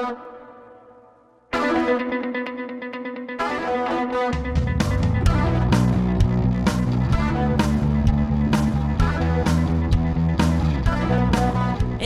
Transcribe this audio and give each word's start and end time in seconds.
And 0.00 0.08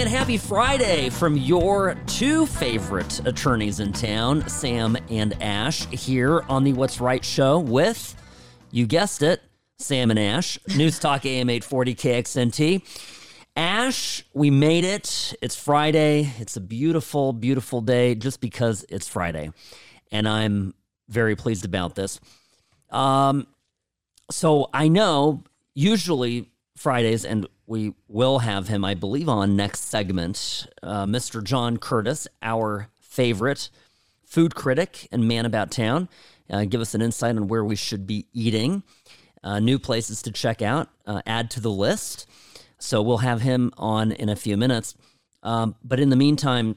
happy 0.08 0.38
Friday 0.38 1.08
from 1.08 1.36
your 1.36 1.94
two 2.08 2.46
favorite 2.46 3.24
attorneys 3.26 3.78
in 3.78 3.92
town, 3.92 4.48
Sam 4.48 4.96
and 5.08 5.40
Ash, 5.40 5.86
here 5.86 6.42
on 6.48 6.64
the 6.64 6.72
What's 6.72 7.00
Right 7.00 7.24
show 7.24 7.60
with, 7.60 8.16
you 8.72 8.86
guessed 8.86 9.22
it, 9.22 9.40
Sam 9.78 10.10
and 10.10 10.18
Ash, 10.18 10.58
News 10.76 10.98
Talk 10.98 11.24
AM 11.24 11.48
840 11.48 11.94
KXNT. 11.94 13.23
Ash, 13.56 14.24
we 14.32 14.50
made 14.50 14.84
it. 14.84 15.34
It's 15.40 15.54
Friday. 15.54 16.32
It's 16.38 16.56
a 16.56 16.60
beautiful, 16.60 17.32
beautiful 17.32 17.80
day 17.80 18.16
just 18.16 18.40
because 18.40 18.84
it's 18.88 19.06
Friday. 19.06 19.52
And 20.10 20.28
I'm 20.28 20.74
very 21.08 21.36
pleased 21.36 21.64
about 21.64 21.94
this. 21.94 22.18
Um, 22.90 23.46
so 24.30 24.70
I 24.74 24.88
know 24.88 25.44
usually 25.74 26.50
Fridays, 26.76 27.24
and 27.24 27.46
we 27.66 27.94
will 28.08 28.40
have 28.40 28.66
him, 28.66 28.84
I 28.84 28.94
believe, 28.94 29.28
on 29.28 29.54
next 29.54 29.82
segment. 29.82 30.66
Uh, 30.82 31.06
Mr. 31.06 31.42
John 31.42 31.76
Curtis, 31.76 32.26
our 32.42 32.88
favorite 33.00 33.70
food 34.24 34.56
critic 34.56 35.06
and 35.12 35.28
man 35.28 35.46
about 35.46 35.70
town, 35.70 36.08
uh, 36.50 36.64
give 36.64 36.80
us 36.80 36.94
an 36.94 37.02
insight 37.02 37.36
on 37.36 37.46
where 37.46 37.64
we 37.64 37.76
should 37.76 38.04
be 38.04 38.26
eating, 38.32 38.82
uh, 39.44 39.60
new 39.60 39.78
places 39.78 40.22
to 40.22 40.32
check 40.32 40.60
out, 40.60 40.88
uh, 41.06 41.22
add 41.24 41.50
to 41.52 41.60
the 41.60 41.70
list. 41.70 42.26
So 42.84 43.00
we'll 43.00 43.18
have 43.18 43.40
him 43.40 43.72
on 43.78 44.12
in 44.12 44.28
a 44.28 44.36
few 44.36 44.56
minutes. 44.56 44.94
Um, 45.42 45.74
but 45.82 46.00
in 46.00 46.10
the 46.10 46.16
meantime, 46.16 46.76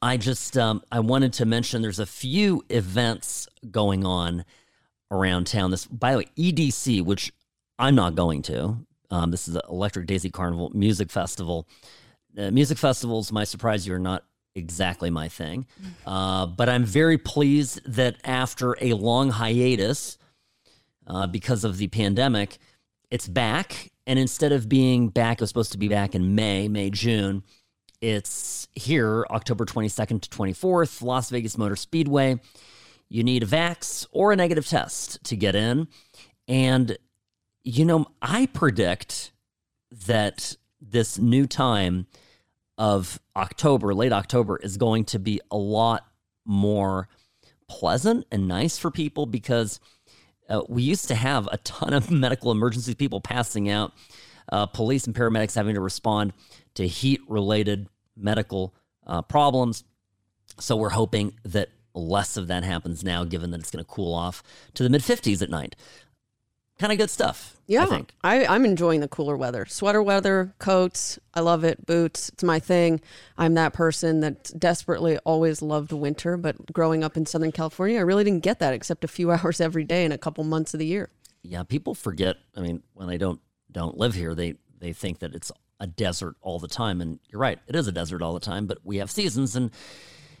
I 0.00 0.16
just 0.16 0.56
um, 0.56 0.82
I 0.90 1.00
wanted 1.00 1.34
to 1.34 1.44
mention 1.44 1.82
there's 1.82 1.98
a 1.98 2.06
few 2.06 2.64
events 2.70 3.46
going 3.70 4.06
on 4.06 4.44
around 5.10 5.46
town. 5.46 5.70
This, 5.70 5.86
by 5.86 6.12
the 6.12 6.18
way, 6.18 6.24
EDC, 6.38 7.04
which 7.04 7.32
I'm 7.78 7.94
not 7.94 8.14
going 8.14 8.40
to. 8.42 8.78
Um, 9.10 9.30
this 9.30 9.46
is 9.46 9.54
the 9.54 9.62
Electric 9.68 10.06
Daisy 10.06 10.30
Carnival 10.30 10.70
Music 10.74 11.10
Festival. 11.10 11.68
Uh, 12.38 12.50
music 12.50 12.78
festivals, 12.78 13.30
my 13.30 13.44
surprise, 13.44 13.86
you 13.86 13.92
are 13.92 13.98
not 13.98 14.24
exactly 14.54 15.10
my 15.10 15.28
thing. 15.28 15.66
Uh, 16.06 16.44
but 16.46 16.68
I'm 16.68 16.84
very 16.84 17.18
pleased 17.18 17.82
that 17.84 18.16
after 18.24 18.74
a 18.80 18.94
long 18.94 19.30
hiatus 19.30 20.18
uh, 21.06 21.26
because 21.26 21.62
of 21.62 21.76
the 21.76 21.86
pandemic, 21.86 22.58
it's 23.10 23.28
back. 23.28 23.90
And 24.10 24.18
instead 24.18 24.50
of 24.50 24.68
being 24.68 25.08
back, 25.08 25.38
it 25.38 25.42
was 25.42 25.50
supposed 25.50 25.70
to 25.70 25.78
be 25.78 25.86
back 25.86 26.16
in 26.16 26.34
May, 26.34 26.66
May, 26.66 26.90
June. 26.90 27.44
It's 28.00 28.66
here, 28.74 29.24
October 29.30 29.64
22nd 29.64 30.22
to 30.22 30.28
24th, 30.28 31.00
Las 31.00 31.30
Vegas 31.30 31.56
Motor 31.56 31.76
Speedway. 31.76 32.40
You 33.08 33.22
need 33.22 33.44
a 33.44 33.46
vax 33.46 34.08
or 34.10 34.32
a 34.32 34.36
negative 34.36 34.66
test 34.66 35.22
to 35.22 35.36
get 35.36 35.54
in. 35.54 35.86
And 36.48 36.98
you 37.62 37.84
know, 37.84 38.06
I 38.20 38.46
predict 38.46 39.30
that 40.06 40.56
this 40.80 41.16
new 41.16 41.46
time 41.46 42.08
of 42.76 43.20
October, 43.36 43.94
late 43.94 44.12
October, 44.12 44.56
is 44.56 44.76
going 44.76 45.04
to 45.04 45.20
be 45.20 45.40
a 45.52 45.56
lot 45.56 46.04
more 46.44 47.08
pleasant 47.68 48.26
and 48.32 48.48
nice 48.48 48.76
for 48.76 48.90
people 48.90 49.26
because 49.26 49.78
uh, 50.50 50.62
we 50.68 50.82
used 50.82 51.08
to 51.08 51.14
have 51.14 51.48
a 51.52 51.56
ton 51.58 51.92
of 51.92 52.10
medical 52.24 52.50
emergency 52.50 52.94
people 52.94 53.20
passing 53.20 53.70
out, 53.70 53.92
uh, 54.52 54.66
police 54.66 55.06
and 55.06 55.14
paramedics 55.14 55.54
having 55.54 55.74
to 55.74 55.80
respond 55.80 56.32
to 56.74 56.86
heat 56.86 57.20
related 57.28 57.88
medical 58.16 58.74
uh, 59.06 59.22
problems. 59.22 59.84
So 60.58 60.76
we're 60.76 60.90
hoping 60.90 61.34
that 61.44 61.70
less 61.94 62.36
of 62.36 62.48
that 62.48 62.64
happens 62.64 63.02
now, 63.02 63.24
given 63.24 63.50
that 63.52 63.60
it's 63.60 63.70
going 63.70 63.84
to 63.84 63.90
cool 63.90 64.12
off 64.12 64.42
to 64.74 64.82
the 64.82 64.90
mid 64.90 65.02
50s 65.02 65.40
at 65.40 65.48
night 65.50 65.76
kind 66.80 66.92
of 66.92 66.98
good 66.98 67.10
stuff. 67.10 67.59
Yeah, 67.70 67.86
I. 67.88 68.04
I, 68.24 68.46
I'm 68.46 68.64
enjoying 68.64 68.98
the 68.98 69.06
cooler 69.06 69.36
weather. 69.36 69.64
Sweater 69.64 70.02
weather, 70.02 70.52
coats. 70.58 71.20
I 71.34 71.40
love 71.40 71.62
it. 71.62 71.86
Boots. 71.86 72.28
It's 72.30 72.42
my 72.42 72.58
thing. 72.58 73.00
I'm 73.38 73.54
that 73.54 73.72
person 73.72 74.18
that 74.20 74.50
desperately 74.58 75.18
always 75.18 75.62
loved 75.62 75.92
winter, 75.92 76.36
but 76.36 76.72
growing 76.72 77.04
up 77.04 77.16
in 77.16 77.26
Southern 77.26 77.52
California, 77.52 77.98
I 77.98 78.02
really 78.02 78.24
didn't 78.24 78.42
get 78.42 78.58
that 78.58 78.74
except 78.74 79.04
a 79.04 79.08
few 79.08 79.30
hours 79.30 79.60
every 79.60 79.84
day 79.84 80.04
in 80.04 80.10
a 80.10 80.18
couple 80.18 80.42
months 80.42 80.74
of 80.74 80.80
the 80.80 80.86
year. 80.86 81.10
Yeah, 81.42 81.62
people 81.62 81.94
forget. 81.94 82.38
I 82.56 82.60
mean, 82.60 82.82
when 82.94 83.06
they 83.06 83.18
don't 83.18 83.40
don't 83.70 83.96
live 83.96 84.14
here, 84.14 84.34
they 84.34 84.56
they 84.80 84.92
think 84.92 85.20
that 85.20 85.32
it's 85.36 85.52
a 85.78 85.86
desert 85.86 86.34
all 86.40 86.58
the 86.58 86.66
time, 86.66 87.00
and 87.00 87.20
you're 87.28 87.40
right, 87.40 87.60
it 87.68 87.76
is 87.76 87.86
a 87.86 87.92
desert 87.92 88.20
all 88.20 88.34
the 88.34 88.40
time. 88.40 88.66
But 88.66 88.78
we 88.82 88.96
have 88.96 89.12
seasons, 89.12 89.54
and 89.54 89.70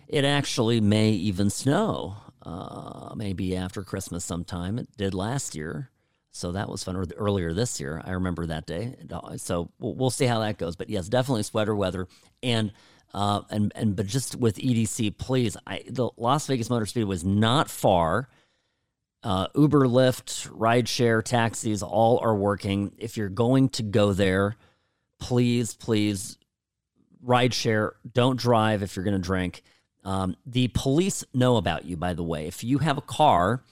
it 0.08 0.24
actually 0.24 0.80
may 0.80 1.10
even 1.10 1.48
snow. 1.48 2.16
Uh, 2.42 3.12
maybe 3.14 3.54
after 3.54 3.82
Christmas 3.82 4.24
sometime. 4.24 4.78
It 4.78 4.88
did 4.96 5.12
last 5.12 5.54
year. 5.54 5.90
So 6.32 6.52
that 6.52 6.68
was 6.68 6.84
fun. 6.84 6.96
Or 6.96 7.04
earlier 7.16 7.52
this 7.52 7.80
year, 7.80 8.00
I 8.04 8.12
remember 8.12 8.46
that 8.46 8.66
day. 8.66 8.96
So 9.36 9.70
we'll 9.78 10.10
see 10.10 10.26
how 10.26 10.40
that 10.40 10.58
goes. 10.58 10.76
But 10.76 10.88
yes, 10.88 11.08
definitely 11.08 11.42
sweater 11.42 11.74
weather. 11.74 12.06
And 12.42 12.72
uh, 13.12 13.42
and 13.50 13.72
and 13.74 13.96
but 13.96 14.06
just 14.06 14.36
with 14.36 14.56
EDC, 14.56 15.18
please, 15.18 15.56
I, 15.66 15.82
the 15.88 16.10
Las 16.16 16.46
Vegas 16.46 16.70
Motor 16.70 16.86
Speed 16.86 17.04
was 17.04 17.24
not 17.24 17.68
far. 17.68 18.28
Uh, 19.22 19.48
Uber, 19.54 19.86
Lyft, 19.86 20.48
rideshare, 20.50 21.22
taxis, 21.22 21.82
all 21.82 22.18
are 22.20 22.34
working. 22.34 22.94
If 22.98 23.16
you're 23.16 23.28
going 23.28 23.68
to 23.70 23.82
go 23.82 24.12
there, 24.12 24.56
please, 25.18 25.74
please, 25.74 26.38
rideshare. 27.26 27.90
Don't 28.10 28.38
drive 28.38 28.82
if 28.82 28.96
you're 28.96 29.04
going 29.04 29.20
to 29.20 29.22
drink. 29.22 29.62
Um, 30.04 30.36
the 30.46 30.68
police 30.68 31.24
know 31.34 31.56
about 31.56 31.84
you, 31.84 31.96
by 31.96 32.14
the 32.14 32.22
way. 32.22 32.46
If 32.46 32.64
you 32.64 32.78
have 32.78 32.96
a 32.96 33.02
car 33.02 33.62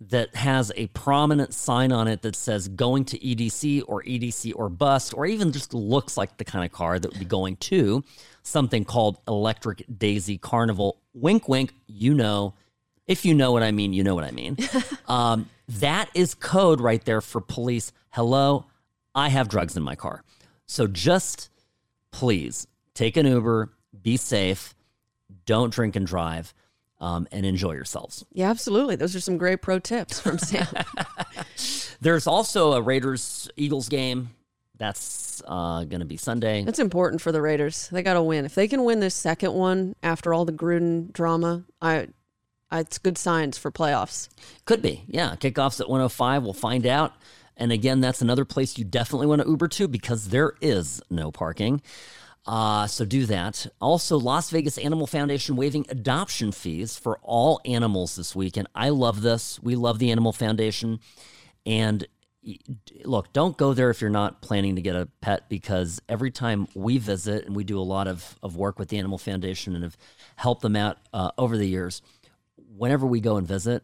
that 0.00 0.34
has 0.34 0.70
a 0.76 0.86
prominent 0.88 1.54
sign 1.54 1.90
on 1.90 2.06
it 2.06 2.22
that 2.22 2.36
says 2.36 2.68
going 2.68 3.04
to 3.06 3.18
EDC 3.18 3.82
or 3.86 4.02
EDC 4.02 4.52
or 4.54 4.68
bust, 4.68 5.14
or 5.14 5.26
even 5.26 5.52
just 5.52 5.72
looks 5.72 6.16
like 6.16 6.36
the 6.36 6.44
kind 6.44 6.64
of 6.64 6.72
car 6.72 6.98
that 6.98 7.10
would 7.10 7.18
be 7.18 7.24
going 7.24 7.56
to 7.56 8.04
something 8.42 8.84
called 8.84 9.18
Electric 9.26 9.84
Daisy 9.98 10.38
Carnival. 10.38 11.00
Wink, 11.14 11.48
wink, 11.48 11.72
you 11.86 12.14
know. 12.14 12.54
If 13.06 13.24
you 13.24 13.34
know 13.34 13.52
what 13.52 13.62
I 13.62 13.72
mean, 13.72 13.92
you 13.92 14.04
know 14.04 14.14
what 14.14 14.24
I 14.24 14.32
mean. 14.32 14.56
um, 15.08 15.48
that 15.68 16.10
is 16.14 16.34
code 16.34 16.80
right 16.80 17.04
there 17.04 17.20
for 17.20 17.40
police. 17.40 17.92
Hello, 18.10 18.66
I 19.14 19.28
have 19.28 19.48
drugs 19.48 19.76
in 19.76 19.82
my 19.82 19.94
car. 19.94 20.22
So 20.66 20.86
just 20.86 21.48
please 22.10 22.66
take 22.94 23.16
an 23.16 23.26
Uber, 23.26 23.72
be 24.02 24.16
safe, 24.16 24.74
don't 25.44 25.72
drink 25.72 25.96
and 25.96 26.06
drive 26.06 26.52
um, 27.00 27.26
and 27.30 27.44
enjoy 27.44 27.72
yourselves. 27.72 28.24
Yeah, 28.32 28.50
absolutely. 28.50 28.96
Those 28.96 29.14
are 29.14 29.20
some 29.20 29.38
great 29.38 29.62
pro 29.62 29.78
tips 29.78 30.20
from 30.20 30.38
Sam. 30.38 30.66
There's 32.00 32.26
also 32.26 32.72
a 32.72 32.80
Raiders 32.80 33.48
Eagles 33.56 33.88
game. 33.88 34.30
That's 34.78 35.42
uh, 35.46 35.84
going 35.84 36.00
to 36.00 36.06
be 36.06 36.16
Sunday. 36.16 36.62
That's 36.62 36.78
important 36.78 37.22
for 37.22 37.32
the 37.32 37.40
Raiders. 37.40 37.88
They 37.88 38.02
got 38.02 38.14
to 38.14 38.22
win. 38.22 38.44
If 38.44 38.54
they 38.54 38.68
can 38.68 38.84
win 38.84 39.00
this 39.00 39.14
second 39.14 39.54
one 39.54 39.96
after 40.02 40.34
all 40.34 40.44
the 40.44 40.52
Gruden 40.52 41.12
drama, 41.12 41.64
I, 41.80 42.08
I, 42.70 42.80
it's 42.80 42.98
good 42.98 43.16
signs 43.16 43.56
for 43.56 43.70
playoffs. 43.70 44.28
Could 44.66 44.82
be. 44.82 45.04
Yeah. 45.06 45.34
Kickoffs 45.36 45.80
at 45.80 45.88
105. 45.88 46.42
We'll 46.42 46.52
find 46.52 46.86
out. 46.86 47.14
And 47.56 47.72
again, 47.72 48.00
that's 48.00 48.20
another 48.20 48.44
place 48.44 48.76
you 48.76 48.84
definitely 48.84 49.28
want 49.28 49.40
to 49.40 49.48
Uber 49.48 49.68
to 49.68 49.88
because 49.88 50.28
there 50.28 50.52
is 50.60 51.00
no 51.08 51.30
parking. 51.30 51.80
Uh, 52.46 52.86
so 52.86 53.04
do 53.04 53.26
that. 53.26 53.66
Also, 53.80 54.16
Las 54.16 54.50
Vegas 54.50 54.78
Animal 54.78 55.06
Foundation 55.06 55.56
waiving 55.56 55.84
adoption 55.88 56.52
fees 56.52 56.96
for 56.96 57.18
all 57.22 57.60
animals 57.64 58.14
this 58.14 58.36
weekend. 58.36 58.68
I 58.74 58.90
love 58.90 59.22
this. 59.22 59.60
We 59.60 59.74
love 59.74 59.98
the 59.98 60.10
Animal 60.12 60.32
Foundation. 60.32 61.00
And 61.64 62.06
look, 63.04 63.32
don't 63.32 63.56
go 63.56 63.74
there 63.74 63.90
if 63.90 64.00
you're 64.00 64.10
not 64.10 64.40
planning 64.42 64.76
to 64.76 64.82
get 64.82 64.94
a 64.94 65.08
pet 65.20 65.48
because 65.48 66.00
every 66.08 66.30
time 66.30 66.68
we 66.74 66.98
visit 66.98 67.46
and 67.46 67.56
we 67.56 67.64
do 67.64 67.78
a 67.78 67.82
lot 67.82 68.06
of, 68.06 68.38
of 68.42 68.56
work 68.56 68.78
with 68.78 68.88
the 68.88 68.98
Animal 68.98 69.18
Foundation 69.18 69.74
and 69.74 69.82
have 69.82 69.96
helped 70.36 70.62
them 70.62 70.76
out 70.76 70.98
uh, 71.12 71.32
over 71.36 71.56
the 71.56 71.66
years, 71.66 72.00
whenever 72.76 73.06
we 73.06 73.20
go 73.20 73.36
and 73.36 73.46
visit, 73.46 73.82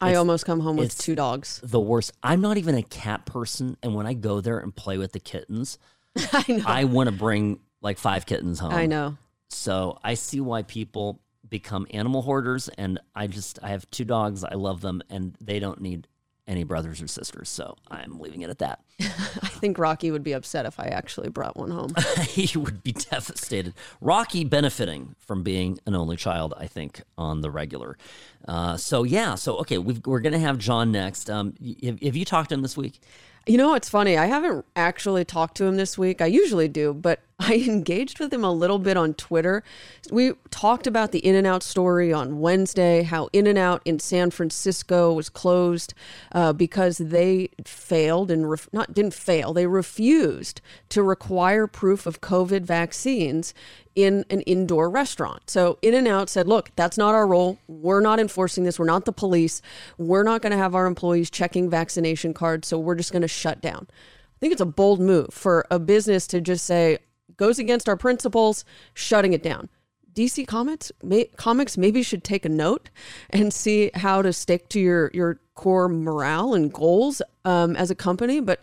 I 0.00 0.14
almost 0.14 0.46
come 0.46 0.60
home 0.60 0.76
with 0.76 0.96
two 0.96 1.14
dogs. 1.14 1.60
The 1.62 1.80
worst. 1.80 2.12
I'm 2.22 2.40
not 2.40 2.56
even 2.56 2.76
a 2.76 2.82
cat 2.82 3.26
person. 3.26 3.76
And 3.82 3.94
when 3.94 4.06
I 4.06 4.14
go 4.14 4.40
there 4.40 4.58
and 4.58 4.74
play 4.74 4.96
with 4.96 5.12
the 5.12 5.18
kittens, 5.20 5.78
I, 6.16 6.62
I 6.64 6.84
want 6.84 7.08
to 7.08 7.14
bring 7.14 7.58
like 7.80 7.98
five 7.98 8.26
kittens 8.26 8.58
home. 8.58 8.72
I 8.72 8.86
know. 8.86 9.16
So 9.48 9.98
I 10.04 10.14
see 10.14 10.40
why 10.40 10.62
people 10.62 11.20
become 11.48 11.86
animal 11.90 12.22
hoarders 12.22 12.68
and 12.68 13.00
I 13.14 13.26
just 13.26 13.58
I 13.62 13.68
have 13.68 13.90
two 13.90 14.04
dogs. 14.04 14.44
I 14.44 14.54
love 14.54 14.80
them 14.80 15.02
and 15.08 15.36
they 15.40 15.58
don't 15.58 15.80
need 15.80 16.06
any 16.48 16.64
brothers 16.64 17.02
or 17.02 17.06
sisters. 17.06 17.48
So 17.48 17.76
I'm 17.90 18.18
leaving 18.18 18.40
it 18.40 18.50
at 18.50 18.58
that. 18.58 18.80
I 19.00 19.48
think 19.48 19.78
Rocky 19.78 20.10
would 20.10 20.24
be 20.24 20.32
upset 20.32 20.64
if 20.64 20.80
I 20.80 20.86
actually 20.86 21.28
brought 21.28 21.56
one 21.56 21.70
home. 21.70 21.94
he 22.22 22.58
would 22.58 22.82
be 22.82 22.92
devastated. 22.92 23.74
Rocky 24.00 24.44
benefiting 24.44 25.14
from 25.18 25.42
being 25.42 25.78
an 25.86 25.94
only 25.94 26.16
child, 26.16 26.54
I 26.56 26.66
think, 26.66 27.02
on 27.18 27.42
the 27.42 27.50
regular. 27.50 27.98
Uh, 28.46 28.78
so 28.78 29.04
yeah, 29.04 29.34
so 29.34 29.58
okay, 29.58 29.76
we 29.76 29.94
are 29.94 30.20
going 30.20 30.32
to 30.32 30.38
have 30.38 30.58
John 30.58 30.90
next. 30.90 31.28
Um, 31.28 31.54
have, 31.84 32.00
have 32.02 32.16
you 32.16 32.24
talked 32.24 32.48
to 32.48 32.54
him 32.54 32.62
this 32.62 32.76
week? 32.76 33.00
You 33.46 33.58
know, 33.58 33.74
it's 33.74 33.88
funny. 33.88 34.16
I 34.16 34.26
haven't 34.26 34.64
actually 34.74 35.24
talked 35.24 35.56
to 35.58 35.64
him 35.64 35.76
this 35.76 35.96
week. 35.96 36.20
I 36.20 36.26
usually 36.26 36.68
do, 36.68 36.92
but 36.92 37.20
I 37.40 37.54
engaged 37.54 38.18
with 38.18 38.32
him 38.32 38.42
a 38.42 38.52
little 38.52 38.80
bit 38.80 38.96
on 38.96 39.14
Twitter. 39.14 39.62
We 40.10 40.32
talked 40.50 40.88
about 40.88 41.12
the 41.12 41.24
In 41.24 41.36
N 41.36 41.46
Out 41.46 41.62
story 41.62 42.12
on 42.12 42.40
Wednesday, 42.40 43.02
how 43.02 43.28
In 43.32 43.46
N 43.46 43.56
Out 43.56 43.80
in 43.84 44.00
San 44.00 44.30
Francisco 44.30 45.12
was 45.12 45.28
closed 45.28 45.94
uh, 46.32 46.52
because 46.52 46.98
they 46.98 47.50
failed 47.64 48.32
and 48.32 48.50
ref- 48.50 48.68
not 48.72 48.92
didn't 48.92 49.14
fail, 49.14 49.52
they 49.52 49.68
refused 49.68 50.60
to 50.88 51.02
require 51.02 51.68
proof 51.68 52.06
of 52.06 52.20
COVID 52.20 52.62
vaccines 52.62 53.54
in 53.94 54.24
an 54.30 54.40
indoor 54.42 54.90
restaurant. 54.90 55.48
So 55.48 55.78
In 55.80 55.94
N 55.94 56.08
Out 56.08 56.28
said, 56.28 56.48
look, 56.48 56.72
that's 56.74 56.98
not 56.98 57.14
our 57.14 57.26
role. 57.26 57.58
We're 57.68 58.00
not 58.00 58.18
enforcing 58.18 58.64
this. 58.64 58.80
We're 58.80 58.86
not 58.86 59.04
the 59.04 59.12
police. 59.12 59.62
We're 59.96 60.24
not 60.24 60.42
going 60.42 60.52
to 60.52 60.58
have 60.58 60.74
our 60.74 60.86
employees 60.86 61.30
checking 61.30 61.70
vaccination 61.70 62.34
cards. 62.34 62.66
So 62.66 62.80
we're 62.80 62.96
just 62.96 63.12
going 63.12 63.22
to 63.22 63.28
shut 63.28 63.60
down. 63.60 63.86
I 63.90 64.38
think 64.40 64.52
it's 64.52 64.60
a 64.62 64.66
bold 64.66 65.00
move 65.00 65.28
for 65.32 65.66
a 65.70 65.78
business 65.78 66.26
to 66.28 66.40
just 66.40 66.64
say, 66.64 66.98
goes 67.36 67.58
against 67.58 67.88
our 67.88 67.96
principles, 67.96 68.64
shutting 68.94 69.32
it 69.32 69.42
down. 69.42 69.68
DC 70.14 70.46
Comics, 70.48 70.90
may, 71.02 71.26
comics 71.36 71.76
maybe 71.78 72.02
should 72.02 72.24
take 72.24 72.44
a 72.44 72.48
note 72.48 72.90
and 73.30 73.52
see 73.54 73.90
how 73.94 74.20
to 74.22 74.32
stick 74.32 74.68
to 74.70 74.80
your 74.80 75.10
your 75.14 75.38
core 75.54 75.88
morale 75.88 76.54
and 76.54 76.72
goals 76.72 77.22
um, 77.44 77.76
as 77.76 77.90
a 77.90 77.94
company. 77.94 78.40
But 78.40 78.60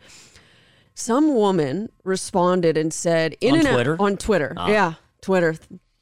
some 0.94 1.34
woman 1.34 1.90
responded 2.04 2.78
and 2.78 2.94
said, 2.94 3.36
"In 3.42 3.54
On 3.54 3.60
and 3.60 3.68
Twitter? 3.70 3.94
out 3.94 4.00
on 4.02 4.18
Twitter, 4.18 4.54
Ah. 4.58 4.68
yeah, 4.68 4.94
Twitter. 5.22 5.56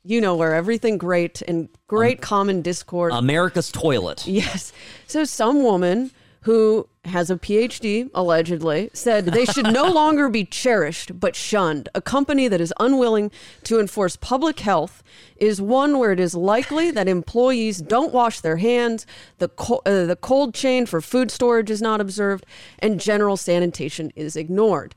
You 0.04 0.20
know 0.22 0.36
where 0.36 0.54
everything 0.54 0.98
great 0.98 1.42
and 1.44 1.70
great 1.88 2.20
common 2.22 2.62
discord. 2.62 3.12
America's 3.14 3.72
toilet. 3.72 4.26
Yes. 4.28 4.74
So 5.08 5.24
some 5.24 5.64
woman 5.64 6.12
who 6.44 6.88
has 7.06 7.30
a 7.30 7.36
PhD, 7.36 8.10
allegedly, 8.14 8.90
said 8.94 9.26
they 9.26 9.46
should 9.46 9.72
no 9.72 9.84
longer 9.92 10.30
be 10.30 10.46
cherished 10.46 11.20
but 11.20 11.36
shunned. 11.36 11.90
A 11.94 12.02
company 12.02 12.48
that 12.48 12.62
is 12.62 12.74
unwilling 12.80 13.32
to 13.64 13.80
enforce 13.80 14.16
public 14.16 14.60
health 14.60 15.04
is 15.38 15.62
one 15.62 16.00
where 16.00 16.12
it 16.12 16.20
is 16.20 16.34
likely 16.34 16.92
that 16.92 17.08
employees 17.08 17.80
don't 17.80 18.14
wash 18.14 18.40
their 18.40 18.58
hands, 18.58 19.06
the, 19.40 19.50
co- 19.50 19.82
uh, 19.86 20.06
the 20.06 20.16
cold 20.16 20.54
chain 20.54 20.86
for 20.86 21.02
food 21.02 21.32
storage 21.32 21.70
is 21.70 21.82
not 21.82 22.00
observed, 22.00 22.46
and 22.80 23.00
general 23.00 23.36
sanitation 23.36 24.12
is 24.16 24.36
ignored. 24.36 24.96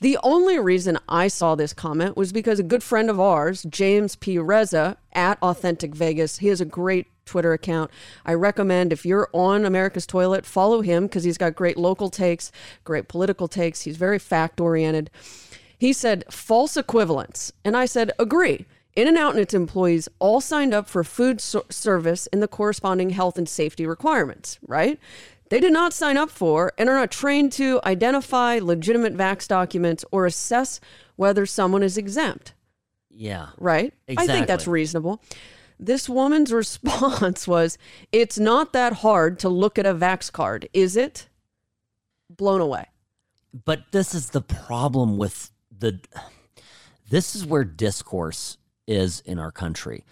The 0.00 0.18
only 0.22 0.58
reason 0.58 0.98
I 1.08 1.28
saw 1.28 1.54
this 1.54 1.72
comment 1.72 2.16
was 2.16 2.32
because 2.32 2.58
a 2.58 2.64
good 2.64 2.82
friend 2.82 3.10
of 3.10 3.18
ours, 3.18 3.64
James 3.68 4.16
P. 4.16 4.38
Reza 4.38 4.96
at 5.12 5.42
Authentic 5.42 5.94
Vegas, 5.94 6.38
he 6.38 6.48
has 6.48 6.60
a 6.60 6.64
great 6.64 7.06
Twitter 7.28 7.52
account. 7.52 7.90
I 8.26 8.34
recommend 8.34 8.92
if 8.92 9.06
you're 9.06 9.28
on 9.32 9.64
America's 9.64 10.06
Toilet, 10.06 10.44
follow 10.44 10.80
him 10.80 11.04
because 11.06 11.24
he's 11.24 11.38
got 11.38 11.54
great 11.54 11.76
local 11.76 12.10
takes, 12.10 12.50
great 12.84 13.06
political 13.06 13.46
takes. 13.46 13.82
He's 13.82 13.96
very 13.96 14.18
fact 14.18 14.60
oriented. 14.60 15.10
He 15.78 15.92
said 15.92 16.24
false 16.30 16.76
equivalence. 16.76 17.52
And 17.64 17.76
I 17.76 17.84
said, 17.84 18.10
agree. 18.18 18.66
In 18.96 19.06
and 19.06 19.16
Out 19.16 19.30
and 19.34 19.40
its 19.40 19.54
employees 19.54 20.08
all 20.18 20.40
signed 20.40 20.74
up 20.74 20.88
for 20.88 21.04
food 21.04 21.40
so- 21.40 21.64
service 21.70 22.26
and 22.32 22.42
the 22.42 22.48
corresponding 22.48 23.10
health 23.10 23.38
and 23.38 23.48
safety 23.48 23.86
requirements, 23.86 24.58
right? 24.66 24.98
They 25.50 25.60
did 25.60 25.72
not 25.72 25.92
sign 25.92 26.16
up 26.16 26.30
for 26.30 26.72
and 26.76 26.88
are 26.88 26.96
not 26.96 27.10
trained 27.12 27.52
to 27.52 27.80
identify 27.84 28.58
legitimate 28.60 29.16
vax 29.16 29.46
documents 29.46 30.04
or 30.10 30.26
assess 30.26 30.80
whether 31.16 31.46
someone 31.46 31.82
is 31.84 31.96
exempt, 31.96 32.54
Yeah. 33.10 33.50
right? 33.56 33.94
I 34.16 34.26
think 34.26 34.46
that's 34.48 34.66
reasonable. 34.66 35.22
This 35.78 36.08
woman's 36.08 36.52
response 36.62 37.46
was, 37.46 37.78
It's 38.12 38.38
not 38.38 38.72
that 38.72 38.94
hard 38.94 39.38
to 39.40 39.48
look 39.48 39.78
at 39.78 39.86
a 39.86 39.94
vax 39.94 40.30
card, 40.30 40.68
is 40.72 40.96
it? 40.96 41.28
Blown 42.30 42.60
away. 42.60 42.86
But 43.64 43.92
this 43.92 44.14
is 44.14 44.30
the 44.30 44.42
problem 44.42 45.16
with 45.16 45.50
the. 45.76 46.00
This 47.10 47.34
is 47.34 47.46
where 47.46 47.64
discourse 47.64 48.58
is 48.86 49.20
in 49.20 49.38
our 49.38 49.50
country. 49.50 50.04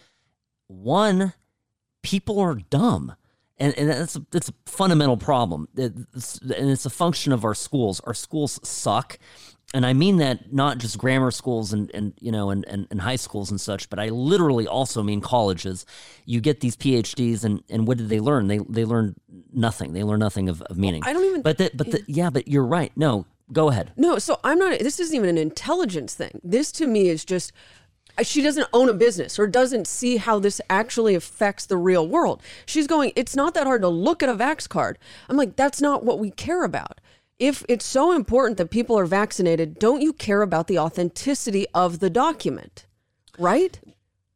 One, 0.69 1.35
people 2.03 2.41
are 2.41 2.55
dumb. 2.55 3.15
And, 3.59 3.77
and 3.79 3.89
that's 3.89 4.17
a, 4.17 4.27
that's 4.31 4.51
a 4.51 4.55
fundamental 4.67 5.17
problem. 5.17 5.69
It's, 5.77 6.39
and 6.39 6.71
it's 6.71 6.85
a 6.85 6.91
function 6.91 7.33
of 7.33 7.45
our 7.45 7.55
schools. 7.55 8.01
Our 8.01 8.15
schools 8.15 8.61
suck. 8.63 9.19
And 9.75 9.85
I 9.85 9.93
mean 9.95 10.19
that 10.19 10.53
not 10.53 10.79
just 10.79 10.97
grammar 10.97 11.31
schools 11.33 11.73
and, 11.73 11.91
and 11.93 12.15
you 12.21 12.31
know 12.31 12.51
and, 12.51 12.65
and, 12.69 12.87
and 12.91 13.01
high 13.01 13.17
schools 13.17 13.51
and 13.51 13.61
such, 13.61 13.91
but 13.91 13.99
I 13.99 14.09
literally 14.11 14.67
also 14.67 15.03
mean 15.03 15.21
colleges. 15.21 15.85
You 16.25 16.41
get 16.41 16.61
these 16.61 16.77
PhDs 16.77 17.45
and, 17.45 17.63
and 17.69 17.87
what 17.87 17.99
did 17.99 18.09
they 18.09 18.21
learn? 18.21 18.47
They 18.47 18.59
they 18.59 18.85
learn 18.85 19.17
nothing. 19.53 19.93
They 19.93 20.05
learn 20.05 20.21
nothing 20.21 20.49
of, 20.49 20.63
of 20.63 20.79
meaning. 20.79 21.03
I 21.05 21.13
don't 21.13 21.25
even- 21.25 21.43
But 21.43 21.59
the, 21.59 21.71
but 21.75 21.91
the, 21.91 22.03
yeah, 22.07 22.31
but 22.31 22.47
you're 22.47 22.65
right. 22.65 22.93
No, 22.97 23.27
go 23.53 23.69
ahead. 23.69 23.93
No, 23.97 24.19
so 24.19 24.39
I'm 24.45 24.59
not, 24.59 24.79
this 24.79 25.01
isn't 25.01 25.15
even 25.17 25.29
an 25.29 25.39
intelligence 25.39 26.15
thing. 26.15 26.41
This 26.45 26.71
to 26.73 26.87
me 26.87 27.09
is 27.09 27.25
just, 27.25 27.53
uh, 28.19 28.23
she 28.23 28.43
doesn't 28.43 28.69
own 28.73 28.89
a 28.89 28.95
business 28.95 29.39
or 29.39 29.47
doesn't 29.47 29.87
see 29.89 30.17
how 30.19 30.39
this 30.39 30.61
actually 30.71 31.15
affects 31.17 31.67
the 31.67 31.77
real 31.77 32.07
world. 32.07 32.41
She's 32.67 32.87
going, 32.87 33.13
it's 33.17 33.35
not 33.35 33.55
that 33.55 33.67
hard 33.67 33.83
to 33.83 33.89
look 33.89 34.23
at 34.23 34.29
a 34.29 34.35
Vax 34.35 34.69
card. 34.69 34.99
I'm 35.29 35.37
like, 35.37 35.57
that's 35.57 35.81
not 35.81 36.05
what 36.05 36.19
we 36.19 36.31
care 36.31 36.63
about. 36.65 37.01
If 37.39 37.65
it's 37.69 37.85
so 37.85 38.13
important 38.13 38.57
that 38.59 38.71
people 38.71 38.99
are 38.99 39.05
vaccinated, 39.05 39.79
don't 39.79 40.01
you 40.01 40.13
care 40.13 40.43
about 40.43 40.69
the 40.69 40.79
authenticity 40.79 41.67
of 41.75 41.99
the 41.99 42.09
document? 42.09 42.87
Right? 43.39 43.79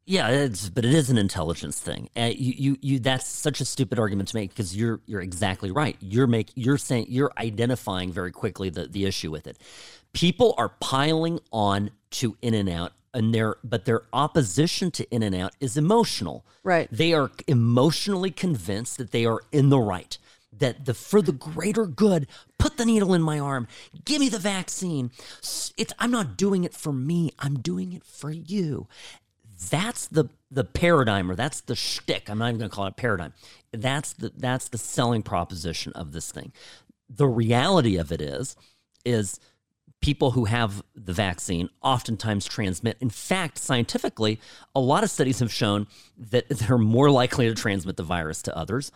Yeah, 0.04 0.28
it's, 0.28 0.68
but 0.68 0.84
it 0.84 0.92
is 0.92 1.08
an 1.08 1.16
intelligence 1.16 1.78
thing. 1.80 2.10
Uh, 2.16 2.32
you, 2.34 2.54
you, 2.56 2.76
you. 2.82 2.98
That's 2.98 3.26
such 3.26 3.60
a 3.60 3.64
stupid 3.64 3.98
argument 3.98 4.28
to 4.30 4.36
make 4.36 4.50
because 4.50 4.76
you're, 4.76 5.00
you're 5.06 5.20
exactly 5.20 5.70
right. 5.70 5.96
You're 6.00 6.26
make, 6.26 6.50
you're 6.56 6.78
saying, 6.78 7.06
you're 7.08 7.32
identifying 7.38 8.12
very 8.12 8.32
quickly 8.32 8.70
the, 8.70 8.86
the 8.86 9.06
issue 9.06 9.30
with 9.30 9.46
it. 9.46 9.56
People 10.12 10.54
are 10.58 10.70
piling 10.80 11.38
on 11.52 11.92
to 12.10 12.36
In 12.42 12.54
and 12.54 12.68
Out, 12.68 12.92
and 13.14 13.32
their, 13.32 13.56
but 13.62 13.84
their 13.84 14.02
opposition 14.12 14.90
to 14.90 15.08
In 15.14 15.22
and 15.22 15.34
Out 15.34 15.54
is 15.60 15.76
emotional. 15.76 16.44
Right. 16.64 16.88
They 16.90 17.14
are 17.14 17.30
emotionally 17.46 18.32
convinced 18.32 18.98
that 18.98 19.12
they 19.12 19.24
are 19.24 19.40
in 19.52 19.68
the 19.68 19.78
right. 19.78 20.18
That 20.52 20.84
the 20.84 20.94
for 20.94 21.22
the 21.22 21.32
greater 21.32 21.86
good, 21.86 22.26
put 22.58 22.76
the 22.76 22.84
needle 22.84 23.14
in 23.14 23.22
my 23.22 23.38
arm, 23.38 23.68
give 24.04 24.20
me 24.20 24.28
the 24.28 24.38
vaccine. 24.38 25.10
It's 25.76 25.92
I'm 25.98 26.10
not 26.10 26.36
doing 26.36 26.64
it 26.64 26.74
for 26.74 26.92
me. 26.92 27.30
I'm 27.38 27.60
doing 27.60 27.92
it 27.92 28.04
for 28.04 28.30
you 28.30 28.88
that's 29.68 30.06
the 30.08 30.24
the 30.50 30.64
paradigm 30.64 31.30
or 31.30 31.34
that's 31.34 31.60
the 31.60 31.76
shtick. 31.76 32.28
I'm 32.28 32.38
not 32.38 32.48
even 32.48 32.58
going 32.58 32.70
to 32.70 32.74
call 32.74 32.86
it 32.86 32.90
a 32.90 32.92
paradigm. 32.92 33.34
That's 33.72 34.14
the 34.14 34.32
that's 34.36 34.68
the 34.68 34.78
selling 34.78 35.22
proposition 35.22 35.92
of 35.92 36.12
this 36.12 36.32
thing. 36.32 36.52
The 37.08 37.28
reality 37.28 37.96
of 37.96 38.10
it 38.10 38.20
is 38.20 38.56
is 39.04 39.38
people 40.00 40.30
who 40.30 40.46
have 40.46 40.82
the 40.94 41.12
vaccine 41.12 41.68
oftentimes 41.82 42.46
transmit. 42.46 42.96
In 43.00 43.10
fact, 43.10 43.58
scientifically, 43.58 44.40
a 44.74 44.80
lot 44.80 45.04
of 45.04 45.10
studies 45.10 45.40
have 45.40 45.52
shown 45.52 45.86
that 46.16 46.48
they're 46.48 46.78
more 46.78 47.10
likely 47.10 47.46
to 47.48 47.54
transmit 47.54 47.96
the 47.96 48.02
virus 48.02 48.40
to 48.42 48.56
others. 48.56 48.90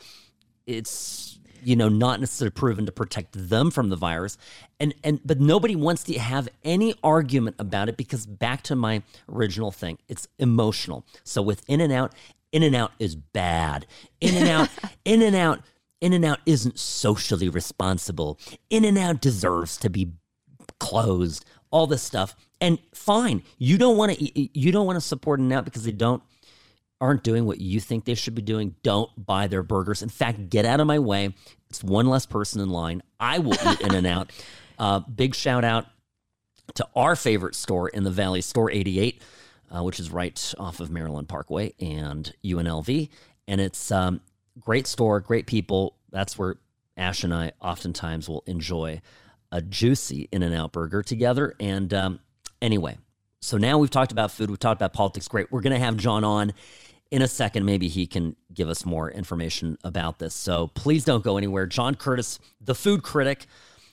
It's 0.67 1.39
you 1.67 1.77
know 1.77 1.89
not 1.89 2.21
necessarily 2.21 2.51
proven 2.51 2.87
to 2.87 2.93
protect 2.93 3.49
them 3.49 3.71
from 3.71 3.89
the 3.89 3.97
virus. 3.97 4.39
And 4.81 4.95
and 5.03 5.21
but 5.25 5.41
nobody 5.41 5.77
wants 5.77 6.05
to 6.05 6.19
have 6.19 6.49
any 6.65 6.95
argument 7.03 7.57
about 7.59 7.89
it 7.89 7.97
because 7.97 8.27
back 8.27 8.63
to 8.65 8.77
my 8.77 9.03
original 9.29 9.71
thing 9.71 9.99
it's 10.09 10.29
emotional. 10.39 11.05
So 11.23 11.43
with 11.43 11.63
in 11.69 11.81
and 11.81 11.93
out 11.93 12.15
in 12.53 12.63
and 12.63 12.75
out 12.75 12.93
is 12.99 13.17
bad. 13.17 13.87
In 14.21 14.35
and 14.37 14.49
out 14.49 14.69
in 15.05 15.23
and 15.23 15.37
out 15.37 15.61
in 16.01 16.13
and 16.13 16.25
out 16.25 16.41
isn't 16.47 16.79
socially 16.79 17.49
responsible. 17.49 18.39
In 18.71 18.85
and 18.85 18.99
out 18.99 19.21
deserves 19.21 19.77
to 19.79 19.91
be 19.91 20.13
closed 20.79 21.45
all 21.71 21.87
this 21.87 22.03
stuff. 22.03 22.37
And 22.61 22.79
fine 22.95 23.43
you 23.59 23.79
don't 23.79 23.97
want 23.97 24.17
to 24.17 24.59
you 24.59 24.73
don't 24.73 24.87
want 24.87 24.97
to 24.97 25.01
support 25.01 25.41
in 25.41 25.47
and 25.47 25.53
out 25.53 25.65
because 25.65 25.85
they 25.85 25.93
don't 25.93 26.23
aren't 27.05 27.23
doing 27.23 27.45
what 27.45 27.61
you 27.61 27.81
think 27.81 28.07
they 28.07 28.15
should 28.15 28.35
be 28.35 28.41
doing, 28.41 28.75
don't 28.83 29.11
buy 29.27 29.47
their 29.47 29.63
burgers. 29.63 30.01
In 30.03 30.09
fact, 30.09 30.49
get 30.49 30.65
out 30.65 30.81
of 30.81 30.87
my 30.87 30.99
way. 30.99 31.35
It's 31.69 31.85
one 31.85 32.07
less 32.07 32.25
person 32.25 32.63
in 32.63 32.71
line. 32.71 33.03
I 33.21 33.41
will 33.41 33.59
eat 33.69 33.81
In 33.83 33.95
and 33.95 34.07
Out. 34.07 34.33
Uh, 34.77 34.99
big 34.99 35.37
shout 35.37 35.63
out 35.63 35.87
to 36.75 36.85
our 36.97 37.15
favorite 37.15 37.55
store 37.55 37.89
in 37.89 38.03
the 38.03 38.11
Valley, 38.11 38.41
Store 38.41 38.69
88, 38.69 39.23
uh, 39.71 39.85
which 39.85 40.01
is 40.01 40.11
right 40.11 40.53
off 40.59 40.81
of 40.81 40.91
Maryland 40.91 41.29
Parkway 41.29 41.75
and 41.79 42.35
UNLV. 42.45 43.09
And 43.47 43.61
it's 43.61 43.93
um, 43.93 44.21
great 44.59 44.89
store, 44.89 45.21
great 45.21 45.47
people. 45.47 45.95
That's 46.11 46.37
where 46.37 46.57
Ash 46.97 47.23
and 47.23 47.33
I 47.33 47.53
oftentimes 47.61 48.29
will 48.29 48.43
enjoy 48.49 49.01
a 49.53 49.63
juicy 49.63 50.29
In 50.33 50.43
and 50.43 50.53
Out 50.53 50.73
burger 50.73 51.05
together. 51.05 51.55
And 51.61 51.95
um, 51.95 52.19
anyway, 52.61 52.99
so 53.41 53.59
now 53.59 53.79
we've 53.79 53.91
talked 53.91 54.11
about 54.11 54.33
food, 54.33 54.51
we've 54.51 54.59
talked 54.59 54.81
about 54.81 54.93
politics. 54.93 55.29
Great. 55.29 55.53
We're 55.53 55.61
going 55.61 55.73
to 55.73 55.79
have 55.79 55.97
John 55.97 56.25
on 56.25 56.53
in 57.11 57.23
a 57.23 57.29
second. 57.29 57.65
Maybe 57.65 57.89
he 57.89 58.07
can 58.07 58.37
give 58.53 58.69
us 58.69 58.85
more 58.85 59.11
information 59.11 59.79
about 59.85 60.19
this. 60.19 60.35
So 60.35 60.69
please 60.69 61.05
don't 61.05 61.25
go 61.25 61.37
anywhere. 61.37 61.67
John 61.67 61.95
Curtis, 61.95 62.39
the 62.61 62.75
food 62.75 63.03
critic, 63.03 63.47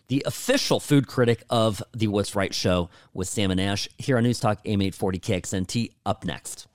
the 0.07 0.23
official 0.25 0.79
food 0.79 1.07
critic 1.07 1.43
of 1.49 1.81
the 1.93 2.07
What's 2.07 2.35
Right 2.35 2.53
show 2.53 2.89
with 3.13 3.27
Sam 3.27 3.51
and 3.51 3.61
Ash 3.61 3.87
here 3.97 4.17
on 4.17 4.23
News 4.23 4.39
Talk 4.39 4.59
AM 4.65 4.81
840 4.81 5.19
KXNT. 5.19 5.91
Up 6.05 6.25
next. 6.25 6.67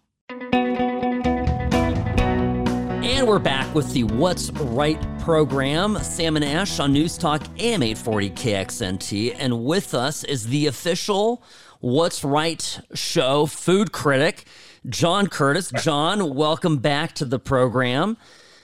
And 3.07 3.27
we're 3.29 3.39
back 3.39 3.73
with 3.75 3.93
the 3.93 4.05
What's 4.05 4.51
Right 4.51 4.99
program. 5.21 5.99
Sam 6.03 6.37
and 6.37 6.45
Ash 6.45 6.81
on 6.81 6.93
News 6.93 7.17
Talk 7.17 7.43
AM 7.59 7.83
840 7.83 8.31
KXNT. 8.31 9.37
And 9.39 9.65
with 9.65 9.95
us 9.95 10.25
is 10.25 10.47
the 10.47 10.67
official 10.67 11.43
What's 11.81 12.25
Right 12.25 12.81
show 12.95 13.47
food 13.47 13.93
critic, 13.93 14.45
John 14.89 15.27
Curtis. 15.27 15.73
John, 15.83 16.35
welcome 16.35 16.79
back 16.79 17.15
to 17.15 17.25
the 17.25 17.39
program. 17.39 18.17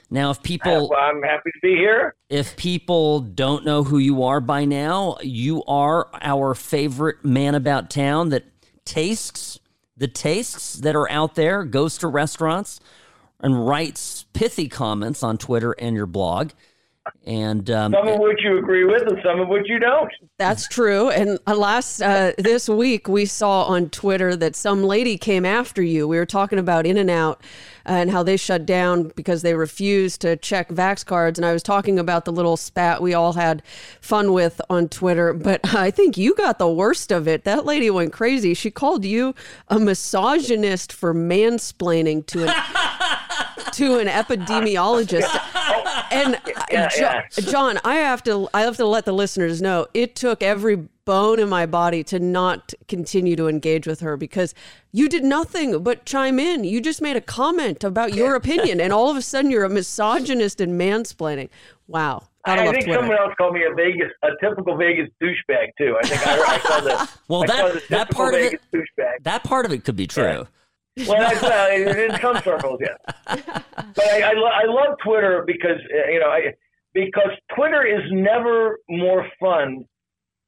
Now, 0.09 0.29
if 0.29 0.43
people, 0.43 0.93
I'm 0.97 1.21
happy 1.23 1.49
to 1.51 1.59
be 1.61 1.75
here. 1.75 2.15
If 2.29 2.55
people 2.55 3.19
don't 3.19 3.65
know 3.65 3.83
who 3.83 3.97
you 3.97 4.23
are 4.23 4.39
by 4.39 4.65
now, 4.65 5.17
you 5.21 5.63
are 5.65 6.09
our 6.21 6.53
favorite 6.53 7.25
man 7.25 7.55
about 7.55 7.89
town 7.89 8.29
that 8.29 8.45
tastes 8.85 9.59
the 9.97 10.07
tastes 10.07 10.73
that 10.75 10.95
are 10.95 11.09
out 11.09 11.35
there, 11.35 11.63
goes 11.63 11.97
to 11.99 12.07
restaurants, 12.07 12.79
and 13.39 13.67
writes 13.67 14.25
pithy 14.33 14.67
comments 14.67 15.23
on 15.23 15.37
Twitter 15.37 15.73
and 15.73 15.95
your 15.95 16.05
blog 16.05 16.51
and 17.25 17.69
um, 17.69 17.91
some 17.93 18.07
of 18.07 18.19
which 18.19 18.39
you 18.43 18.57
agree 18.57 18.85
with 18.85 19.03
and 19.03 19.19
some 19.23 19.39
of 19.39 19.47
which 19.47 19.67
you 19.67 19.79
don't. 19.79 20.11
That's 20.37 20.67
true. 20.67 21.09
And 21.09 21.39
uh, 21.47 21.55
last 21.55 22.01
uh, 22.01 22.33
this 22.37 22.67
week 22.69 23.07
we 23.07 23.25
saw 23.25 23.63
on 23.63 23.89
twitter 23.89 24.35
that 24.35 24.55
some 24.55 24.83
lady 24.83 25.17
came 25.17 25.45
after 25.45 25.81
you. 25.81 26.07
We 26.07 26.17
were 26.17 26.25
talking 26.25 26.59
about 26.59 26.85
in 26.85 26.97
and 26.97 27.09
out 27.09 27.41
and 27.85 28.11
how 28.11 28.23
they 28.23 28.37
shut 28.37 28.65
down 28.65 29.11
because 29.15 29.41
they 29.41 29.53
refused 29.53 30.21
to 30.21 30.37
check 30.37 30.69
vax 30.69 31.05
cards. 31.05 31.37
And 31.37 31.45
i 31.45 31.53
was 31.53 31.63
talking 31.63 31.99
about 31.99 32.25
the 32.25 32.31
little 32.31 32.57
spat 32.57 33.01
we 33.01 33.13
all 33.13 33.33
had 33.33 33.63
fun 33.99 34.31
with 34.33 34.61
on 34.69 34.87
twitter 34.89 35.33
but 35.33 35.61
i 35.75 35.91
think 35.91 36.17
you 36.17 36.33
got 36.35 36.59
the 36.59 36.69
worst 36.69 37.11
of 37.11 37.27
it. 37.27 37.43
That 37.43 37.65
lady 37.65 37.89
went 37.89 38.13
crazy. 38.13 38.53
She 38.53 38.71
called 38.71 39.05
you 39.05 39.35
a 39.67 39.79
misogynist 39.79 40.91
for 40.93 41.13
mansplaining 41.13 42.25
to 42.27 42.47
an 42.47 42.53
to 43.73 43.99
an 43.99 44.07
epidemiologist. 44.07 45.29
And 46.11 46.35
uh, 46.35 46.65
yeah, 46.71 46.89
yeah. 46.95 47.21
John, 47.37 47.79
I 47.83 47.95
have 47.95 48.21
to 48.23 48.47
I 48.53 48.61
have 48.61 48.77
to 48.77 48.85
let 48.85 49.05
the 49.05 49.13
listeners 49.13 49.61
know 49.63 49.87
it 49.95 50.15
took 50.15 50.43
every 50.43 50.75
bone 51.05 51.39
in 51.39 51.49
my 51.49 51.65
body 51.65 52.03
to 52.05 52.19
not 52.19 52.73
continue 52.87 53.35
to 53.35 53.47
engage 53.47 53.87
with 53.87 54.01
her 54.01 54.15
because 54.15 54.53
you 54.91 55.09
did 55.09 55.23
nothing 55.23 55.81
but 55.81 56.05
chime 56.05 56.37
in. 56.39 56.63
You 56.65 56.81
just 56.81 57.01
made 57.01 57.15
a 57.15 57.21
comment 57.21 57.83
about 57.83 58.13
your 58.13 58.35
opinion, 58.41 58.79
and 58.79 58.93
all 58.93 59.09
of 59.09 59.17
a 59.17 59.23
sudden 59.23 59.49
you're 59.49 59.63
a 59.63 59.69
misogynist 59.69 60.61
and 60.61 60.79
mansplaining. 60.79 61.49
Wow. 61.87 62.27
I 62.45 62.57
think 62.71 62.85
Twitter. 62.85 62.99
someone 62.99 63.17
else 63.17 63.33
called 63.37 63.53
me 63.53 63.63
a 63.63 63.73
Vegas, 63.73 64.11
a 64.21 64.29
typical 64.41 64.77
Vegas 64.77 65.09
douchebag 65.21 65.69
too. 65.77 65.95
I 66.03 66.07
think 66.07 66.27
I, 66.27 66.41
I 66.41 66.59
saw 66.59 66.79
the 66.81 67.09
well 67.27 67.43
I 67.43 67.45
that 67.47 67.83
that 67.89 68.11
part 68.11 68.33
Vegas 68.35 68.59
of 68.73 68.79
it 68.81 68.85
douchebag. 68.99 69.23
that 69.23 69.43
part 69.43 69.65
of 69.65 69.71
it 69.71 69.83
could 69.85 69.95
be 69.95 70.07
true. 70.07 70.23
Yeah. 70.23 70.43
Well, 70.95 71.19
that's, 71.19 71.43
uh, 71.43 71.69
in 71.71 72.19
some 72.21 72.37
circles, 72.43 72.79
yes. 72.79 72.97
But 73.25 74.05
I, 74.05 74.21
I, 74.21 74.33
lo- 74.33 74.45
I 74.45 74.65
love 74.65 74.97
Twitter 75.03 75.43
because 75.45 75.79
uh, 75.91 76.11
you 76.11 76.19
know 76.19 76.27
I, 76.27 76.53
because 76.93 77.31
Twitter 77.55 77.83
is 77.83 78.03
never 78.11 78.77
more 78.89 79.27
fun 79.39 79.85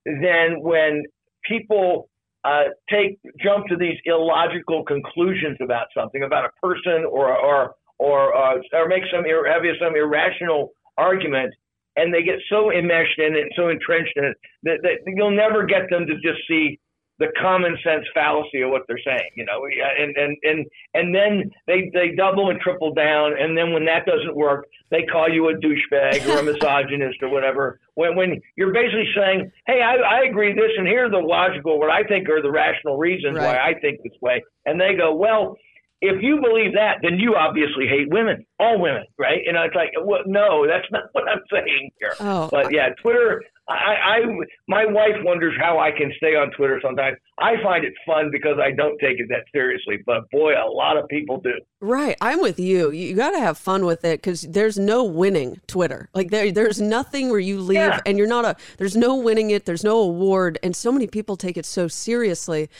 than 0.05 0.61
when 0.61 1.03
people 1.47 2.09
uh, 2.43 2.65
take 2.91 3.17
jump 3.43 3.65
to 3.67 3.75
these 3.75 3.97
illogical 4.05 4.83
conclusions 4.83 5.57
about 5.61 5.87
something, 5.97 6.21
about 6.23 6.45
a 6.45 6.49
person, 6.61 7.05
or 7.09 7.35
or 7.35 7.73
or 7.97 8.35
uh, 8.35 8.57
or 8.73 8.87
make 8.87 9.03
some 9.11 9.23
have 9.23 9.63
some 9.81 9.95
irrational 9.95 10.73
argument, 10.97 11.53
and 11.95 12.13
they 12.13 12.21
get 12.21 12.35
so 12.49 12.71
enmeshed 12.71 13.17
in 13.17 13.35
it, 13.35 13.47
so 13.55 13.69
entrenched 13.69 14.13
in 14.15 14.25
it 14.25 14.37
that, 14.63 14.77
that 14.83 14.99
you'll 15.07 15.35
never 15.35 15.65
get 15.65 15.89
them 15.89 16.05
to 16.05 16.13
just 16.15 16.39
see 16.47 16.79
the 17.17 17.27
common 17.41 17.77
sense 17.84 18.05
fallacy 18.13 18.62
of 18.62 18.72
what 18.72 18.84
they're 18.88 19.00
saying, 19.05 19.29
you 19.36 19.45
know, 19.45 19.65
and 19.65 20.15
and 20.17 20.38
and 20.43 20.65
and 20.93 21.15
then 21.15 21.51
they 21.65 21.89
they 21.93 22.13
double 22.15 22.50
and 22.50 22.60
triple 22.60 22.93
down, 22.93 23.34
and 23.39 23.57
then 23.57 23.72
when 23.72 23.86
that 23.86 24.05
doesn't 24.05 24.36
work, 24.36 24.67
they 24.91 25.03
call 25.03 25.29
you 25.29 25.50
a 25.50 25.53
douchebag 25.53 26.27
or 26.27 26.39
a 26.39 26.43
misogynist 26.53 27.24
or 27.24 27.29
whatever. 27.29 27.79
When 27.93 28.15
when 28.15 28.41
you're 28.57 28.74
basically 28.74 29.10
saying, 29.15 29.51
hey, 29.65 29.81
I, 29.81 29.95
I 29.95 30.19
agree 30.29 30.53
this, 30.53 30.72
and 30.77 30.88
here 30.88 31.05
are 31.05 31.10
the 31.10 31.17
logical, 31.17 31.79
what 31.79 31.89
I 31.89 32.03
think 32.03 32.27
are 32.29 32.41
the 32.41 32.51
rational 32.51 32.98
reasons 32.98 33.38
right. 33.38 33.45
why 33.45 33.57
I 33.57 33.79
think 33.79 34.03
this 34.03 34.19
way, 34.22 34.43
and 34.65 34.79
they 34.79 34.95
go, 34.95 35.13
well. 35.13 35.57
If 36.01 36.22
you 36.22 36.39
believe 36.39 36.74
that, 36.74 36.98
then 37.01 37.17
you 37.17 37.36
obviously 37.36 37.88
hate 37.88 38.10
women, 38.12 38.45
all 38.60 38.79
women, 38.79 39.05
right? 39.17 39.39
And 39.48 39.57
it's 39.57 39.74
like, 39.74 39.89
well, 40.03 40.19
no, 40.27 40.67
that's 40.67 40.86
not 40.91 41.03
what 41.13 41.24
I'm 41.27 41.39
saying 41.50 41.89
here. 41.98 42.13
Oh, 42.19 42.50
but 42.51 42.72
yeah, 42.72 42.89
Twitter 43.01 43.41
I, 43.67 43.74
I, 43.74 44.19
my 44.67 44.86
wife 44.86 45.15
wonders 45.24 45.55
how 45.60 45.79
I 45.79 45.91
can 45.91 46.12
stay 46.17 46.36
on 46.36 46.51
Twitter 46.51 46.79
sometimes. 46.84 47.17
I 47.39 47.53
find 47.63 47.84
it 47.84 47.93
fun 48.05 48.29
because 48.31 48.57
I 48.62 48.72
don't 48.72 48.98
take 49.00 49.19
it 49.19 49.27
that 49.29 49.45
seriously, 49.51 49.98
but 50.05 50.29
boy, 50.31 50.53
a 50.53 50.69
lot 50.69 50.98
of 50.98 51.07
people 51.07 51.41
do. 51.41 51.53
Right, 51.86 52.18
I'm 52.20 52.42
with 52.42 52.60
you. 52.60 52.89
You 52.89 53.15
got 53.15 53.30
to 53.32 53.39
have 53.39 53.60
fun 53.60 53.86
with 53.86 54.04
it 54.04 54.20
because 54.20 54.42
there's 54.42 54.80
no 54.80 55.04
winning 55.04 55.62
Twitter. 55.68 56.10
Like 56.15 56.32
there, 56.32 56.51
there's 56.51 56.82
nothing 56.82 57.30
where 57.30 57.39
you 57.39 57.60
leave 57.60 57.75
yeah. 57.75 58.00
and 58.08 58.18
you're 58.18 58.25
not 58.25 58.44
a. 58.44 58.56
There's 58.77 58.98
no 58.98 59.15
winning 59.15 59.51
it. 59.51 59.65
There's 59.65 59.84
no 59.84 60.00
award, 60.00 60.58
and 60.63 60.75
so 60.75 60.92
many 60.92 61.06
people 61.06 61.38
take 61.38 61.58
it 61.58 61.65
so 61.65 61.88
seriously, 61.88 62.72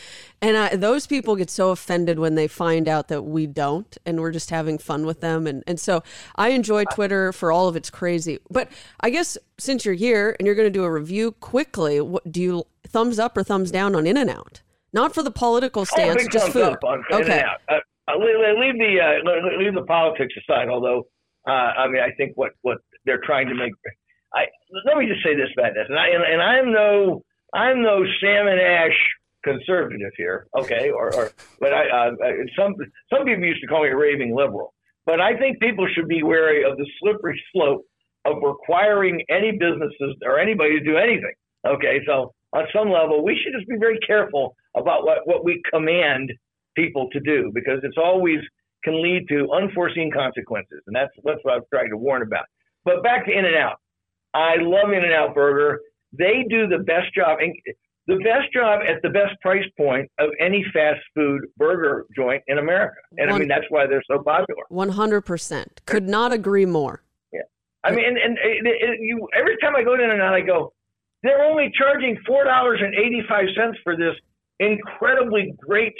and 0.42 0.58
I, 0.58 0.76
those 0.76 1.06
people 1.06 1.36
get 1.36 1.52
so 1.52 1.70
offended 1.70 2.18
when 2.18 2.34
they 2.34 2.48
find 2.48 2.88
out 2.88 3.08
that 3.10 3.22
we 3.22 3.46
don't, 3.46 3.96
and 4.08 4.20
we're 4.20 4.32
just 4.32 4.50
having 4.50 4.80
fun 4.80 5.06
with 5.06 5.22
them. 5.22 5.46
And 5.46 5.64
and 5.68 5.80
so 5.80 6.02
I 6.36 6.50
enjoy 6.50 6.86
Twitter 6.86 7.32
for 7.32 7.52
all 7.52 7.68
of 7.68 7.76
its 7.76 7.92
crazy. 7.92 8.40
But 8.50 8.72
I 9.02 9.12
guess 9.12 9.38
since 9.60 9.86
you're 9.86 9.94
here 9.94 10.36
and 10.40 10.48
you're 10.48 10.56
going 10.56 10.68
to 10.68 10.80
do 10.80 10.84
a 10.84 10.92
review 10.92 11.34
quickly, 11.34 12.02
what 12.02 12.32
do 12.32 12.42
you 12.42 12.64
thumbs 12.88 13.20
up 13.20 13.38
or 13.38 13.44
thumbs 13.44 13.70
down 13.70 13.94
on 13.94 14.08
In 14.08 14.18
and 14.18 14.32
Out? 14.32 14.64
Not 14.94 15.14
for 15.14 15.22
the 15.22 15.32
political 15.32 15.86
stance, 15.86 16.24
oh, 16.26 16.30
just 16.32 16.50
food. 16.50 16.78
okay. 17.12 17.44
Uh, 18.08 18.14
uh, 18.14 18.60
leave, 18.60 18.78
the 18.78 19.00
uh, 19.02 19.58
leave 19.58 19.74
the 19.74 19.86
politics 19.88 20.34
aside. 20.38 20.70
Although, 20.70 21.04
uh, 21.48 21.52
I 21.52 21.88
mean, 21.88 22.02
I 22.02 22.12
think 22.18 22.34
what 22.36 22.52
what 22.62 22.78
they're 23.06 23.22
trying 23.24 23.48
to 23.50 23.56
make. 23.56 23.74
I 24.34 24.46
let 24.86 24.98
me 24.98 25.08
just 25.08 25.24
say 25.24 25.36
this 25.36 25.50
about 25.58 25.74
this, 25.74 25.86
and 25.90 25.98
I 25.98 26.10
and, 26.10 26.24
and 26.24 26.42
I'm 26.42 26.72
no 26.72 27.22
I'm 27.54 27.82
no 27.82 28.04
Sam 28.22 28.48
and 28.48 28.60
Ash 28.60 28.98
conservative 29.44 30.12
here, 30.18 30.48
okay? 30.58 30.90
Or, 30.90 31.14
or 31.16 31.32
but 31.60 31.74
I 31.74 31.88
uh, 31.88 32.12
some 32.58 32.76
some 33.14 33.26
people 33.26 33.44
used 33.44 33.62
to 33.62 33.68
call 33.68 33.84
me 33.84 33.90
a 33.90 33.96
raving 33.96 34.36
liberal, 34.36 34.74
but 35.06 35.22
I 35.22 35.38
think 35.38 35.60
people 35.60 35.88
should 35.96 36.08
be 36.08 36.24
wary 36.24 36.64
of 36.64 36.78
the 36.78 36.88
slippery 37.00 37.42
slope 37.54 37.86
of 38.26 38.38
requiring 38.42 39.22
any 39.30 39.52
businesses 39.52 40.18
or 40.26 40.40
anybody 40.40 40.80
to 40.80 40.84
do 40.84 40.98
anything. 40.98 41.34
Okay, 41.66 42.02
so 42.06 42.34
on 42.54 42.66
some 42.74 42.90
level, 42.90 43.24
we 43.24 43.40
should 43.42 43.54
just 43.58 43.68
be 43.68 43.78
very 43.80 44.00
careful 44.06 44.56
about 44.76 45.06
what, 45.06 45.20
what 45.26 45.44
we 45.44 45.62
command 45.72 46.32
people 46.76 47.10
to 47.12 47.20
do 47.20 47.52
because 47.54 47.80
it's 47.84 47.98
always 47.98 48.40
can 48.84 49.02
lead 49.02 49.28
to 49.30 49.50
unforeseen 49.52 50.12
consequences. 50.12 50.82
And 50.88 50.96
that's, 50.96 51.12
that's 51.24 51.40
what 51.42 51.56
I'm 51.56 51.62
trying 51.74 51.90
to 51.90 51.98
warn 51.98 52.22
about. 52.22 52.46
But 52.86 53.04
back 53.04 53.26
to 53.26 53.32
In 53.32 53.46
N 53.46 53.56
Out. 53.56 53.78
I 54.34 54.56
love 54.60 54.92
In 54.92 55.04
N 55.04 55.12
Out 55.12 55.34
Burger. 55.34 55.80
They 56.14 56.46
do 56.50 56.68
the 56.68 56.80
best 56.80 57.14
job, 57.14 57.40
and 57.42 57.54
the 58.08 58.18
best 58.18 58.54
job 58.54 58.82
at 58.88 59.02
the 59.02 59.10
best 59.10 59.40
price 59.42 59.66
point 59.76 60.10
of 60.20 60.30
any 60.40 60.64
fast 60.72 61.00
food 61.16 61.42
burger 61.58 62.06
joint 62.16 62.44
in 62.48 62.60
America. 62.60 62.96
And 63.18 63.32
One, 63.32 63.36
I 63.36 63.40
mean, 63.40 63.48
that's 63.48 63.66
why 63.70 63.88
they're 63.88 64.04
so 64.10 64.22
popular. 64.22 64.64
100%. 64.72 65.66
Could 65.86 66.08
not 66.08 66.32
agree 66.32 66.66
more. 66.66 67.02
Yeah. 67.34 67.42
I 67.84 67.92
mean, 67.92 68.06
and, 68.06 68.18
and 68.18 68.38
it, 68.38 68.66
it, 68.66 69.00
you, 69.02 69.28
every 69.38 69.58
time 69.62 69.76
I 69.76 69.84
go 69.84 69.98
to 69.98 70.04
in 70.04 70.12
and 70.12 70.22
out, 70.22 70.36
I 70.36 70.42
go, 70.42 70.74
they're 71.24 71.44
only 71.44 71.72
charging 71.76 72.18
$4.85 72.30 73.74
for 73.84 73.98
this 73.98 74.14
incredibly 74.60 75.54
great 75.60 75.96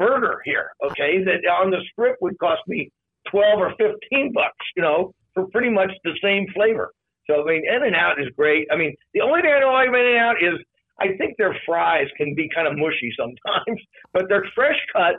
burger 0.00 0.40
here, 0.44 0.70
okay, 0.82 1.22
that 1.24 1.46
on 1.46 1.70
the 1.70 1.78
strip 1.92 2.16
would 2.20 2.38
cost 2.38 2.62
me 2.66 2.90
12 3.30 3.60
or 3.60 3.70
15 3.78 4.32
bucks, 4.32 4.66
you 4.74 4.82
know, 4.82 5.12
for 5.34 5.46
pretty 5.48 5.70
much 5.70 5.92
the 6.04 6.16
same 6.24 6.46
flavor. 6.54 6.90
So, 7.28 7.42
I 7.42 7.52
mean, 7.52 7.62
In 7.68 7.84
and 7.84 7.94
Out 7.94 8.20
is 8.20 8.28
great. 8.36 8.66
I 8.72 8.76
mean, 8.76 8.94
the 9.14 9.20
only 9.20 9.42
thing 9.42 9.52
I 9.52 9.60
know 9.60 9.70
about 9.70 9.86
In 9.86 9.94
and 9.94 10.18
Out 10.18 10.36
is 10.42 10.58
I 10.98 11.16
think 11.16 11.36
their 11.36 11.56
fries 11.66 12.08
can 12.16 12.34
be 12.34 12.48
kind 12.54 12.66
of 12.66 12.76
mushy 12.76 13.12
sometimes, 13.16 13.80
but 14.12 14.24
they're 14.28 14.48
fresh 14.54 14.80
cut 14.92 15.16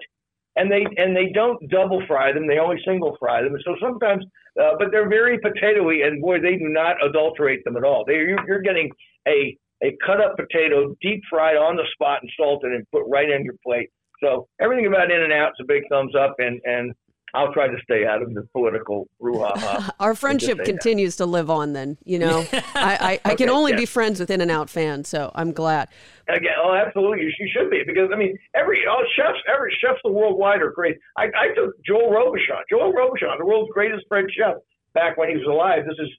and 0.56 0.72
they 0.72 0.86
and 0.98 1.16
they 1.16 1.32
don't 1.34 1.70
double 1.70 2.04
fry 2.08 2.34
them; 2.34 2.48
they 2.48 2.60
only 2.60 2.78
single 2.86 3.16
fry 3.20 3.42
them. 3.42 3.56
So 3.64 3.76
sometimes, 3.82 4.26
uh, 4.62 4.72
but 4.78 4.92
they're 4.92 5.10
very 5.10 5.40
potatoy, 5.40 6.06
and 6.06 6.22
boy, 6.22 6.42
they 6.42 6.58
do 6.58 6.68
not 6.68 6.98
adulterate 7.06 7.64
them 7.64 7.78
at 7.78 7.84
all. 7.84 8.04
They 8.06 8.16
you're, 8.16 8.46
you're 8.48 8.62
getting 8.62 8.90
a 9.28 9.56
a 9.84 9.96
cut 10.06 10.22
up 10.22 10.36
potato, 10.36 10.96
deep 11.02 11.22
fried 11.30 11.56
on 11.56 11.76
the 11.76 11.86
spot 11.94 12.20
and 12.22 12.32
salted, 12.38 12.74
and 12.74 12.86
put 12.92 13.04
right 13.08 13.32
on 13.32 13.46
your 13.46 13.56
plate. 13.66 13.90
So 14.24 14.48
everything 14.62 14.88
about 14.88 15.12
In 15.12 15.22
and 15.22 15.34
Out 15.34 15.50
is 15.50 15.64
a 15.64 15.66
big 15.66 15.84
thumbs 15.90 16.14
up, 16.16 16.36
and 16.40 16.62
and 16.64 16.94
I'll 17.34 17.54
try 17.54 17.68
to 17.68 17.78
stay 17.84 18.06
out 18.06 18.22
of 18.22 18.34
the 18.34 18.44
political 18.52 19.08
brouhaha. 19.22 19.90
Our 20.00 20.16
friendship 20.16 20.64
continues 20.66 21.16
that. 21.16 21.26
to 21.26 21.30
live 21.30 21.50
on. 21.50 21.74
Then 21.74 21.98
you 22.04 22.20
know, 22.20 22.46
I, 22.76 23.20
I, 23.26 23.32
I 23.32 23.36
can 23.36 23.50
only 23.50 23.72
yeah. 23.72 23.80
be 23.80 23.86
friends 23.86 24.20
with 24.20 24.30
In 24.30 24.42
and 24.42 24.52
Out 24.52 24.70
fans, 24.70 25.08
so 25.08 25.32
I'm 25.36 25.52
glad. 25.52 25.90
Again, 26.28 26.54
oh, 26.64 26.74
absolutely, 26.74 27.24
you, 27.24 27.50
should 27.52 27.70
be 27.70 27.84
because 27.86 28.10
I 28.14 28.18
mean, 28.18 28.38
every 28.56 28.80
all 28.90 29.04
chefs, 29.16 29.40
every 29.54 29.76
chefs 29.82 30.00
the 30.04 30.12
worldwide 30.12 30.62
are 30.62 30.72
great. 30.72 30.98
I, 31.18 31.26
I 31.26 31.54
took 31.56 31.74
Joel 31.86 32.12
Robuchon, 32.12 32.64
Joel 32.70 32.94
Robuchon, 32.94 33.40
the 33.40 33.46
world's 33.46 33.72
greatest 33.74 34.06
French 34.08 34.32
chef, 34.38 34.56
back 34.94 35.18
when 35.18 35.30
he 35.30 35.36
was 35.36 35.46
alive. 35.48 35.84
This 35.86 35.98
is 36.00 36.10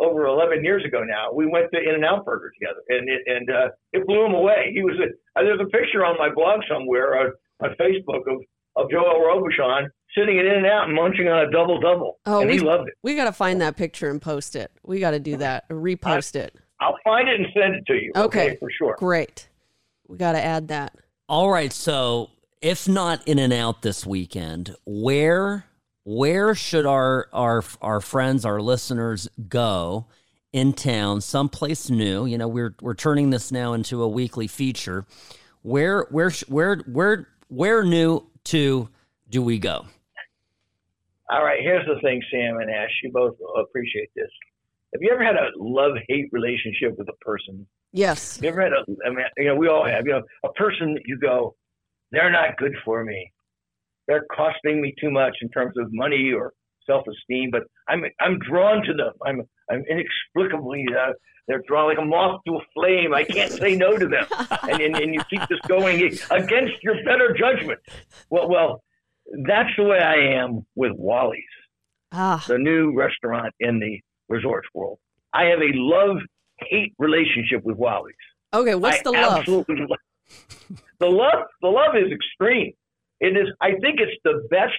over 0.00 0.26
11 0.26 0.64
years 0.64 0.82
ago 0.84 1.04
now. 1.04 1.30
We 1.32 1.46
went 1.46 1.66
to 1.72 1.78
In 1.78 1.94
and 1.94 2.04
Out 2.04 2.24
Burger 2.24 2.50
together, 2.58 2.80
and 2.88 3.08
it, 3.08 3.22
and 3.26 3.50
uh, 3.50 3.68
it 3.92 4.06
blew 4.06 4.24
him 4.24 4.34
away. 4.34 4.72
He 4.74 4.82
was 4.82 4.96
a, 4.98 5.12
uh, 5.38 5.44
there's 5.44 5.60
a 5.60 5.68
picture 5.68 6.04
on 6.04 6.16
my 6.18 6.32
blog 6.32 6.60
somewhere 6.68 7.20
on, 7.20 7.32
on 7.62 7.74
Facebook 7.80 8.22
of 8.26 8.42
of 8.76 8.90
Joel 8.90 9.20
Robuchon 9.20 9.88
sitting 10.16 10.38
in 10.38 10.46
and 10.46 10.66
out 10.66 10.84
and 10.84 10.94
munching 10.94 11.28
on 11.28 11.46
a 11.46 11.50
double 11.50 11.80
double. 11.80 12.18
Oh, 12.26 12.40
and 12.40 12.50
we, 12.50 12.58
he 12.58 12.60
loved 12.60 12.88
it. 12.88 12.94
We 13.02 13.14
got 13.16 13.24
to 13.24 13.32
find 13.32 13.60
that 13.60 13.76
picture 13.76 14.10
and 14.10 14.20
post 14.20 14.56
it. 14.56 14.70
We 14.82 15.00
got 15.00 15.12
to 15.12 15.20
do 15.20 15.36
that. 15.38 15.68
Repost 15.68 16.38
I, 16.38 16.44
it. 16.44 16.56
I'll 16.80 16.96
find 17.04 17.28
it 17.28 17.38
and 17.40 17.46
send 17.54 17.74
it 17.74 17.86
to 17.86 17.94
you. 17.94 18.12
Okay, 18.16 18.46
okay 18.46 18.56
for 18.56 18.70
sure. 18.70 18.96
Great. 18.98 19.48
We 20.08 20.16
got 20.16 20.32
to 20.32 20.42
add 20.42 20.68
that. 20.68 20.96
All 21.28 21.50
right, 21.50 21.72
so 21.72 22.30
if 22.60 22.88
not 22.88 23.26
in 23.26 23.38
and 23.38 23.52
out 23.52 23.82
this 23.82 24.04
weekend, 24.04 24.74
where 24.84 25.66
where 26.04 26.54
should 26.54 26.86
our 26.86 27.28
our 27.32 27.62
our 27.80 28.00
friends, 28.00 28.44
our 28.44 28.60
listeners 28.60 29.28
go 29.48 30.06
in 30.52 30.72
town, 30.72 31.20
someplace 31.20 31.90
new? 31.90 32.26
You 32.26 32.38
know, 32.38 32.48
we're 32.48 32.74
we're 32.80 32.94
turning 32.94 33.30
this 33.30 33.52
now 33.52 33.72
into 33.72 34.02
a 34.02 34.08
weekly 34.08 34.46
feature. 34.48 35.06
Where 35.62 36.06
where 36.10 36.30
where 36.48 36.76
where 36.86 37.28
where 37.50 37.84
new 37.84 38.26
to 38.44 38.88
do 39.28 39.42
we 39.42 39.58
go? 39.58 39.84
All 41.30 41.44
right, 41.44 41.60
here's 41.62 41.86
the 41.86 42.00
thing, 42.00 42.22
Sam 42.32 42.58
and 42.58 42.70
Ash. 42.70 42.90
You 43.04 43.12
both 43.12 43.36
appreciate 43.60 44.10
this. 44.16 44.28
Have 44.92 45.02
you 45.02 45.10
ever 45.12 45.22
had 45.22 45.36
a 45.36 45.50
love 45.56 45.92
hate 46.08 46.28
relationship 46.32 46.98
with 46.98 47.08
a 47.08 47.24
person? 47.24 47.66
Yes. 47.92 48.36
Have 48.36 48.44
you 48.44 48.50
ever 48.50 48.62
had 48.62 48.72
a, 48.72 48.84
I 49.06 49.10
mean, 49.10 49.24
you 49.36 49.44
know, 49.46 49.54
we 49.54 49.68
all 49.68 49.86
have, 49.86 50.06
you 50.06 50.12
know, 50.12 50.22
a 50.44 50.52
person 50.54 50.94
that 50.94 51.02
you 51.06 51.18
go, 51.18 51.54
they're 52.10 52.30
not 52.30 52.56
good 52.56 52.74
for 52.84 53.04
me. 53.04 53.32
They're 54.08 54.26
costing 54.34 54.80
me 54.80 54.94
too 55.00 55.10
much 55.10 55.36
in 55.42 55.48
terms 55.50 55.74
of 55.78 55.86
money 55.92 56.32
or 56.32 56.52
self 56.86 57.04
esteem, 57.06 57.50
but 57.52 57.62
I'm, 57.88 58.02
I'm 58.20 58.38
drawn 58.40 58.82
to 58.84 58.92
them. 58.92 59.12
I'm, 59.24 59.42
I'm 59.70 59.84
inexplicably, 59.88 60.84
uh, 60.90 61.12
they're 61.46 61.62
drawn 61.66 61.88
like 61.88 61.98
a 61.98 62.04
moth 62.04 62.40
to 62.46 62.56
a 62.56 62.60
flame. 62.74 63.12
I 63.14 63.24
can't 63.24 63.50
say 63.52 63.74
no 63.76 63.96
to 63.96 64.06
them. 64.06 64.24
And, 64.62 64.80
and, 64.80 64.96
and 64.96 65.14
you 65.14 65.20
keep 65.30 65.40
this 65.48 65.58
going 65.66 66.00
against 66.30 66.82
your 66.82 66.94
better 67.04 67.34
judgment. 67.38 67.80
Well, 68.30 68.48
well, 68.48 68.82
that's 69.46 69.70
the 69.76 69.84
way 69.84 69.98
I 69.98 70.38
am 70.40 70.64
with 70.74 70.92
Wally's, 70.96 71.42
Ah, 72.12 72.44
the 72.46 72.58
new 72.58 72.92
restaurant 72.96 73.54
in 73.60 73.78
the 73.80 74.00
resorts 74.28 74.68
world. 74.74 74.98
I 75.32 75.44
have 75.44 75.60
a 75.60 75.70
love 75.74 76.16
hate 76.68 76.94
relationship 76.98 77.62
with 77.64 77.76
Wally's. 77.76 78.14
okay. 78.52 78.74
What's 78.74 78.98
I 78.98 79.02
the 79.02 79.12
love? 79.12 79.38
Absolutely 79.38 79.76
love. 79.88 79.98
the 81.00 81.06
love, 81.06 81.44
the 81.62 81.68
love 81.68 81.94
is 81.96 82.12
extreme. 82.12 82.72
It 83.20 83.36
is. 83.36 83.48
I 83.60 83.70
think 83.80 84.00
it's 84.00 84.16
the 84.24 84.46
best. 84.50 84.72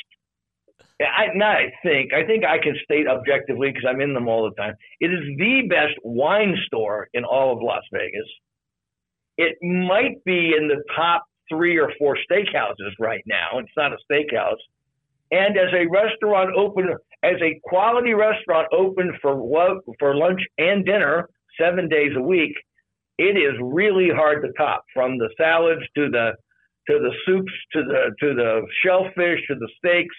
I 1.06 1.28
not. 1.34 1.58
I 1.58 1.72
think. 1.84 2.14
I 2.14 2.26
think 2.26 2.44
I 2.44 2.58
can 2.58 2.76
state 2.84 3.08
objectively 3.08 3.70
because 3.70 3.86
I'm 3.88 4.02
in 4.02 4.14
them 4.14 4.28
all 4.28 4.44
the 4.44 4.56
time. 4.62 4.74
It 5.00 5.08
is 5.08 5.38
the 5.38 5.68
best 5.70 5.98
wine 6.04 6.56
store 6.68 7.08
in 7.14 7.24
all 7.24 7.54
of 7.54 7.62
Las 7.62 7.84
Vegas. 7.92 8.28
It 9.38 9.58
might 9.62 10.24
be 10.26 10.54
in 10.58 10.68
the 10.68 10.84
top 10.96 11.26
three 11.50 11.78
or 11.78 11.92
four 11.98 12.18
steakhouses 12.30 12.92
right 13.00 13.24
now. 13.26 13.60
It's 13.60 13.72
not 13.76 13.94
a 13.94 13.98
steakhouse. 14.12 14.62
And 15.32 15.58
as 15.58 15.74
a 15.74 15.88
restaurant 15.88 16.56
open, 16.56 16.90
as 17.24 17.36
a 17.42 17.60
quality 17.64 18.14
restaurant 18.14 18.68
open 18.74 19.18
for 19.22 19.82
for 20.00 20.16
lunch 20.16 20.42
and 20.58 20.86
dinner 20.86 21.30
seven 21.60 21.88
days 21.88 22.12
a 22.18 22.22
week, 22.22 22.54
it 23.18 23.38
is 23.38 23.54
really 23.62 24.10
hard 24.10 24.44
to 24.44 24.52
top. 24.58 24.84
From 24.94 25.18
the 25.18 25.30
salads 25.38 25.84
to 25.96 26.10
the 26.10 26.32
to 26.90 27.00
the 27.00 27.12
soups 27.26 27.52
to 27.74 27.84
the 27.84 28.12
to 28.20 28.34
the 28.34 28.62
shellfish 28.84 29.40
to 29.48 29.56
the 29.56 29.70
steaks, 29.78 30.16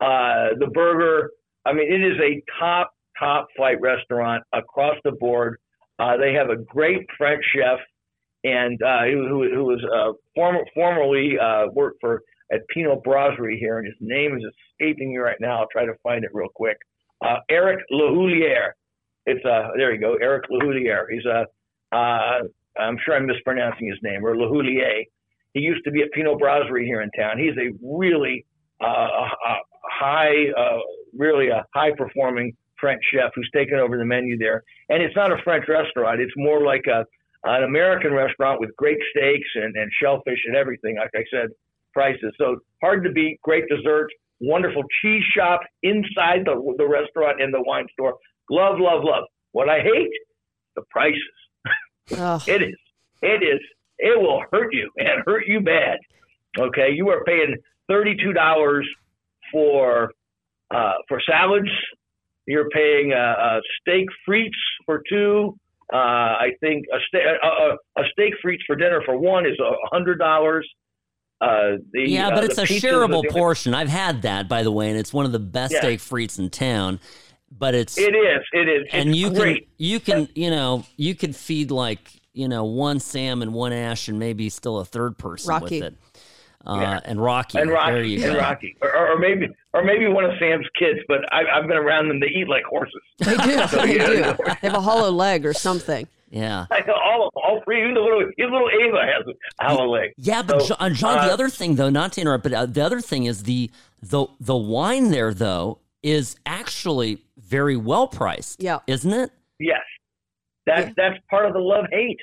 uh, 0.00 0.56
the 0.58 0.68
burger. 0.72 1.30
I 1.64 1.72
mean, 1.72 1.92
it 1.92 2.02
is 2.04 2.18
a 2.20 2.42
top 2.58 2.92
top 3.18 3.46
flight 3.56 3.80
restaurant 3.80 4.42
across 4.52 4.96
the 5.04 5.12
board. 5.12 5.58
Uh, 5.98 6.16
they 6.16 6.32
have 6.32 6.50
a 6.50 6.56
great 6.56 7.06
French 7.16 7.44
chef, 7.54 7.78
and 8.42 8.80
uh, 8.82 9.04
who, 9.04 9.48
who, 9.48 9.64
was 9.64 9.80
uh, 9.84 10.12
former, 10.34 10.64
formerly 10.74 11.38
uh, 11.38 11.66
worked 11.72 11.98
for 12.00 12.22
at 12.52 12.60
Pinot 12.68 13.02
Brasserie 13.04 13.58
here, 13.58 13.78
and 13.78 13.86
his 13.86 13.96
name 14.00 14.36
is 14.36 14.44
escaping 14.80 15.12
me 15.12 15.18
right 15.18 15.36
now. 15.40 15.60
I'll 15.60 15.68
try 15.72 15.86
to 15.86 15.94
find 16.02 16.24
it 16.24 16.30
real 16.34 16.48
quick. 16.54 16.76
Uh, 17.24 17.36
Eric 17.48 17.80
Lahoulière. 17.92 18.72
It's 19.26 19.44
uh, 19.44 19.68
there 19.76 19.94
you 19.94 20.00
go, 20.00 20.16
Eric 20.20 20.44
Lahoulière. 20.50 21.06
He's 21.10 21.24
a 21.24 21.46
uh, 21.96 22.40
I'm 22.78 22.98
sure 23.04 23.16
I'm 23.16 23.26
mispronouncing 23.26 23.88
his 23.88 23.98
name, 24.02 24.24
or 24.24 24.34
Lahoulier. 24.34 25.04
He 25.54 25.60
used 25.60 25.84
to 25.84 25.90
be 25.90 26.02
at 26.02 26.10
Pinot 26.12 26.38
Brasserie 26.38 26.86
here 26.86 27.00
in 27.02 27.10
town. 27.12 27.38
He's 27.38 27.56
a 27.56 27.72
really 27.80 28.44
uh, 28.82 28.86
a, 28.86 29.30
a 29.48 29.56
high, 30.04 30.50
uh, 30.56 30.78
really 31.16 31.48
a 31.48 31.64
high 31.74 31.92
performing 31.96 32.56
French 32.80 33.02
chef 33.12 33.30
who's 33.34 33.48
taken 33.54 33.78
over 33.78 33.96
the 33.96 34.04
menu 34.04 34.36
there. 34.38 34.62
And 34.88 35.02
it's 35.02 35.16
not 35.16 35.32
a 35.32 35.36
French 35.42 35.64
restaurant. 35.68 36.20
It's 36.20 36.32
more 36.36 36.64
like 36.64 36.84
a 36.86 37.04
an 37.46 37.62
American 37.62 38.14
restaurant 38.14 38.58
with 38.58 38.70
great 38.76 38.98
steaks 39.10 39.48
and, 39.54 39.76
and 39.76 39.90
shellfish 40.00 40.38
and 40.46 40.56
everything. 40.56 40.96
Like 40.96 41.10
I 41.14 41.24
said, 41.30 41.50
prices. 41.92 42.32
So 42.38 42.56
hard 42.82 43.04
to 43.04 43.10
beat. 43.10 43.38
Great 43.42 43.64
dessert. 43.68 44.08
Wonderful 44.40 44.82
cheese 45.00 45.22
shop 45.36 45.60
inside 45.82 46.44
the 46.44 46.74
the 46.78 46.88
restaurant 46.88 47.40
and 47.40 47.52
the 47.52 47.62
wine 47.62 47.86
store. 47.92 48.14
Love, 48.50 48.76
love, 48.78 49.02
love. 49.04 49.24
What 49.52 49.68
I 49.68 49.80
hate, 49.80 50.10
the 50.76 50.82
prices. 50.90 51.20
Ugh. 52.18 52.42
It 52.48 52.62
is. 52.62 52.76
It 53.22 53.42
is. 53.42 53.60
It 53.98 54.20
will 54.20 54.42
hurt 54.52 54.74
you 54.74 54.90
and 54.98 55.22
hurt 55.24 55.44
you 55.46 55.60
bad. 55.60 55.98
Okay, 56.58 56.90
you 56.92 57.08
are 57.08 57.24
paying 57.24 57.56
thirty-two 57.88 58.32
dollars 58.32 58.86
for 59.54 60.10
uh, 60.70 60.92
for 61.08 61.18
salads. 61.26 61.70
You're 62.46 62.68
paying 62.68 63.12
a, 63.12 63.16
a 63.16 63.60
steak 63.80 64.04
frites 64.28 64.50
for 64.84 65.00
two. 65.08 65.56
Uh, 65.92 65.96
I 65.96 66.48
think 66.60 66.84
a, 66.92 66.98
sta- 67.08 67.38
a, 67.42 67.46
a, 67.46 68.02
a 68.02 68.08
steak 68.12 68.34
frites 68.44 68.60
for 68.66 68.76
dinner 68.76 69.00
for 69.06 69.16
one 69.16 69.46
is 69.46 69.58
a 69.60 69.70
hundred 69.94 70.18
dollars. 70.18 70.68
Uh, 71.40 71.76
the, 71.92 72.02
Yeah, 72.06 72.28
uh, 72.28 72.34
but 72.34 72.44
it's 72.44 72.56
the 72.56 72.62
a 72.62 72.66
shareable 72.66 73.22
the- 73.22 73.28
portion. 73.30 73.72
I've 73.74 73.88
had 73.88 74.22
that, 74.22 74.48
by 74.48 74.62
the 74.62 74.72
way, 74.72 74.90
and 74.90 74.98
it's 74.98 75.12
one 75.12 75.24
of 75.26 75.32
the 75.32 75.38
best 75.38 75.72
Yeah. 75.72 75.80
steak 75.80 76.00
frites 76.00 76.38
in 76.38 76.50
town. 76.50 77.00
But 77.56 77.74
it's 77.74 77.96
It 77.96 78.14
is. 78.16 78.42
It 78.52 78.68
is. 78.68 78.88
and 78.92 79.10
it's 79.10 79.18
you 79.18 79.30
great. 79.30 79.62
can 79.62 79.66
you 79.78 80.00
can 80.00 80.28
you 80.34 80.50
know 80.50 80.84
you 80.96 81.14
could 81.14 81.36
feed 81.36 81.70
like 81.70 82.10
you 82.32 82.48
know 82.48 82.64
one 82.64 82.98
Sam 82.98 83.42
and 83.42 83.54
one 83.54 83.72
Ash 83.72 84.08
and 84.08 84.18
maybe 84.18 84.48
still 84.48 84.78
a 84.80 84.84
third 84.84 85.16
person 85.18 85.50
Rocky. 85.50 85.80
with 85.80 85.92
it. 85.92 85.96
Uh, 86.66 86.78
Yeah. 86.80 87.00
And 87.04 87.20
Rocky. 87.22 87.58
and 87.58 87.68
There 87.68 87.76
Rocky 87.76 88.08
you 88.10 88.24
and 88.24 88.32
go. 88.34 88.38
Rocky, 88.40 88.76
or, 88.80 88.96
or 89.12 89.18
maybe 89.18 89.48
or 89.72 89.82
maybe 89.84 90.06
one 90.08 90.24
of 90.24 90.32
Sam's 90.38 90.66
kids. 90.78 91.00
But 91.08 91.20
I, 91.32 91.42
I've 91.52 91.66
been 91.66 91.76
around 91.76 92.08
them; 92.08 92.20
they 92.20 92.28
eat 92.28 92.48
like 92.48 92.64
horses. 92.64 93.00
They 93.18 93.36
do. 93.36 93.66
So, 93.68 93.78
They 93.86 93.96
yeah. 93.96 94.32
do. 94.32 94.44
They 94.44 94.68
have 94.68 94.74
a 94.74 94.80
hollow 94.80 95.10
leg 95.10 95.44
or 95.46 95.52
something. 95.52 96.06
Yeah. 96.30 96.66
I 96.70 96.80
know 96.80 96.94
all 96.94 97.30
all 97.36 97.60
three. 97.64 97.82
Even 97.82 97.94
the 97.94 98.00
little 98.00 98.22
even 98.38 98.52
little 98.52 98.68
Ava 98.70 99.02
has 99.04 99.24
a 99.60 99.64
hollow 99.64 99.88
leg. 99.88 100.10
Yeah, 100.16 100.42
but 100.42 100.62
So, 100.62 100.74
John, 100.76 100.94
John 100.94 101.16
the 101.26 101.30
uh, 101.30 101.34
other 101.34 101.48
thing 101.48 101.76
though, 101.76 101.90
not 101.90 102.12
to 102.14 102.20
interrupt, 102.20 102.42
but 102.44 102.52
uh, 102.52 102.66
the 102.66 102.82
other 102.84 103.00
thing 103.00 103.24
is 103.26 103.44
the 103.44 103.70
the 104.02 104.26
the 104.40 104.56
wine 104.56 105.10
there 105.10 105.32
though 105.32 105.78
is 106.02 106.36
actually 106.44 107.18
very 107.38 107.76
well 107.76 108.06
priced. 108.08 108.60
Yeah. 108.62 108.80
isn't 108.86 109.12
it? 109.12 109.30
Yes, 109.60 109.80
that's 110.66 110.88
Yeah. 110.88 110.92
that's 110.96 111.16
part 111.30 111.46
of 111.46 111.52
the 111.52 111.60
love 111.60 111.84
hate 111.92 112.18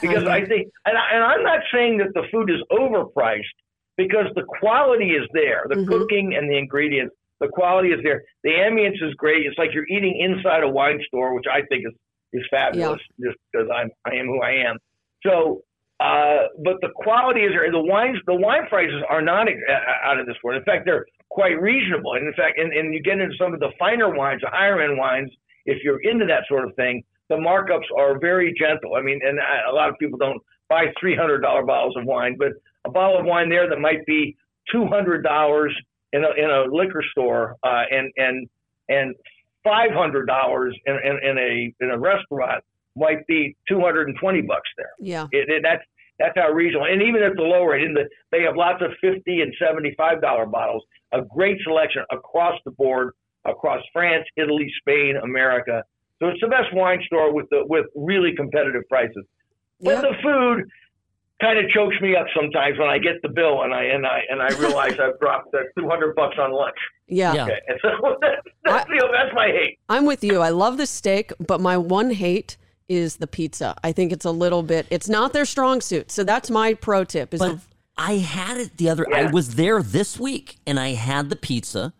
because 0.00 0.24
I 0.24 0.44
think, 0.44 0.68
and, 0.86 0.96
I, 0.98 1.14
and 1.14 1.22
I'm 1.22 1.42
not 1.42 1.60
saying 1.72 1.98
that 1.98 2.14
the 2.14 2.22
food 2.32 2.50
is 2.50 2.56
overpriced 2.72 3.42
because 3.96 4.26
the 4.34 4.42
quality 4.44 5.10
is 5.12 5.26
there, 5.32 5.64
the 5.68 5.76
Mhm. 5.76 5.88
cooking 5.88 6.34
and 6.34 6.50
the 6.50 6.56
ingredients, 6.56 7.14
the 7.40 7.48
quality 7.48 7.92
is 7.92 8.02
there. 8.02 8.22
The 8.44 8.50
ambience 8.50 9.02
is 9.02 9.14
great. 9.14 9.46
It's 9.46 9.58
like 9.58 9.72
you're 9.74 9.86
eating 9.88 10.16
inside 10.16 10.62
a 10.62 10.68
wine 10.68 11.02
store, 11.06 11.34
which 11.34 11.46
I 11.50 11.62
think 11.62 11.86
is 11.86 11.94
is 12.34 12.46
fabulous, 12.50 12.98
just 13.20 13.36
because 13.52 13.68
I'm 13.70 13.90
I 14.06 14.14
am 14.14 14.26
who 14.26 14.40
I 14.42 14.52
am. 14.52 14.78
So. 15.24 15.62
Uh, 16.00 16.48
but 16.64 16.80
the 16.80 16.88
quality 16.96 17.44
is 17.44 17.52
there. 17.52 17.70
The 17.70 17.78
wines, 17.78 18.18
the 18.26 18.34
wine 18.34 18.66
prices 18.66 19.04
are 19.08 19.22
not 19.22 19.46
uh, 19.46 19.72
out 20.02 20.18
of 20.18 20.26
this 20.26 20.34
world. 20.42 20.58
In 20.58 20.64
fact, 20.64 20.84
they're 20.84 21.06
quite 21.28 21.60
reasonable. 21.60 22.14
And 22.14 22.26
in 22.26 22.32
fact, 22.34 22.58
and, 22.58 22.72
and 22.72 22.92
you 22.92 23.00
get 23.00 23.20
into 23.20 23.36
some 23.36 23.54
of 23.54 23.60
the 23.60 23.70
finer 23.78 24.12
wines, 24.12 24.40
the 24.40 24.48
higher 24.48 24.80
end 24.80 24.98
wines, 24.98 25.30
if 25.64 25.84
you're 25.84 26.00
into 26.00 26.26
that 26.26 26.42
sort 26.48 26.64
of 26.64 26.74
thing, 26.74 27.04
the 27.28 27.36
markups 27.36 27.84
are 27.96 28.18
very 28.18 28.52
gentle. 28.58 28.96
I 28.96 29.00
mean, 29.02 29.20
and 29.24 29.38
I- 29.38 29.70
a 29.70 29.72
lot 29.72 29.90
of 29.90 29.94
people 30.00 30.18
don't 30.18 30.42
buy 30.68 30.92
three 30.98 31.14
hundred 31.14 31.38
dollar 31.42 31.62
bottles 31.62 31.96
of 31.96 32.04
wine, 32.04 32.34
but 32.36 32.50
a 32.84 32.90
bottle 32.90 33.18
of 33.18 33.24
wine 33.24 33.48
there 33.48 33.68
that 33.68 33.78
might 33.78 34.04
be 34.06 34.36
two 34.70 34.86
hundred 34.86 35.22
dollars 35.22 35.74
in 36.12 36.24
a 36.24 36.30
in 36.36 36.50
a 36.50 36.64
liquor 36.74 37.04
store, 37.12 37.56
uh, 37.62 37.82
and 37.90 38.12
and 38.16 38.48
and 38.88 39.14
five 39.64 39.90
hundred 39.92 40.26
dollars 40.26 40.76
in, 40.86 40.94
in 40.94 41.30
in 41.30 41.38
a 41.38 41.84
in 41.84 41.90
a 41.90 41.98
restaurant 41.98 42.62
might 42.96 43.26
be 43.26 43.56
two 43.68 43.80
hundred 43.80 44.08
and 44.08 44.16
twenty 44.20 44.42
bucks 44.42 44.68
there. 44.76 44.90
Yeah. 45.00 45.26
It, 45.32 45.48
it, 45.48 45.62
that's 45.62 45.82
that's 46.18 46.36
how 46.36 46.50
regional. 46.50 46.84
And 46.84 47.02
even 47.02 47.22
at 47.22 47.34
the 47.36 47.42
lower 47.42 47.74
end, 47.74 47.96
the, 47.96 48.08
they 48.30 48.42
have 48.42 48.56
lots 48.56 48.82
of 48.82 48.90
fifty 49.00 49.40
and 49.40 49.52
seventy-five 49.58 50.20
dollar 50.20 50.46
bottles. 50.46 50.84
A 51.12 51.22
great 51.22 51.58
selection 51.62 52.02
across 52.10 52.58
the 52.64 52.70
board, 52.70 53.12
across 53.44 53.82
France, 53.92 54.24
Italy, 54.36 54.72
Spain, 54.80 55.16
America. 55.22 55.84
So 56.18 56.28
it's 56.28 56.40
the 56.40 56.48
best 56.48 56.72
wine 56.72 57.02
store 57.06 57.34
with 57.34 57.48
the 57.50 57.64
with 57.66 57.86
really 57.94 58.34
competitive 58.36 58.82
prices. 58.88 59.24
But 59.80 59.94
Yeah. 59.94 60.00
the 60.02 60.14
food 60.22 60.70
kind 61.42 61.58
of 61.58 61.68
chokes 61.70 61.96
me 62.00 62.16
up 62.16 62.26
sometimes 62.34 62.78
when 62.78 62.88
I 62.88 62.98
get 62.98 63.20
the 63.22 63.28
bill 63.28 63.62
and 63.62 63.74
I 63.74 63.84
and 63.84 64.06
I 64.06 64.20
and 64.30 64.40
I 64.40 64.48
realize 64.58 64.92
I've 64.98 65.18
dropped 65.20 65.54
uh, 65.54 65.58
two 65.78 65.88
hundred 65.88 66.14
bucks 66.16 66.36
on 66.38 66.52
lunch. 66.52 66.76
Yeah. 67.08 67.34
Yeah. 67.34 67.44
Okay, 67.44 67.60
and 67.68 67.78
so 67.82 68.16
that's, 68.20 68.46
that's, 68.64 68.88
you 68.88 68.96
know, 68.96 69.10
that's 69.12 69.34
my 69.34 69.48
hate. 69.48 69.78
I'm 69.88 70.06
with 70.06 70.24
you. 70.24 70.40
I 70.40 70.48
love 70.50 70.78
the 70.78 70.86
steak, 70.86 71.32
but 71.38 71.60
my 71.60 71.76
one 71.76 72.10
hate 72.12 72.56
is 72.88 73.16
the 73.16 73.26
pizza. 73.26 73.74
I 73.82 73.92
think 73.92 74.12
it's 74.12 74.24
a 74.24 74.30
little 74.30 74.62
bit. 74.62 74.86
It's 74.90 75.08
not 75.08 75.32
their 75.32 75.44
strong 75.44 75.80
suit. 75.80 76.10
So 76.10 76.24
that's 76.24 76.50
my 76.50 76.74
pro 76.74 77.04
tip. 77.04 77.34
Is 77.34 77.40
But 77.40 77.56
the- 77.56 77.60
I 77.98 78.14
had 78.18 78.56
it 78.56 78.78
the 78.78 78.88
other. 78.88 79.06
I 79.14 79.26
was 79.30 79.56
there 79.56 79.82
this 79.82 80.18
week, 80.18 80.56
and 80.66 80.80
I 80.80 80.90
had 80.94 81.28
the 81.28 81.36
pizza, 81.36 81.92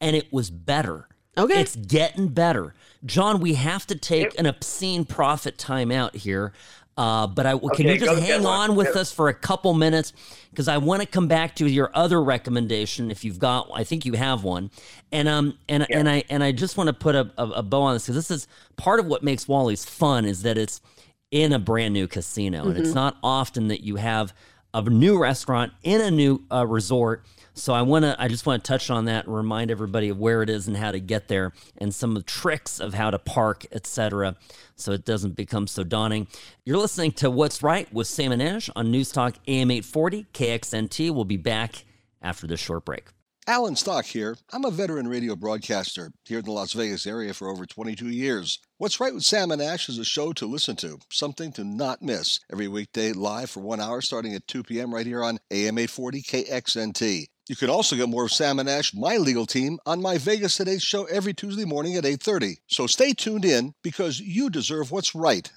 and 0.00 0.16
it 0.16 0.32
was 0.32 0.50
better. 0.50 1.06
Okay. 1.38 1.60
it's 1.60 1.76
getting 1.76 2.28
better. 2.28 2.74
John, 3.04 3.40
we 3.40 3.54
have 3.54 3.86
to 3.86 3.94
take 3.94 4.38
an 4.38 4.46
obscene 4.46 5.04
profit 5.04 5.56
time 5.56 5.90
out 5.90 6.16
here. 6.16 6.52
Uh, 6.96 7.26
but 7.26 7.46
I, 7.46 7.56
can 7.56 7.86
you 7.88 7.98
just 7.98 8.20
hang 8.20 8.44
on 8.44 8.74
with 8.74 8.88
Yeah. 8.94 9.00
us 9.00 9.12
for 9.12 9.28
a 9.28 9.34
couple 9.34 9.72
minutes 9.72 10.12
because 10.50 10.68
I 10.68 10.76
want 10.76 11.00
to 11.00 11.08
come 11.08 11.28
back 11.28 11.54
to 11.56 11.66
your 11.66 11.90
other 11.94 12.22
recommendation 12.22 13.10
if 13.10 13.24
you've 13.24 13.38
got. 13.38 13.70
I 13.72 13.84
think 13.84 14.04
you 14.04 14.14
have 14.14 14.44
one, 14.44 14.70
and 15.10 15.26
um 15.28 15.56
and 15.68 15.86
and 15.90 16.08
I 16.10 16.24
and 16.28 16.44
I 16.44 16.52
just 16.52 16.76
want 16.76 16.88
to 16.88 16.92
put 16.92 17.14
a, 17.14 17.30
a, 17.38 17.44
a 17.46 17.62
bow 17.62 17.82
on 17.82 17.94
this 17.94 18.04
because 18.04 18.16
this 18.16 18.30
is 18.30 18.48
part 18.76 19.00
of 19.00 19.06
what 19.06 19.22
makes 19.22 19.48
Wally's 19.48 19.84
fun 19.84 20.26
is 20.26 20.42
that 20.42 20.58
it's 20.58 20.82
in 21.30 21.52
a 21.52 21.58
brand 21.58 21.94
new 21.94 22.06
casino, 22.08 22.68
and 22.68 22.76
it's 22.76 22.92
not 22.94 23.16
often 23.22 23.68
that 23.68 23.82
you 23.82 23.96
have 23.96 24.34
a 24.74 24.82
new 24.82 25.16
restaurant 25.16 25.72
in 25.82 26.00
a 26.00 26.10
new 26.10 26.42
uh, 26.52 26.66
resort. 26.66 27.24
So 27.60 27.74
I 27.74 27.82
want 27.82 28.06
to, 28.06 28.16
I 28.18 28.28
just 28.28 28.46
want 28.46 28.64
to 28.64 28.68
touch 28.68 28.88
on 28.88 29.04
that 29.04 29.26
and 29.26 29.34
remind 29.34 29.70
everybody 29.70 30.08
of 30.08 30.18
where 30.18 30.42
it 30.42 30.48
is 30.48 30.66
and 30.66 30.74
how 30.74 30.92
to 30.92 30.98
get 30.98 31.28
there, 31.28 31.52
and 31.76 31.94
some 31.94 32.16
of 32.16 32.16
the 32.16 32.22
tricks 32.22 32.80
of 32.80 32.94
how 32.94 33.10
to 33.10 33.18
park, 33.18 33.66
etc. 33.70 34.36
So 34.76 34.92
it 34.92 35.04
doesn't 35.04 35.36
become 35.36 35.66
so 35.66 35.84
daunting. 35.84 36.26
You're 36.64 36.78
listening 36.78 37.12
to 37.12 37.30
What's 37.30 37.62
Right 37.62 37.92
with 37.92 38.06
Sam 38.06 38.32
and 38.32 38.42
Ash 38.42 38.70
on 38.74 38.90
News 38.90 39.12
Talk 39.12 39.34
AM 39.46 39.70
840 39.70 40.26
KXNT. 40.32 41.10
We'll 41.10 41.26
be 41.26 41.36
back 41.36 41.84
after 42.22 42.46
this 42.46 42.60
short 42.60 42.86
break. 42.86 43.08
Alan 43.46 43.76
Stock 43.76 44.06
here. 44.06 44.36
I'm 44.52 44.64
a 44.64 44.70
veteran 44.70 45.08
radio 45.08 45.36
broadcaster 45.36 46.12
here 46.24 46.38
in 46.38 46.44
the 46.44 46.52
Las 46.52 46.72
Vegas 46.72 47.06
area 47.06 47.34
for 47.34 47.48
over 47.48 47.66
22 47.66 48.08
years. 48.08 48.58
What's 48.78 49.00
Right 49.00 49.12
with 49.12 49.24
Sam 49.24 49.50
and 49.50 49.60
Ash 49.60 49.88
is 49.90 49.98
a 49.98 50.04
show 50.04 50.32
to 50.34 50.46
listen 50.46 50.76
to, 50.76 50.98
something 51.10 51.52
to 51.52 51.64
not 51.64 52.00
miss. 52.00 52.40
Every 52.50 52.68
weekday 52.68 53.12
live 53.12 53.50
for 53.50 53.60
one 53.60 53.80
hour 53.80 54.00
starting 54.00 54.34
at 54.34 54.46
2 54.46 54.62
p.m. 54.62 54.94
right 54.94 55.04
here 55.04 55.22
on 55.22 55.38
AM 55.50 55.76
840 55.78 56.22
KXNT. 56.22 57.26
You 57.50 57.56
can 57.56 57.68
also 57.68 57.96
get 57.96 58.08
more 58.08 58.26
of 58.26 58.30
Sam 58.30 58.60
and 58.60 58.68
Ash, 58.68 58.94
my 58.94 59.16
legal 59.16 59.44
team, 59.44 59.80
on 59.84 60.00
my 60.00 60.18
Vegas 60.18 60.56
Today 60.56 60.78
show 60.78 61.06
every 61.06 61.34
Tuesday 61.34 61.64
morning 61.64 61.96
at 61.96 62.04
8.30. 62.04 62.58
So 62.68 62.86
stay 62.86 63.12
tuned 63.12 63.44
in 63.44 63.74
because 63.82 64.20
you 64.20 64.50
deserve 64.50 64.92
what's 64.92 65.16
right. 65.16 65.50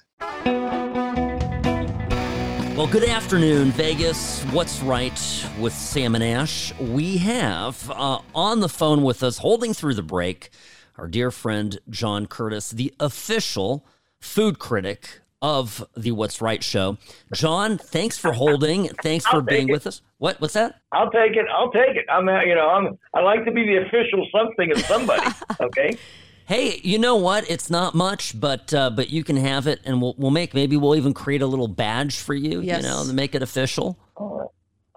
Well, 2.76 2.88
good 2.88 3.04
afternoon, 3.04 3.70
Vegas. 3.70 4.42
What's 4.46 4.82
right 4.82 5.46
with 5.60 5.72
Sam 5.72 6.16
and 6.16 6.24
Ash? 6.24 6.76
We 6.80 7.18
have 7.18 7.88
uh, 7.88 8.22
on 8.34 8.58
the 8.58 8.68
phone 8.68 9.04
with 9.04 9.22
us, 9.22 9.38
holding 9.38 9.72
through 9.72 9.94
the 9.94 10.02
break, 10.02 10.50
our 10.98 11.06
dear 11.06 11.30
friend 11.30 11.78
John 11.88 12.26
Curtis, 12.26 12.70
the 12.70 12.92
official 12.98 13.86
food 14.18 14.58
critic 14.58 15.20
of 15.44 15.86
the 15.94 16.10
What's 16.10 16.40
Right 16.40 16.64
show. 16.64 16.96
John, 17.34 17.76
thanks 17.76 18.16
for 18.16 18.32
holding. 18.32 18.88
Thanks 19.02 19.26
for 19.26 19.42
being 19.42 19.68
it. 19.68 19.72
with 19.72 19.86
us. 19.86 20.00
What? 20.16 20.40
What's 20.40 20.54
that? 20.54 20.80
I'll 20.90 21.10
take 21.10 21.36
it. 21.36 21.44
I'll 21.54 21.70
take 21.70 21.96
it. 21.96 22.06
I'm, 22.10 22.26
uh, 22.26 22.40
you 22.44 22.54
know, 22.54 22.70
I'm. 22.70 22.98
I 23.12 23.20
like 23.20 23.44
to 23.44 23.52
be 23.52 23.62
the 23.66 23.86
official 23.86 24.26
something 24.32 24.72
of 24.72 24.78
somebody. 24.80 25.26
Okay. 25.60 25.98
Hey, 26.46 26.80
you 26.82 26.98
know 26.98 27.16
what? 27.16 27.48
It's 27.50 27.70
not 27.70 27.94
much, 27.94 28.38
but 28.38 28.72
uh, 28.74 28.90
but 28.90 29.10
you 29.10 29.22
can 29.22 29.36
have 29.36 29.66
it, 29.66 29.80
and 29.84 30.00
we'll 30.00 30.14
we'll 30.18 30.30
make 30.30 30.52
maybe 30.52 30.76
we'll 30.76 30.96
even 30.96 31.14
create 31.14 31.42
a 31.42 31.46
little 31.46 31.68
badge 31.68 32.16
for 32.16 32.34
you. 32.34 32.60
Yes. 32.60 32.82
You 32.82 32.88
know, 32.88 33.04
to 33.06 33.12
make 33.12 33.34
it 33.34 33.42
official. 33.42 33.98
All 34.16 34.50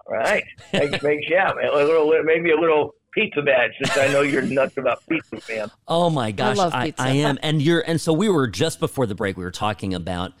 right. 0.08 0.44
Makes, 0.72 1.02
makes 1.02 1.30
yeah, 1.30 1.52
a 1.52 1.76
little, 1.76 2.10
maybe 2.24 2.50
a 2.50 2.56
little 2.56 2.94
pizza 3.12 3.42
badge 3.42 3.72
since 3.82 3.96
I 3.96 4.08
know 4.08 4.22
you're 4.22 4.42
nuts 4.42 4.76
about 4.76 5.02
pizza, 5.08 5.38
man. 5.48 5.70
Oh 5.88 6.10
my 6.10 6.30
gosh, 6.32 6.56
love 6.56 6.74
I, 6.74 6.86
pizza. 6.86 7.02
I 7.02 7.10
am, 7.10 7.38
and 7.42 7.60
you're, 7.62 7.80
and 7.86 8.00
so 8.00 8.12
we 8.12 8.28
were 8.28 8.46
just 8.46 8.80
before 8.80 9.06
the 9.06 9.14
break. 9.14 9.36
We 9.36 9.44
were 9.44 9.50
talking 9.50 9.94
about 9.94 10.32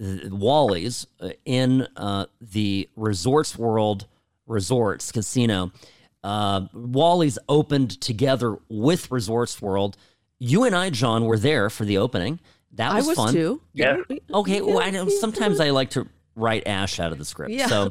Wally's 0.00 1.06
uh, 1.20 1.30
in 1.44 1.86
uh, 1.96 2.26
the 2.40 2.88
Resorts 2.96 3.58
World 3.58 4.06
Resorts 4.46 5.12
Casino. 5.12 5.72
Uh, 6.22 6.62
Wally's 6.72 7.38
opened 7.48 8.00
together 8.00 8.56
with 8.68 9.10
Resorts 9.10 9.60
World. 9.60 9.96
You 10.38 10.64
and 10.64 10.74
I, 10.74 10.90
John, 10.90 11.24
were 11.26 11.38
there 11.38 11.68
for 11.70 11.84
the 11.84 11.98
opening. 11.98 12.40
That 12.72 12.92
I 12.92 12.96
was, 12.96 13.06
was 13.08 13.16
fun. 13.16 13.34
too. 13.34 13.60
Yeah. 13.72 13.96
Okay, 14.32 14.60
well, 14.60 14.78
I 14.80 14.90
know 14.90 15.08
sometimes 15.08 15.58
I 15.58 15.70
like 15.70 15.90
to 15.90 16.06
write 16.36 16.66
Ash 16.66 17.00
out 17.00 17.12
of 17.12 17.18
the 17.18 17.24
script, 17.24 17.52
Yeah. 17.52 17.66
so 17.66 17.90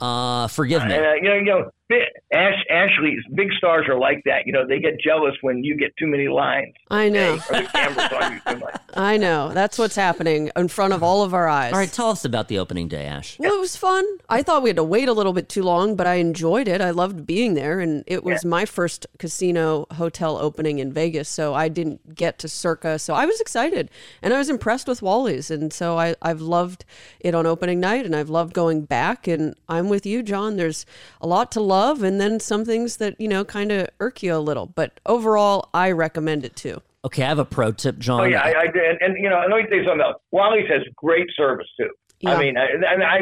uh, 0.00 0.46
forgive 0.48 0.84
me. 0.84 0.94
And 0.94 1.06
uh, 1.06 1.12
you 1.14 1.22
know, 1.22 1.34
you 1.34 1.44
know, 1.44 1.70
bi- 1.90 2.36
Ash, 2.36 2.64
Ashley's 2.70 3.20
big 3.34 3.48
stars 3.58 3.86
are 3.88 3.98
like 3.98 4.22
that. 4.24 4.46
You 4.46 4.52
know, 4.52 4.66
they 4.66 4.78
get 4.78 4.98
jealous 4.98 5.34
when 5.42 5.62
you 5.62 5.76
get 5.76 5.94
too 5.98 6.06
many 6.06 6.28
lines. 6.28 6.74
I 6.90 7.10
know. 7.10 7.34
Or 7.34 7.60
the 7.60 7.68
camera's 7.70 8.12
on 8.12 8.32
you 8.32 8.40
too 8.46 8.56
much. 8.60 8.76
I 8.94 9.16
know. 9.18 9.50
That's 9.52 9.78
what's 9.78 9.96
happening 9.96 10.50
in 10.56 10.68
front 10.68 10.94
of 10.94 11.02
all 11.02 11.22
of 11.22 11.34
our 11.34 11.48
eyes. 11.48 11.72
All 11.72 11.78
right, 11.78 11.92
tell 11.92 12.10
us 12.10 12.24
about 12.24 12.48
the 12.48 12.58
opening 12.58 12.88
day, 12.88 13.04
Ash. 13.04 13.36
Well, 13.38 13.52
it 13.52 13.60
was 13.60 13.76
fun. 13.76 14.04
I 14.28 14.42
thought 14.42 14.62
we 14.62 14.70
had 14.70 14.76
to 14.76 14.84
wait 14.84 15.08
a 15.08 15.12
little 15.12 15.32
bit 15.32 15.48
too 15.48 15.62
long, 15.62 15.96
but 15.96 16.06
I 16.06 16.14
enjoyed 16.14 16.68
it. 16.68 16.80
I 16.80 16.90
loved 16.90 17.26
being 17.26 17.54
there, 17.54 17.80
and 17.80 18.04
it 18.06 18.24
was 18.24 18.44
my 18.44 18.64
first 18.64 19.06
casino 19.18 19.86
hotel 19.92 20.36
opening 20.38 20.78
in 20.78 20.92
Vegas, 20.92 21.28
so 21.28 21.54
I 21.54 21.68
didn't 21.68 22.14
get 22.14 22.38
to 22.40 22.48
Circa, 22.48 22.98
so 22.98 23.14
I 23.14 23.26
was 23.26 23.40
excited, 23.40 23.90
and 24.22 24.32
I 24.32 24.38
was 24.38 24.48
impressed 24.48 24.88
with 24.88 25.02
Wally's, 25.02 25.50
and 25.50 25.72
so 25.72 25.98
I, 25.98 26.14
I've 26.22 26.40
loved 26.40 26.84
it 27.20 27.34
on 27.34 27.46
opening 27.46 27.80
night, 27.80 28.04
and 28.06 28.14
I've 28.14 28.30
loved 28.30 28.52
going 28.54 28.82
back, 28.82 29.26
and 29.26 29.54
I'm 29.68 29.88
with 29.88 30.06
you, 30.06 30.22
John. 30.22 30.56
There's 30.56 30.86
a 31.20 31.26
lot 31.26 31.50
to 31.52 31.60
love, 31.60 31.79
and 32.02 32.20
then 32.20 32.40
some 32.40 32.64
things 32.64 32.98
that 32.98 33.20
you 33.20 33.28
know 33.28 33.44
kind 33.44 33.72
of 33.72 33.88
irk 34.00 34.22
you 34.22 34.34
a 34.34 34.38
little, 34.38 34.66
but 34.66 35.00
overall, 35.06 35.68
I 35.72 35.92
recommend 35.92 36.44
it 36.44 36.56
too. 36.56 36.82
Okay, 37.04 37.22
I 37.22 37.28
have 37.28 37.38
a 37.38 37.44
pro 37.44 37.72
tip, 37.72 37.98
John. 37.98 38.20
Oh 38.20 38.24
yeah, 38.24 38.42
I, 38.42 38.60
I 38.60 38.66
did, 38.66 38.84
and, 38.84 38.98
and 39.00 39.16
you 39.18 39.30
know, 39.30 39.40
let 39.40 39.56
me 39.56 39.68
tell 39.68 39.78
you 39.78 39.84
something 39.84 40.02
else. 40.02 40.16
Wally's 40.30 40.68
has 40.68 40.82
great 40.96 41.28
service 41.36 41.66
too. 41.78 41.88
Yeah. 42.20 42.34
I 42.34 42.38
mean, 42.38 42.56
I, 42.58 42.66
and 42.72 43.02
I 43.02 43.18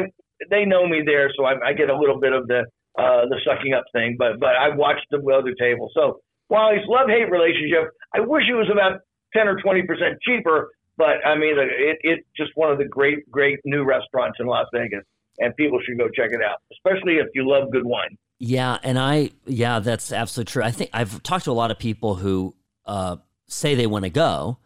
they 0.49 0.65
know 0.65 0.87
me 0.87 1.01
there, 1.05 1.31
so 1.35 1.45
I, 1.45 1.69
I 1.69 1.73
get 1.73 1.89
a 1.89 1.97
little 1.97 2.19
bit 2.19 2.33
of 2.33 2.47
the 2.47 2.65
uh, 2.97 3.25
the 3.29 3.39
sucking 3.45 3.73
up 3.73 3.85
thing, 3.93 4.15
but 4.17 4.39
but 4.39 4.55
I 4.55 4.75
watched 4.75 5.05
the 5.11 5.19
other 5.31 5.53
table. 5.59 5.89
So 5.93 6.19
Wally's 6.49 6.83
love 6.87 7.07
hate 7.07 7.31
relationship. 7.31 7.91
I 8.13 8.19
wish 8.19 8.43
it 8.49 8.55
was 8.55 8.69
about 8.71 8.99
ten 9.33 9.47
or 9.47 9.59
twenty 9.61 9.83
percent 9.83 10.17
cheaper, 10.27 10.69
but 10.97 11.25
I 11.25 11.37
mean, 11.37 11.55
it 11.57 11.97
it's 12.01 12.27
just 12.35 12.51
one 12.55 12.71
of 12.71 12.77
the 12.77 12.85
great 12.85 13.29
great 13.31 13.59
new 13.63 13.83
restaurants 13.83 14.37
in 14.39 14.47
Las 14.47 14.67
Vegas, 14.73 15.03
and 15.39 15.55
people 15.55 15.79
should 15.85 15.97
go 15.97 16.09
check 16.09 16.31
it 16.31 16.43
out, 16.43 16.57
especially 16.73 17.15
if 17.15 17.27
you 17.33 17.47
love 17.49 17.71
good 17.71 17.85
wine. 17.85 18.17
Yeah, 18.39 18.77
and 18.83 18.97
I 18.97 19.31
yeah, 19.45 19.79
that's 19.79 20.13
absolutely 20.13 20.51
true. 20.51 20.63
I 20.63 20.71
think 20.71 20.89
I've 20.93 21.21
talked 21.23 21.45
to 21.45 21.51
a 21.51 21.53
lot 21.53 21.71
of 21.71 21.77
people 21.77 22.15
who 22.15 22.55
uh, 22.85 23.17
say 23.47 23.75
they 23.75 23.85
want 23.85 24.05
to 24.05 24.09
go, 24.09 24.57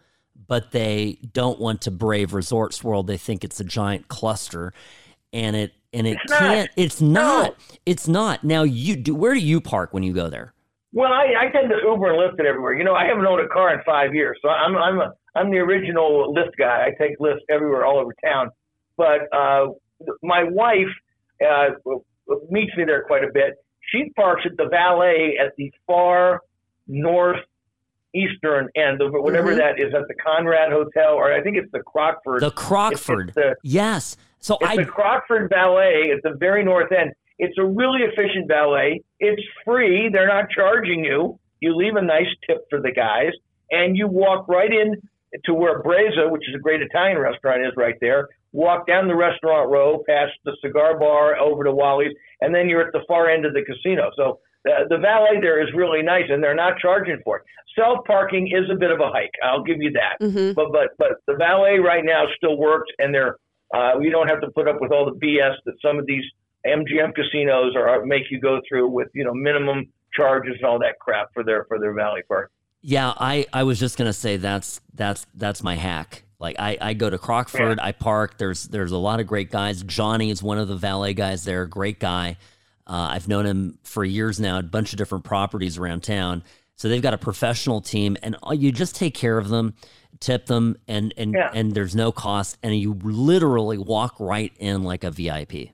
but 0.48 0.72
they 0.72 1.18
don't 1.34 1.60
want 1.60 1.82
to 1.82 1.92
brave 1.92 2.34
Resorts 2.34 2.84
World. 2.84 3.08
They 3.08 3.18
think 3.18 3.44
it's 3.44 3.60
a 3.60 3.64
giant 3.64 4.10
cluster, 4.10 4.74
and 5.34 5.56
it 5.56 5.74
and 5.92 6.06
it 6.06 6.18
It's 6.24 6.34
can't. 6.34 6.70
It's 6.76 7.02
not. 7.02 7.56
It's 7.86 8.08
not. 8.08 8.44
Now 8.44 8.62
you 8.62 8.96
do. 8.96 9.16
Where 9.16 9.34
do 9.34 9.40
you 9.40 9.60
park 9.60 9.92
when 9.92 10.04
you 10.04 10.14
go 10.14 10.30
there? 10.30 10.54
Well, 10.92 11.12
I, 11.12 11.34
I 11.40 11.52
tend 11.52 11.70
to 11.70 11.78
Uber 11.84 12.12
and 12.12 12.20
Lyft 12.20 12.40
it 12.40 12.46
everywhere. 12.46 12.74
You 12.74 12.84
know, 12.84 12.94
I 12.94 13.06
haven't 13.06 13.26
owned 13.26 13.42
a 13.42 13.48
car 13.48 13.74
in 13.74 13.82
five 13.84 14.14
years, 14.14 14.38
so 14.44 14.50
I'm 14.50 14.76
I'm 14.78 15.00
a, 15.00 15.14
I'm 15.36 15.50
the 15.50 15.58
original 15.58 16.32
Lyft 16.32 16.56
guy. 16.60 16.86
I 16.86 16.92
take 17.04 17.18
Lyft 17.18 17.40
everywhere, 17.50 17.86
all 17.86 17.98
over 17.98 18.14
town. 18.24 18.50
But 18.98 19.22
uh, 19.36 19.70
my 20.22 20.44
wife 20.44 20.94
uh, 21.44 21.70
meets 22.50 22.76
me 22.78 22.86
there 22.86 23.04
quite 23.04 23.24
a 23.24 23.32
bit. 23.34 23.56
She 23.92 24.10
parks 24.16 24.44
at 24.46 24.56
the 24.58 24.68
valet 24.70 25.38
at 25.40 25.54
the 25.58 25.72
far 25.86 26.42
northeastern 26.88 28.70
end 28.76 29.02
of 29.02 29.12
whatever 29.14 29.52
Mhm. 29.54 29.58
that 29.58 29.80
is 29.80 29.94
at 29.94 30.08
the 30.08 30.14
Conrad 30.16 30.72
Hotel, 30.72 31.14
or 31.14 31.32
I 31.34 31.42
think 31.42 31.58
it's 31.58 31.72
the 31.72 31.82
Crockford. 31.82 32.42
The 32.42 32.52
Crockford. 32.52 33.30
It's, 33.30 33.36
the, 33.36 33.56
yes. 33.64 34.18
So 34.40 34.58
it's 34.62 34.70
I 34.72 34.76
the 34.78 34.86
Crockford 34.86 35.50
Valet 35.50 36.12
at 36.12 36.22
the 36.24 36.36
very 36.38 36.64
north 36.64 36.92
end. 36.92 37.14
It's 37.40 37.58
a 37.58 37.66
really 37.66 38.02
efficient 38.04 38.48
valet. 38.48 39.02
It's 39.20 39.42
free. 39.66 40.10
They're 40.10 40.28
not 40.28 40.50
charging 40.50 41.04
you. 41.04 41.40
You 41.60 41.76
leave 41.76 41.96
a 41.96 42.02
nice 42.02 42.28
tip 42.46 42.66
for 42.70 42.80
the 42.82 42.92
guys, 42.92 43.32
and 43.72 43.98
you 43.98 44.08
walk 44.08 44.48
right 44.48 44.72
in 44.72 44.96
to 45.46 45.54
where 45.54 45.82
Brezza, 45.82 46.30
which 46.30 46.48
is 46.48 46.56
a 46.56 46.60
great 46.60 46.82
Italian 46.82 47.18
restaurant, 47.18 47.66
is 47.66 47.74
right 47.76 47.96
there. 48.02 48.28
Walk 48.54 48.88
down 48.88 49.08
the 49.08 49.16
restaurant 49.16 49.70
row, 49.70 50.04
past 50.08 50.32
the 50.46 50.56
cigar 50.64 50.98
bar, 50.98 51.38
over 51.38 51.64
to 51.64 51.72
Wally's, 51.72 52.14
and 52.40 52.54
then 52.54 52.70
you're 52.70 52.86
at 52.86 52.94
the 52.94 53.04
far 53.08 53.30
end 53.30 53.46
of 53.46 53.54
the 53.54 53.64
casino. 53.64 54.12
So 54.16 54.40
the, 54.64 54.86
the 54.90 54.98
valet 54.98 55.42
there 55.42 55.62
is 55.62 55.74
really 55.76 56.02
nice, 56.02 56.26
and 56.30 56.42
they're 56.42 56.56
not 56.56 56.78
charging 56.80 57.20
for 57.24 57.38
it. 57.38 57.44
Self 57.76 58.06
parking 58.06 58.48
is 58.48 58.70
a 58.72 58.76
bit 58.76 58.92
of 58.92 59.00
a 59.00 59.10
hike. 59.10 59.34
I'll 59.44 59.64
give 59.64 59.82
you 59.82 59.92
that. 59.94 60.24
hmm 60.24 60.52
But 60.54 60.72
but 60.72 60.90
but 60.98 61.12
the 61.28 61.36
valet 61.36 61.80
right 61.80 62.04
now 62.06 62.26
still 62.38 62.58
works, 62.58 62.92
and 63.00 63.14
they're 63.14 63.38
uh, 63.74 63.94
we 64.00 64.10
don't 64.10 64.28
have 64.28 64.42
to 64.42 64.52
put 64.52 64.68
up 64.68 64.78
with 64.80 64.92
all 64.92 65.06
the 65.06 65.18
BS 65.20 65.56
that 65.66 65.74
some 65.82 65.98
of 65.98 66.06
these 66.06 66.24
MGM 66.66 67.16
casinos 67.16 67.76
are 67.76 68.06
make 68.06 68.24
you 68.30 68.40
go 68.40 68.62
through 68.70 68.88
with 68.90 69.10
you 69.14 69.26
know 69.26 69.34
minimum 69.34 69.92
charges 70.14 70.54
and 70.58 70.66
all 70.66 70.80
that 70.80 71.00
crap 71.00 71.34
for 71.34 71.44
their 71.44 71.66
for 71.66 71.80
their 71.80 71.94
valet 71.94 72.22
park. 72.28 72.52
Yeah, 72.82 73.14
I, 73.18 73.46
I 73.54 73.64
was 73.64 73.80
just 73.80 73.98
gonna 73.98 74.14
say 74.14 74.38
that's 74.38 74.82
that's 74.94 75.26
that's 75.34 75.64
my 75.64 75.76
hack. 75.76 76.24
Like 76.44 76.58
I, 76.60 76.78
I 76.82 76.94
go 76.94 77.10
to 77.10 77.18
Crockford, 77.18 77.80
I 77.80 77.94
park. 77.94 78.38
There's 78.38 78.66
there's 78.66 78.92
a 78.92 78.98
lot 78.98 79.22
of 79.22 79.28
great 79.28 79.50
guys. 79.50 79.82
Johnny 79.82 80.30
is 80.30 80.44
one 80.44 80.58
of 80.60 80.68
the 80.68 80.76
valet 80.76 81.14
guys 81.14 81.46
there, 81.46 81.66
great 81.66 82.00
guy. 82.02 82.36
Uh, 82.86 83.08
I've 83.12 83.30
known 83.30 83.46
him 83.46 83.80
for 83.84 84.04
years 84.04 84.42
now, 84.42 84.60
a 84.60 84.64
bunch 84.64 84.92
of 84.92 84.98
different 84.98 85.24
properties 85.24 85.78
around 85.78 86.04
town. 86.04 86.44
So 86.76 86.90
they've 86.90 87.02
got 87.02 87.14
a 87.14 87.18
professional 87.18 87.80
team, 87.80 88.18
and 88.22 88.36
you 88.52 88.74
just 88.74 88.94
take 88.98 89.14
care 89.14 89.38
of 89.38 89.48
them, 89.48 89.74
tip 90.20 90.48
them, 90.48 90.76
and 90.86 91.14
and 91.16 91.34
Yeah. 91.34 91.50
and 91.54 91.74
there's 91.74 91.96
no 91.96 92.12
cost, 92.12 92.58
and 92.62 92.76
you 92.78 92.94
literally 93.02 93.78
walk 93.78 94.20
right 94.20 94.52
in 94.60 94.84
like 94.84 95.06
a 95.06 95.12
VIP. 95.12 95.72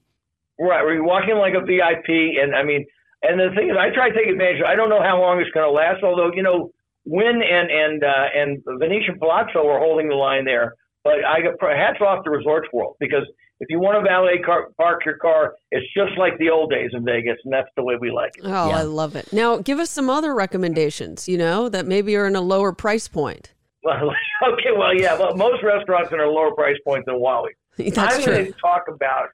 Right, 0.60 0.84
you 0.94 1.04
walk 1.04 1.24
in 1.28 1.40
like 1.40 1.56
a 1.56 1.62
VIP, 1.66 2.38
and 2.40 2.56
I 2.56 2.62
mean, 2.64 2.86
and 3.24 3.40
the 3.40 3.50
thing 3.56 3.72
is, 3.72 3.76
I 3.76 3.90
try 3.90 4.10
to 4.10 4.16
take 4.16 4.28
advantage. 4.28 4.60
Of 4.60 4.68
I 4.68 4.76
don't 4.76 4.90
know 4.90 5.02
how 5.02 5.20
long 5.20 5.40
it's 5.42 5.50
going 5.50 5.66
to 5.66 5.72
last, 5.72 6.04
although 6.04 6.32
you 6.32 6.44
know, 6.44 6.70
Wynn 7.06 7.42
and 7.42 7.70
and 7.72 8.04
uh, 8.04 8.26
and 8.36 8.64
Venetian 8.80 9.18
Palazzo 9.20 9.66
were 9.66 9.80
holding 9.80 10.10
the 10.10 10.16
line 10.16 10.46
there 10.46 10.76
But 11.04 11.24
I 11.26 11.42
got 11.42 11.54
hats 11.76 12.00
off 12.02 12.24
to 12.26 12.30
Resorts 12.30 12.68
World 12.74 12.96
because 13.00 13.24
if 13.62 13.68
you 13.70 13.80
want 13.80 13.98
to 14.02 14.08
valet 14.10 14.40
car, 14.40 14.68
park 14.78 15.04
your 15.06 15.18
car, 15.18 15.56
it's 15.72 15.86
just 15.94 16.18
like 16.18 16.38
the 16.40 16.50
old 16.50 16.72
days 16.72 16.92
in 16.94 17.04
Vegas, 17.04 17.36
and 17.44 17.52
that's 17.54 17.68
the 17.76 17.84
way 17.84 17.96
we 18.00 18.10
like 18.10 18.38
it. 18.38 18.44
Oh, 18.46 18.70
Yeah. 18.70 18.78
I 18.78 18.82
love 18.84 19.16
it. 19.18 19.34
Now, 19.34 19.58
give 19.58 19.80
us 19.80 19.90
some 19.90 20.10
other 20.10 20.34
recommendations, 20.34 21.28
you 21.28 21.38
know, 21.38 21.68
that 21.68 21.86
maybe 21.86 22.16
are 22.16 22.26
in 22.26 22.38
a 22.38 22.42
lower 22.42 22.72
price 22.74 23.08
point. 23.08 23.54
Well, 23.82 24.12
okay, 24.54 24.72
well, 24.78 24.94
yeah, 24.94 25.18
well, 25.18 25.36
most 25.38 25.64
restaurants 25.64 26.12
are 26.12 26.22
a 26.22 26.30
lower 26.30 26.54
price 26.54 26.76
point 26.86 27.06
than 27.06 27.18
Wally. 27.18 27.52
That's 27.78 27.98
I'm 27.98 28.26
going 28.26 28.46
to 28.48 28.52
talk 28.60 28.84
about 28.90 29.30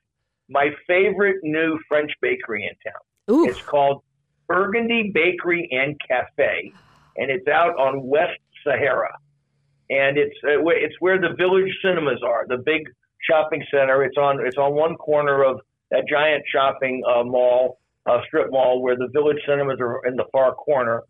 my 0.49 0.69
favorite 0.87 1.37
new 1.41 1.79
French 1.87 2.11
bakery 2.21 2.63
in 2.63 2.91
town. 2.91 3.01
Ooh, 3.35 3.49
It's 3.49 3.59
called 3.61 4.03
Burgundy 4.47 5.09
Bakery 5.11 5.67
and 5.71 5.99
Cafe, 6.07 6.71
and 7.17 7.29
it's 7.31 7.47
out 7.47 7.77
on 7.77 8.05
West 8.07 8.39
Sahara. 8.63 9.15
And 9.89 10.17
it's 10.17 10.35
uh, 10.43 10.65
it's 10.67 10.95
where 10.99 11.19
the 11.19 11.35
Village 11.37 11.71
Cinemas 11.83 12.21
are, 12.25 12.45
the 12.47 12.57
big 12.57 12.81
shopping 13.29 13.63
center. 13.71 14.03
It's 14.03 14.17
on 14.17 14.45
it's 14.45 14.57
on 14.57 14.73
one 14.73 14.95
corner 14.95 15.43
of 15.43 15.59
that 15.91 16.05
giant 16.09 16.43
shopping 16.51 17.03
uh, 17.07 17.23
mall, 17.23 17.77
uh, 18.05 18.19
strip 18.27 18.47
mall, 18.49 18.81
where 18.81 18.95
the 18.95 19.09
Village 19.13 19.37
Cinemas 19.47 19.77
are 19.79 20.05
in 20.07 20.15
the 20.15 20.25
far 20.31 20.53
corner. 20.53 21.03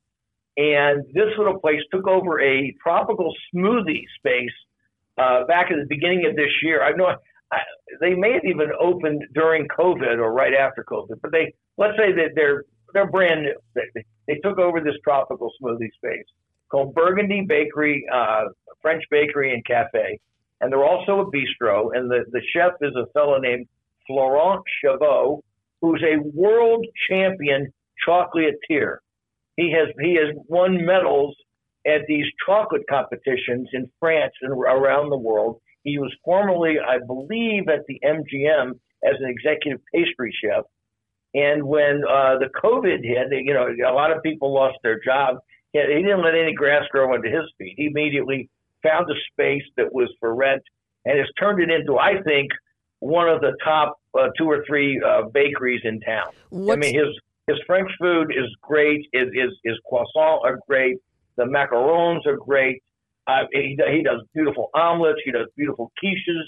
And 0.57 1.03
this 1.13 1.31
little 1.37 1.59
place 1.59 1.81
took 1.91 2.07
over 2.07 2.41
a 2.41 2.73
tropical 2.81 3.33
smoothie 3.53 4.03
space 4.17 4.55
uh, 5.17 5.45
back 5.45 5.71
at 5.71 5.77
the 5.77 5.85
beginning 5.87 6.25
of 6.29 6.35
this 6.35 6.51
year. 6.61 6.83
I 6.83 6.91
know 6.91 7.15
I, 7.51 7.57
they 8.01 8.13
may 8.13 8.33
have 8.33 8.45
even 8.45 8.69
opened 8.79 9.23
during 9.33 9.67
COVID 9.67 10.17
or 10.17 10.33
right 10.33 10.53
after 10.53 10.83
COVID, 10.83 11.21
but 11.21 11.31
they 11.31 11.53
let's 11.77 11.97
say 11.97 12.11
that 12.13 12.31
they're 12.35 12.65
they're 12.95 13.11
brand 13.11 13.43
new. 13.43 13.55
They, 13.75 14.03
they 14.27 14.35
took 14.35 14.57
over 14.57 14.81
this 14.81 14.95
tropical 15.03 15.51
smoothie 15.61 15.93
space 15.93 16.25
called 16.71 16.95
Burgundy 16.95 17.45
Bakery, 17.47 18.05
uh, 18.11 18.45
French 18.81 19.03
Bakery 19.11 19.53
and 19.53 19.63
Cafe, 19.65 20.19
and 20.61 20.71
they're 20.71 20.83
also 20.83 21.19
a 21.19 21.25
bistro. 21.25 21.89
And 21.93 22.09
the 22.09 22.25
the 22.31 22.41
chef 22.53 22.71
is 22.81 22.95
a 22.95 23.05
fellow 23.13 23.37
named 23.37 23.67
Florent 24.07 24.63
Chavot, 24.83 25.41
who's 25.81 26.03
a 26.03 26.21
world 26.33 26.85
champion 27.09 27.71
chocolatier. 28.07 28.97
He 29.57 29.71
has 29.71 29.89
he 30.01 30.15
has 30.15 30.35
won 30.47 30.85
medals 30.85 31.35
at 31.85 32.01
these 32.07 32.25
chocolate 32.45 32.83
competitions 32.89 33.69
in 33.73 33.89
France 33.99 34.33
and 34.41 34.51
around 34.51 35.09
the 35.09 35.17
world. 35.17 35.61
He 35.83 35.99
was 35.99 36.11
formerly, 36.23 36.77
I 36.79 36.97
believe, 37.05 37.69
at 37.69 37.85
the 37.87 37.99
MGM 38.03 38.71
as 39.03 39.15
an 39.19 39.29
executive 39.29 39.81
pastry 39.93 40.33
chef. 40.41 40.63
And 41.35 41.63
when 41.65 42.01
uh, 42.09 42.39
the 42.39 42.49
COVID 42.63 43.03
hit, 43.03 43.27
you 43.45 43.53
know, 43.53 43.67
a 43.67 43.93
lot 43.93 44.15
of 44.15 44.23
people 44.23 44.53
lost 44.53 44.77
their 44.83 44.99
job. 45.03 45.37
He 45.73 45.79
didn't 45.79 46.23
let 46.23 46.33
any 46.33 46.53
grass 46.53 46.83
grow 46.89 47.13
under 47.13 47.27
his 47.29 47.43
feet. 47.57 47.73
He 47.75 47.87
immediately 47.87 48.49
found 48.81 49.09
a 49.11 49.15
space 49.31 49.63
that 49.75 49.93
was 49.93 50.09
for 50.21 50.33
rent 50.33 50.63
and 51.03 51.19
has 51.19 51.27
turned 51.37 51.61
it 51.61 51.69
into, 51.69 51.97
I 51.97 52.21
think, 52.23 52.51
one 52.99 53.27
of 53.27 53.41
the 53.41 53.53
top 53.61 53.99
uh, 54.17 54.29
two 54.37 54.45
or 54.45 54.63
three 54.65 55.01
uh, 55.05 55.23
bakeries 55.33 55.81
in 55.83 55.99
town. 55.99 56.27
I 56.53 56.77
mean, 56.77 56.95
his 56.95 57.13
his 57.47 57.57
French 57.67 57.91
food 57.99 58.31
is 58.31 58.49
great. 58.61 59.05
His 59.11 59.27
his, 59.33 59.51
his 59.65 59.75
croissants 59.91 60.43
are 60.45 60.59
great. 60.67 60.97
The 61.35 61.43
macarons 61.43 62.25
are 62.25 62.37
great. 62.37 62.81
Uh, 63.27 63.43
he 63.51 63.77
he 63.91 64.03
does 64.03 64.21
beautiful 64.33 64.69
omelets. 64.73 65.19
He 65.25 65.31
does 65.31 65.47
beautiful 65.57 65.91
quiches, 66.01 66.43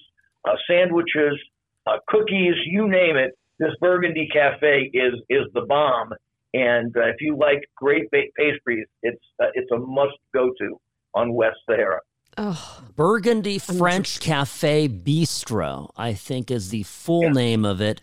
uh, 0.48 0.56
sandwiches, 0.70 1.38
uh, 1.86 1.98
cookies. 2.08 2.56
You 2.66 2.88
name 2.88 3.18
it. 3.18 3.38
This 3.60 3.72
Burgundy 3.82 4.30
Cafe 4.32 4.92
is 4.94 5.14
is 5.30 5.46
the 5.54 5.62
bomb. 5.68 6.14
And 6.54 6.96
uh, 6.96 7.08
if 7.08 7.18
you 7.20 7.38
like 7.38 7.62
great 7.76 8.10
ba- 8.12 8.32
pastries, 8.38 8.88
it's 9.04 9.22
uh, 9.42 9.48
it's 9.54 9.72
a 9.72 9.78
must 9.78 10.18
go 10.34 10.52
to 10.60 10.80
on 11.14 11.34
West 11.34 11.58
Sahara. 11.70 12.00
oh, 12.38 12.82
Burgundy 12.96 13.58
French 13.60 14.20
Cafe 14.20 14.88
Bistro, 14.88 15.90
I 15.98 16.14
think 16.14 16.52
is 16.52 16.70
the 16.70 16.84
full 16.84 17.24
Yeah. 17.24 17.32
name 17.32 17.66
of 17.66 17.82
it. 17.82 18.02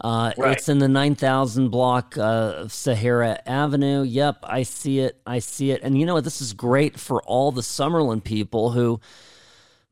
Uh, 0.00 0.32
Right. 0.38 0.56
It's 0.56 0.68
in 0.68 0.78
the 0.78 0.88
9000 0.88 1.68
block 1.68 2.16
uh, 2.16 2.22
of 2.56 2.72
Sahara 2.72 3.40
Avenue. 3.46 4.02
Yep, 4.02 4.38
I 4.44 4.62
see 4.62 5.00
it. 5.00 5.20
I 5.26 5.38
see 5.38 5.70
it. 5.70 5.82
And 5.82 5.98
you 5.98 6.06
know 6.06 6.14
what? 6.14 6.24
This 6.24 6.40
is 6.40 6.52
great 6.54 6.98
for 6.98 7.22
all 7.24 7.52
the 7.52 7.60
Summerlin 7.60 8.24
people 8.24 8.70
who 8.70 9.00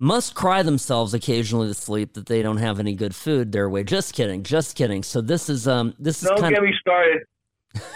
must 0.00 0.34
cry 0.34 0.62
themselves 0.64 1.14
occasionally 1.14 1.68
to 1.68 1.74
sleep 1.74 2.14
that 2.14 2.26
they 2.26 2.42
don't 2.42 2.56
have 2.56 2.80
any 2.80 2.94
good 2.94 3.14
food 3.14 3.52
their 3.52 3.68
way. 3.70 3.84
Just 3.84 4.14
kidding. 4.14 4.42
Just 4.42 4.74
kidding. 4.74 5.02
So 5.04 5.20
this 5.20 5.48
is 5.48 5.68
um 5.68 5.94
this 5.98 6.22
is 6.22 6.28
Don't 6.28 6.40
get 6.40 6.58
of 6.58 6.64
me 6.64 6.72
started. 6.80 7.22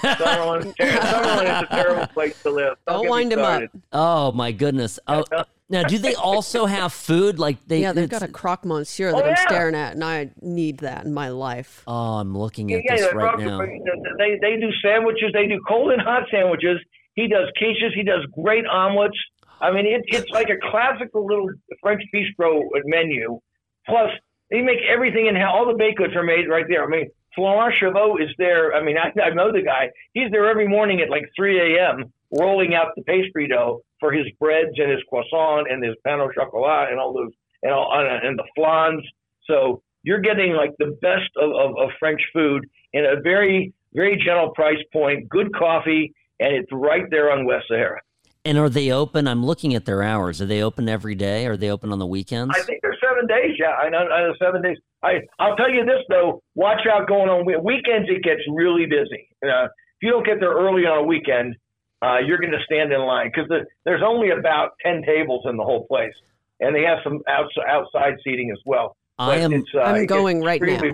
Summerlin, 0.03 0.75
Summerlin 0.81 1.45
is 1.57 1.63
a 1.63 1.67
terrible 1.75 2.07
place 2.09 2.41
to 2.45 2.51
live. 2.51 2.77
don't 2.87 3.03
get 3.03 3.05
me 3.05 3.09
wind 3.11 3.33
him 3.33 3.39
up. 3.41 3.63
oh 3.93 4.31
my 4.33 4.53
goodness. 4.53 5.01
Oh, 5.09 5.25
now 5.69 5.83
do 5.83 5.99
they 5.99 6.15
also 6.15 6.67
have 6.79 6.93
food 6.93 7.39
like 7.41 7.57
they? 7.67 7.81
Yeah, 7.81 7.93
they've 7.93 8.09
got 8.09 8.23
a 8.23 8.29
croque 8.29 8.65
monsieur 8.65 9.09
Oh, 9.11 9.17
that 9.17 9.25
I'm 9.25 9.31
yeah. 9.31 9.47
staring 9.49 9.75
at, 9.75 9.95
and 9.95 10.05
I 10.05 10.31
need 10.41 10.79
that 10.81 11.05
in 11.07 11.13
my 11.15 11.31
life. 11.31 11.83
Oh, 11.89 12.19
I'm 12.19 12.37
looking 12.37 12.73
at 12.73 12.83
yeah, 12.85 12.97
this 12.97 13.07
they're 13.07 13.15
right 13.15 13.39
now. 13.39 13.59
They 13.59 14.39
they 14.41 14.61
do 14.61 14.71
sandwiches. 14.83 15.31
They 15.33 15.47
do 15.49 15.61
cold 15.67 15.91
and 15.91 16.01
hot 16.01 16.25
sandwiches. 16.31 16.79
He 17.15 17.29
does 17.29 17.49
quiches. 17.61 17.95
He 17.95 18.03
does 18.05 18.25
great 18.41 18.67
omelets. 18.67 19.17
I 19.65 19.73
mean, 19.73 19.87
it, 19.87 20.03
it's 20.07 20.31
like 20.31 20.49
a 20.51 20.71
classical 20.71 21.27
little 21.27 21.49
French 21.81 22.03
bistro 22.15 22.63
menu. 22.85 23.41
Plus, 23.87 24.11
they 24.51 24.61
make 24.61 24.79
everything 24.89 25.27
in 25.27 25.37
all 25.43 25.67
the 25.67 25.75
baked 25.75 25.99
goods 25.99 26.15
are 26.15 26.23
made 26.23 26.49
right 26.49 26.67
there. 26.69 26.85
I 26.85 26.89
mean, 26.89 27.09
Florent 27.35 27.75
Chavot 27.81 28.23
is 28.23 28.31
there. 28.39 28.75
I 28.75 28.83
mean, 28.83 28.97
I, 28.97 29.09
I 29.21 29.31
know 29.31 29.53
the 29.53 29.63
guy. 29.63 29.91
He's 30.13 30.31
there 30.31 30.49
every 30.49 30.69
morning 30.69 31.01
at 31.01 31.11
like 31.11 31.25
3 31.37 31.77
a.m. 31.77 32.13
rolling 32.39 32.75
out 32.75 32.89
the 32.97 33.03
pastry 33.03 33.49
dough 33.49 33.81
for 34.01 34.13
his 34.13 34.27
breads 34.39 34.77
and 34.77 34.91
his 34.91 35.01
croissant 35.09 35.67
and 35.71 35.83
his 35.83 35.95
pain 36.05 36.21
au 36.21 36.31
chocolat 36.31 36.91
and 36.91 37.01
all 37.01 37.13
those 37.13 37.33
and 37.63 37.73
all 37.73 37.91
and 37.93 38.39
the 38.39 38.45
flans. 38.55 39.03
So 39.47 39.83
you're 40.03 40.21
getting 40.21 40.53
like 40.53 40.73
the 40.79 40.97
best 41.01 41.31
of, 41.37 41.51
of, 41.51 41.79
of 41.79 41.91
French 41.99 42.21
food 42.33 42.67
in 42.93 43.05
a 43.05 43.21
very 43.23 43.73
very 43.95 44.21
gentle 44.25 44.51
price 44.51 44.83
point, 44.93 45.29
good 45.29 45.55
coffee, 45.55 46.13
and 46.41 46.55
it's 46.55 46.69
right 46.73 47.05
there 47.11 47.31
on 47.31 47.47
West 47.47 47.67
Sahara. 47.69 48.01
And 48.47 48.59
are 48.59 48.69
they 48.69 48.91
open? 48.93 49.27
I'm 49.27 49.45
looking 49.45 49.75
at 49.75 49.87
their 49.87 50.03
hours. 50.03 50.43
Are 50.43 50.47
they 50.47 50.63
open 50.63 50.87
every 50.89 51.15
day? 51.15 51.47
Are 51.47 51.57
they 51.57 51.71
open 51.71 51.93
on 51.93 51.99
the 51.99 52.07
weekends? 52.07 52.55
I 52.55 52.61
think 52.63 52.83
they're 52.83 52.97
seven 53.03 53.27
days. 53.27 53.57
Yeah, 53.59 53.71
I 53.71 53.89
know, 53.89 53.99
I 53.99 54.21
know 54.21 54.35
seven 54.39 54.61
days. 54.61 54.77
I 55.03 55.21
I'll 55.39 55.57
tell 55.57 55.71
you 55.71 55.85
this 55.85 56.01
though. 56.11 56.43
Watch 56.55 56.81
out 56.91 57.09
going 57.09 57.29
on 57.31 57.47
weekends. 57.47 58.09
It 58.11 58.23
gets 58.23 58.41
really 58.53 58.85
busy. 58.87 59.29
Uh, 59.43 59.65
if 59.65 59.71
you 60.03 60.11
don't 60.11 60.27
get 60.27 60.41
there 60.41 60.53
early 60.53 60.83
on 60.83 60.99
a 60.99 61.03
weekend, 61.03 61.57
uh, 62.03 62.19
you're 62.19 62.39
going 62.39 62.53
to 62.53 62.63
stand 62.67 62.93
in 62.93 63.01
line 63.01 63.31
because 63.35 63.49
the, 63.49 63.65
there's 63.85 64.03
only 64.05 64.31
about 64.31 64.73
ten 64.85 65.03
tables 65.07 65.45
in 65.49 65.57
the 65.57 65.65
whole 65.65 65.87
place, 65.87 66.13
and 66.61 66.75
they 66.77 66.83
have 66.83 66.99
some 67.03 67.21
outs, 67.27 67.55
outside 67.67 68.15
seating 68.25 68.51
as 68.51 68.59
well. 68.67 68.95
I 69.19 69.27
But 69.27 69.39
am. 69.39 69.53
it's, 69.55 69.69
uh, 69.75 69.79
I'm 69.81 70.05
going 70.07 70.43
right 70.43 70.61
now. 70.61 70.81
busy. 70.83 70.93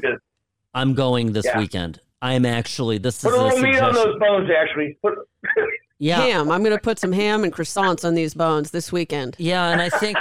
I'm 0.72 0.94
going 0.94 1.32
this 1.32 1.46
Yeah. 1.46 1.58
weekend. 1.58 2.00
I 2.22 2.34
am 2.34 2.46
actually. 2.46 2.98
This 2.98 3.22
Put 3.22 3.32
is 3.32 3.38
a 3.40 3.40
a 3.40 3.44
little 3.44 3.58
meat 3.60 3.80
on 3.80 3.92
those 3.94 4.16
bones, 4.20 4.48
actually. 4.56 4.96
Put, 5.02 5.14
Yeah, 6.00 6.20
Ham. 6.22 6.50
I'm 6.50 6.64
going 6.64 6.74
to 6.76 6.82
put 6.82 6.98
some 6.98 7.12
ham 7.12 7.44
and 7.44 7.52
croissants 7.52 8.04
on 8.04 8.14
these 8.14 8.34
bones 8.34 8.70
this 8.72 8.90
weekend. 8.90 9.36
yeah, 9.38 9.68
and 9.70 9.80
I 9.80 9.88
think 9.90 10.16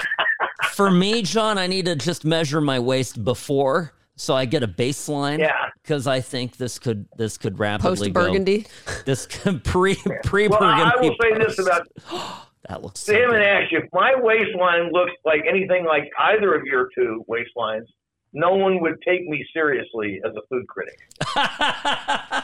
for 0.74 0.92
me, 0.92 1.22
John, 1.24 1.58
I 1.58 1.68
need 1.68 1.86
to 1.86 1.96
just 1.96 2.26
measure 2.26 2.60
my 2.62 2.78
waist 2.80 3.24
before, 3.24 3.94
so 4.15 4.36
I 4.36 4.46
get 4.46 4.62
a 4.62 4.68
baseline. 4.68 5.39
yeah. 5.39 5.70
Because 5.82 6.06
I 6.06 6.20
think 6.22 6.58
this 6.58 6.78
could 6.78 7.08
this 7.18 7.38
could 7.38 7.58
rapidly 7.58 8.12
post 8.12 8.13
Burgundy. 8.13 8.68
This 9.06 9.26
could 9.26 9.63
pre 9.63 9.96
pre 10.24 10.48
Burgundy. 10.48 10.50
Well, 10.50 10.63
I 10.63 10.92
burgundy. 10.92 11.10
will 11.10 11.15
say 11.22 11.46
this 11.46 11.60
about 11.60 11.88
that 12.68 12.84
looks. 12.84 13.00
So 13.00 13.13
Sam 13.13 13.32
and. 13.34 13.42
Ash, 13.42 13.70
if 13.72 13.86
my 13.94 14.13
waistline 14.15 14.92
looks 14.92 15.13
like 15.26 15.42
anything 15.50 15.86
like 15.86 16.04
either 16.20 16.54
of 16.54 16.63
your 16.65 16.89
two 16.94 17.26
waistlines, 17.28 17.86
no 18.34 18.56
one 18.56 18.80
would 18.82 19.02
take 19.02 19.28
me 19.28 19.46
seriously 19.54 20.22
as 20.26 20.36
a 20.36 20.42
food 20.50 20.68
critic. 20.68 21.00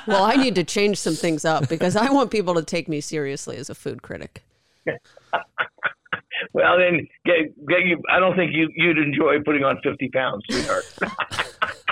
Well, 0.07 0.23
I 0.23 0.35
need 0.35 0.53
to 0.55 0.63
change 0.63 0.99
some 0.99 1.15
things 1.15 1.45
up 1.45 1.67
because 1.67 1.95
I 1.95 2.11
want 2.11 2.29
people 2.29 2.53
to 2.53 2.63
take 2.63 2.87
me 2.87 3.01
seriously 3.01 3.57
as 3.57 3.71
a 3.71 3.75
food 3.75 4.03
critic. 4.03 4.43
Well, 6.53 6.77
then, 6.77 7.07
get, 7.25 7.67
get 7.67 7.85
you. 7.85 8.01
I 8.09 8.19
don't 8.19 8.35
think 8.35 8.51
you, 8.53 8.69
you'd 8.75 8.97
enjoy 8.97 9.41
putting 9.43 9.63
on 9.63 9.79
50 9.83 10.09
pounds, 10.09 10.43
sweetheart. 10.49 10.83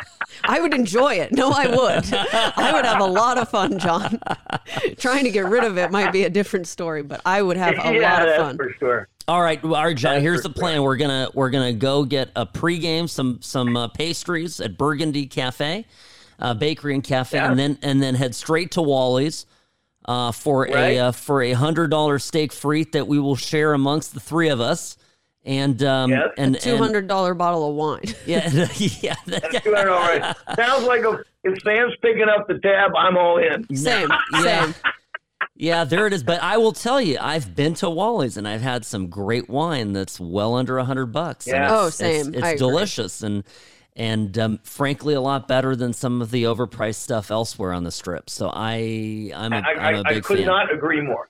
I 0.46 0.60
would 0.60 0.74
enjoy 0.74 1.16
it. 1.16 1.32
No, 1.32 1.52
I 1.52 1.68
would. 1.68 2.14
I 2.14 2.72
would 2.74 2.86
have 2.86 3.00
a 3.02 3.06
lot 3.06 3.38
of 3.38 3.50
fun, 3.50 3.80
John. 3.80 4.20
Trying 4.98 5.24
to 5.24 5.32
get 5.32 5.46
rid 5.46 5.64
of 5.64 5.78
it 5.78 5.92
might 5.92 6.12
be 6.12 6.24
a 6.26 6.30
different 6.30 6.68
story, 6.68 7.02
but 7.04 7.22
I 7.26 7.42
would 7.42 7.58
have 7.58 7.74
a 7.76 7.94
yeah, 8.00 8.10
lot 8.12 8.22
of 8.22 8.28
that's 8.28 8.38
fun. 8.42 8.58
for 8.58 8.74
sure. 8.80 9.08
All 9.28 9.42
right, 9.42 9.64
all 9.64 9.70
right, 9.72 9.96
John. 9.96 10.16
That's 10.16 10.24
Here's 10.24 10.42
the 10.42 10.50
plan. 10.50 10.84
We're 10.84 10.98
gonna 10.98 11.30
we're 11.34 11.50
gonna 11.50 11.72
go 11.74 12.04
get 12.04 12.30
a 12.36 12.46
pregame, 12.46 13.10
some 13.10 13.40
some 13.42 13.76
uh, 13.78 13.88
pastries 13.88 14.60
at 14.60 14.78
Burgundy 14.78 15.28
Cafe, 15.28 15.86
uh, 16.40 16.54
Bakery 16.56 16.94
and 16.96 17.04
Cafe, 17.04 17.38
Yeah. 17.38 17.50
and 17.50 17.58
then 17.58 17.78
and 17.82 18.04
then 18.04 18.16
head 18.16 18.36
straight 18.36 18.72
to 18.72 18.82
Wally's 18.82 19.46
uh, 20.06 20.34
for 20.34 20.64
Right. 20.64 20.76
a 20.76 21.00
uh, 21.00 21.12
for 21.14 21.42
a 21.42 21.54
hundred 21.54 21.90
dollar 21.90 22.20
steak 22.20 22.52
frite 22.52 22.92
that 22.92 23.08
we 23.08 23.18
will 23.18 23.38
share 23.38 23.74
amongst 23.74 24.14
the 24.14 24.20
three 24.20 24.50
of 24.50 24.60
us. 24.60 24.98
And 25.46 25.84
um 25.84 26.10
Yes. 26.12 26.30
and 26.38 26.60
Two 26.60 26.78
hundred 26.78 27.08
dollar 27.08 27.34
bottle 27.34 27.70
of 27.70 27.76
wine. 27.76 28.02
yeah 28.26 28.50
yeah 29.02 29.16
That's 29.26 29.60
good. 29.60 29.76
All 29.88 30.00
right. 30.00 30.36
Sounds 30.56 30.86
like 30.86 31.02
a, 31.04 31.24
if 31.44 31.62
Sam's 31.64 31.94
picking 32.02 32.28
up 32.30 32.48
the 32.48 32.60
tab, 32.60 32.92
I'm 32.98 33.18
all 33.18 33.38
in. 33.38 33.64
Same, 33.76 34.10
Yeah. 34.34 34.66
same. 34.66 34.76
yeah, 35.56 35.84
there 35.84 36.08
it 36.08 36.14
is. 36.14 36.24
But 36.24 36.42
I 36.42 36.56
will 36.58 36.72
tell 36.72 37.02
you, 37.02 37.18
I've 37.20 37.56
been 37.56 37.74
to 37.76 37.90
Wally's 37.90 38.38
and 38.38 38.48
I've 38.48 38.62
had 38.62 38.86
some 38.86 39.08
great 39.10 39.50
wine 39.50 39.92
that's 39.92 40.18
well 40.20 40.56
under 40.56 40.78
a 40.78 40.86
hundred 40.86 41.08
bucks. 41.08 41.46
Yeah. 41.46 41.68
Oh, 41.70 41.88
it's, 41.88 41.98
same. 41.98 42.34
It's, 42.34 42.46
it's 42.48 42.60
delicious 42.60 43.22
and 43.22 43.44
and 43.96 44.36
um, 44.40 44.60
frankly, 44.64 45.14
a 45.14 45.22
lot 45.22 45.48
better 45.48 45.76
than 45.76 45.94
some 45.94 46.22
of 46.22 46.32
the 46.32 46.44
overpriced 46.46 46.96
stuff 46.96 47.30
elsewhere 47.30 47.74
on 47.74 47.84
the 47.84 47.92
strip. 47.92 48.28
So 48.30 48.50
I, 48.52 49.32
I'm 49.36 49.54
a, 49.54 49.58
I, 49.58 49.60
I'm 49.60 49.96
a 49.96 49.98
I, 50.00 50.02
I 50.10 50.14
big 50.16 50.24
could 50.24 50.38
fan. 50.38 50.48
not 50.48 50.74
agree 50.74 51.00
more. 51.02 51.30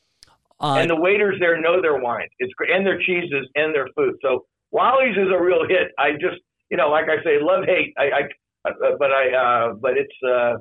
Uh, 0.63 0.75
and 0.75 0.89
the 0.89 0.95
waiters 0.95 1.35
there 1.39 1.59
know 1.59 1.81
their 1.81 1.97
wine. 1.97 2.29
It's 2.39 2.53
and 2.73 2.85
their 2.85 2.97
cheeses 2.97 3.47
and 3.55 3.75
their 3.75 3.89
food. 3.97 4.15
So 4.21 4.45
Wally's 4.71 5.17
is 5.17 5.27
a 5.29 5.41
real 5.41 5.67
hit. 5.67 5.91
I 5.99 6.13
just, 6.13 6.39
you 6.71 6.77
know, 6.77 6.89
like 6.89 7.05
I 7.09 7.21
say, 7.23 7.37
love 7.41 7.65
hate. 7.65 7.93
I, 7.97 8.03
I 8.03 8.69
uh, 8.69 8.95
but 8.97 9.11
I, 9.11 9.25
uh, 9.35 9.73
but 9.73 9.97
it's 9.97 10.15
uh, 10.25 10.55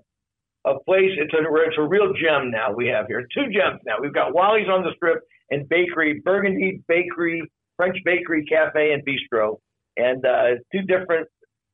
a 0.67 0.79
place. 0.85 1.13
It's 1.17 1.33
a 1.33 1.43
it's 1.67 1.79
a 1.79 1.87
real 1.87 2.13
gem 2.15 2.51
now. 2.51 2.73
We 2.73 2.89
have 2.89 3.07
here 3.07 3.25
two 3.33 3.47
gems 3.53 3.81
now. 3.87 3.97
We've 4.01 4.13
got 4.13 4.35
Wally's 4.35 4.69
on 4.69 4.83
the 4.83 4.91
Strip 4.97 5.23
and 5.51 5.69
Bakery, 5.69 6.21
Burgundy 6.25 6.83
Bakery, 6.89 7.43
French 7.77 7.97
Bakery 8.05 8.45
Cafe 8.47 8.93
and 8.93 9.03
Bistro, 9.07 9.59
and 9.97 10.25
uh, 10.27 10.59
two 10.73 10.83
different 10.83 11.29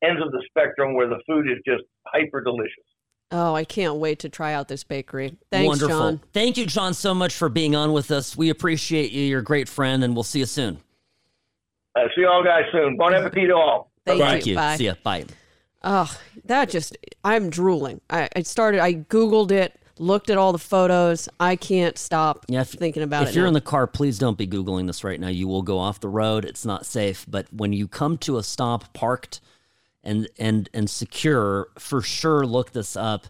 ends 0.05 0.21
of 0.23 0.33
the 0.33 0.43
spectrum 0.49 0.95
where 0.95 1.09
the 1.09 1.21
food 1.27 1.47
is 1.49 1.59
just 1.67 1.83
hyper 2.07 2.43
delicious. 2.43 2.88
Oh, 3.31 3.55
I 3.55 3.65
can't 3.65 3.97
wait 3.97 4.21
to 4.21 4.29
try 4.29 4.55
out 4.55 4.69
this 4.69 4.85
bakery. 4.85 5.37
Thanks, 5.51 5.67
Wonderful. 5.67 5.99
John. 5.99 6.21
Thank 6.33 6.57
you, 6.57 6.65
John, 6.65 6.95
so 6.95 7.13
much 7.13 7.35
for 7.35 7.49
being 7.51 7.77
on 7.77 7.93
with 7.93 8.11
us. 8.11 8.37
We 8.37 8.49
appreciate 8.49 9.13
you. 9.13 9.23
You're 9.23 9.41
a 9.41 9.45
great 9.45 9.69
friend, 9.69 10.03
and 10.03 10.15
we'll 10.15 10.23
see 10.23 10.39
you 10.39 10.47
soon. 10.47 10.79
Uh, 11.95 12.05
see 12.15 12.23
you 12.23 12.29
all 12.29 12.43
guys 12.43 12.65
soon. 12.73 12.97
Bon 12.97 13.13
appetit 13.15 13.49
to 13.49 13.55
all. 13.55 13.91
Thank 14.07 14.23
Thank 14.23 14.47
you. 14.47 14.55
Bye. 14.55 14.77
See 14.77 14.87
ya. 14.87 14.95
Bye. 15.03 15.27
Oh, 15.85 16.11
that 16.47 16.71
just, 16.71 16.97
I'm 17.23 17.51
drooling. 17.51 18.01
I, 18.09 18.29
I 18.35 18.43
started, 18.43 18.81
I 18.81 18.95
Googled 18.95 19.51
it, 19.51 19.79
looked 19.99 20.31
at 20.31 20.39
all 20.39 20.53
the 20.53 20.59
photos. 20.59 21.29
I 21.39 21.57
can't 21.57 21.99
stop 21.99 22.47
Yeah, 22.49 22.63
if, 22.63 22.71
thinking 22.71 23.03
about 23.03 23.25
if 23.25 23.29
it. 23.29 23.31
If 23.31 23.37
you're 23.37 23.45
now. 23.45 23.49
in 23.49 23.55
the 23.55 23.61
car, 23.61 23.87
please 23.87 24.19
don't 24.19 24.39
be 24.39 24.47
Googling 24.47 24.87
this 24.87 25.05
right 25.05 25.21
now. 25.21 25.29
You 25.29 25.49
will 25.49 25.63
go 25.63 25.79
off 25.79 26.01
the 26.01 26.09
road. 26.09 26.45
It's 26.47 26.65
not 26.65 26.87
safe. 26.87 27.27
But 27.29 27.53
when 27.53 27.73
you 27.75 27.87
come 27.87 28.17
to 28.19 28.39
a 28.39 28.43
stop 28.43 28.93
parked 28.95 29.41
and 30.03 30.29
and 30.39 30.69
and 30.73 30.89
secure, 30.89 31.69
for 31.79 32.01
sure 32.03 32.47
look 32.47 32.73
this 32.73 32.97
up. 32.97 33.27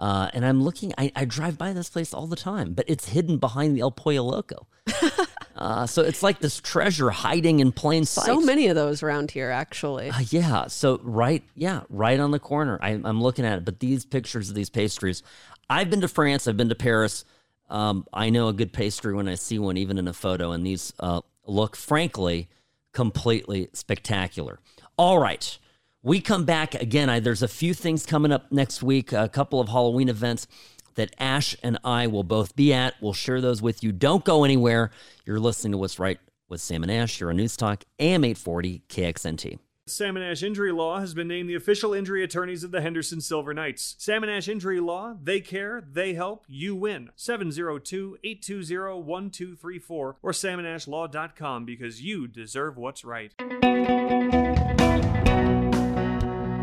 Uh, 0.00 0.30
and 0.32 0.46
I'm 0.46 0.62
looking, 0.62 0.94
I, 0.96 1.12
I 1.14 1.26
drive 1.26 1.58
by 1.58 1.74
this 1.74 1.90
place 1.90 2.14
all 2.14 2.26
the 2.26 2.34
time, 2.34 2.72
but 2.72 2.86
it's 2.88 3.10
hidden 3.10 3.36
behind 3.36 3.76
the 3.76 3.80
El 3.82 3.90
Pollo 3.90 4.22
Loco. 4.22 4.66
uh, 5.56 5.86
so 5.86 6.00
it's 6.00 6.22
like 6.22 6.38
this 6.38 6.58
treasure 6.58 7.10
hiding 7.10 7.60
in 7.60 7.70
plain 7.70 8.06
sight. 8.06 8.24
so 8.24 8.40
many 8.40 8.68
of 8.68 8.76
those 8.76 9.02
around 9.02 9.30
here, 9.30 9.50
actually. 9.50 10.08
Uh, 10.08 10.20
yeah. 10.30 10.68
So 10.68 11.00
right, 11.02 11.42
yeah, 11.54 11.82
right 11.90 12.18
on 12.18 12.30
the 12.30 12.38
corner. 12.38 12.78
I, 12.80 12.92
I'm 12.92 13.20
looking 13.20 13.44
at 13.44 13.58
it. 13.58 13.66
But 13.66 13.80
these 13.80 14.06
pictures 14.06 14.48
of 14.48 14.54
these 14.54 14.70
pastries, 14.70 15.22
I've 15.68 15.90
been 15.90 16.00
to 16.00 16.08
France. 16.08 16.48
I've 16.48 16.56
been 16.56 16.70
to 16.70 16.74
Paris. 16.74 17.26
Um, 17.68 18.06
I 18.10 18.30
know 18.30 18.48
a 18.48 18.54
good 18.54 18.72
pastry 18.72 19.12
when 19.12 19.28
I 19.28 19.34
see 19.34 19.58
one, 19.58 19.76
even 19.76 19.98
in 19.98 20.08
a 20.08 20.14
photo. 20.14 20.52
And 20.52 20.66
these 20.66 20.94
uh, 20.98 21.20
look, 21.44 21.76
frankly, 21.76 22.48
completely 22.92 23.68
spectacular. 23.74 24.60
All 24.96 25.18
right. 25.18 25.58
We 26.02 26.20
come 26.22 26.44
back 26.44 26.74
again. 26.74 27.10
I, 27.10 27.20
there's 27.20 27.42
a 27.42 27.48
few 27.48 27.74
things 27.74 28.06
coming 28.06 28.32
up 28.32 28.50
next 28.50 28.82
week, 28.82 29.12
a 29.12 29.28
couple 29.28 29.60
of 29.60 29.68
Halloween 29.68 30.08
events 30.08 30.46
that 30.94 31.14
Ash 31.18 31.54
and 31.62 31.78
I 31.84 32.06
will 32.06 32.24
both 32.24 32.56
be 32.56 32.72
at. 32.72 32.94
We'll 33.02 33.12
share 33.12 33.42
those 33.42 33.60
with 33.60 33.84
you. 33.84 33.92
Don't 33.92 34.24
go 34.24 34.44
anywhere. 34.44 34.90
You're 35.26 35.38
listening 35.38 35.72
to 35.72 35.78
What's 35.78 35.98
Right 35.98 36.18
with 36.48 36.62
Sam 36.62 36.82
and 36.82 36.90
Ash. 36.90 37.20
You're 37.20 37.28
on 37.28 37.36
News 37.36 37.54
Talk, 37.54 37.84
AM 37.98 38.24
840, 38.24 38.82
KXNT. 38.88 39.58
Sam 39.86 40.16
and 40.16 40.24
Ash 40.24 40.42
Injury 40.42 40.72
Law 40.72 41.00
has 41.00 41.12
been 41.12 41.28
named 41.28 41.50
the 41.50 41.54
official 41.54 41.92
injury 41.92 42.22
attorneys 42.24 42.64
of 42.64 42.70
the 42.70 42.80
Henderson 42.80 43.20
Silver 43.20 43.52
Knights. 43.52 43.96
Sam 43.98 44.22
and 44.22 44.32
Ash 44.32 44.48
Injury 44.48 44.80
Law, 44.80 45.16
they 45.22 45.40
care, 45.40 45.82
they 45.86 46.14
help, 46.14 46.44
you 46.48 46.74
win. 46.76 47.10
702 47.16 48.16
820 48.24 49.02
1234 49.02 50.16
or 50.22 50.32
samandashlaw.com 50.32 51.64
because 51.66 52.00
you 52.00 52.26
deserve 52.26 52.78
what's 52.78 53.04
right. 53.04 53.34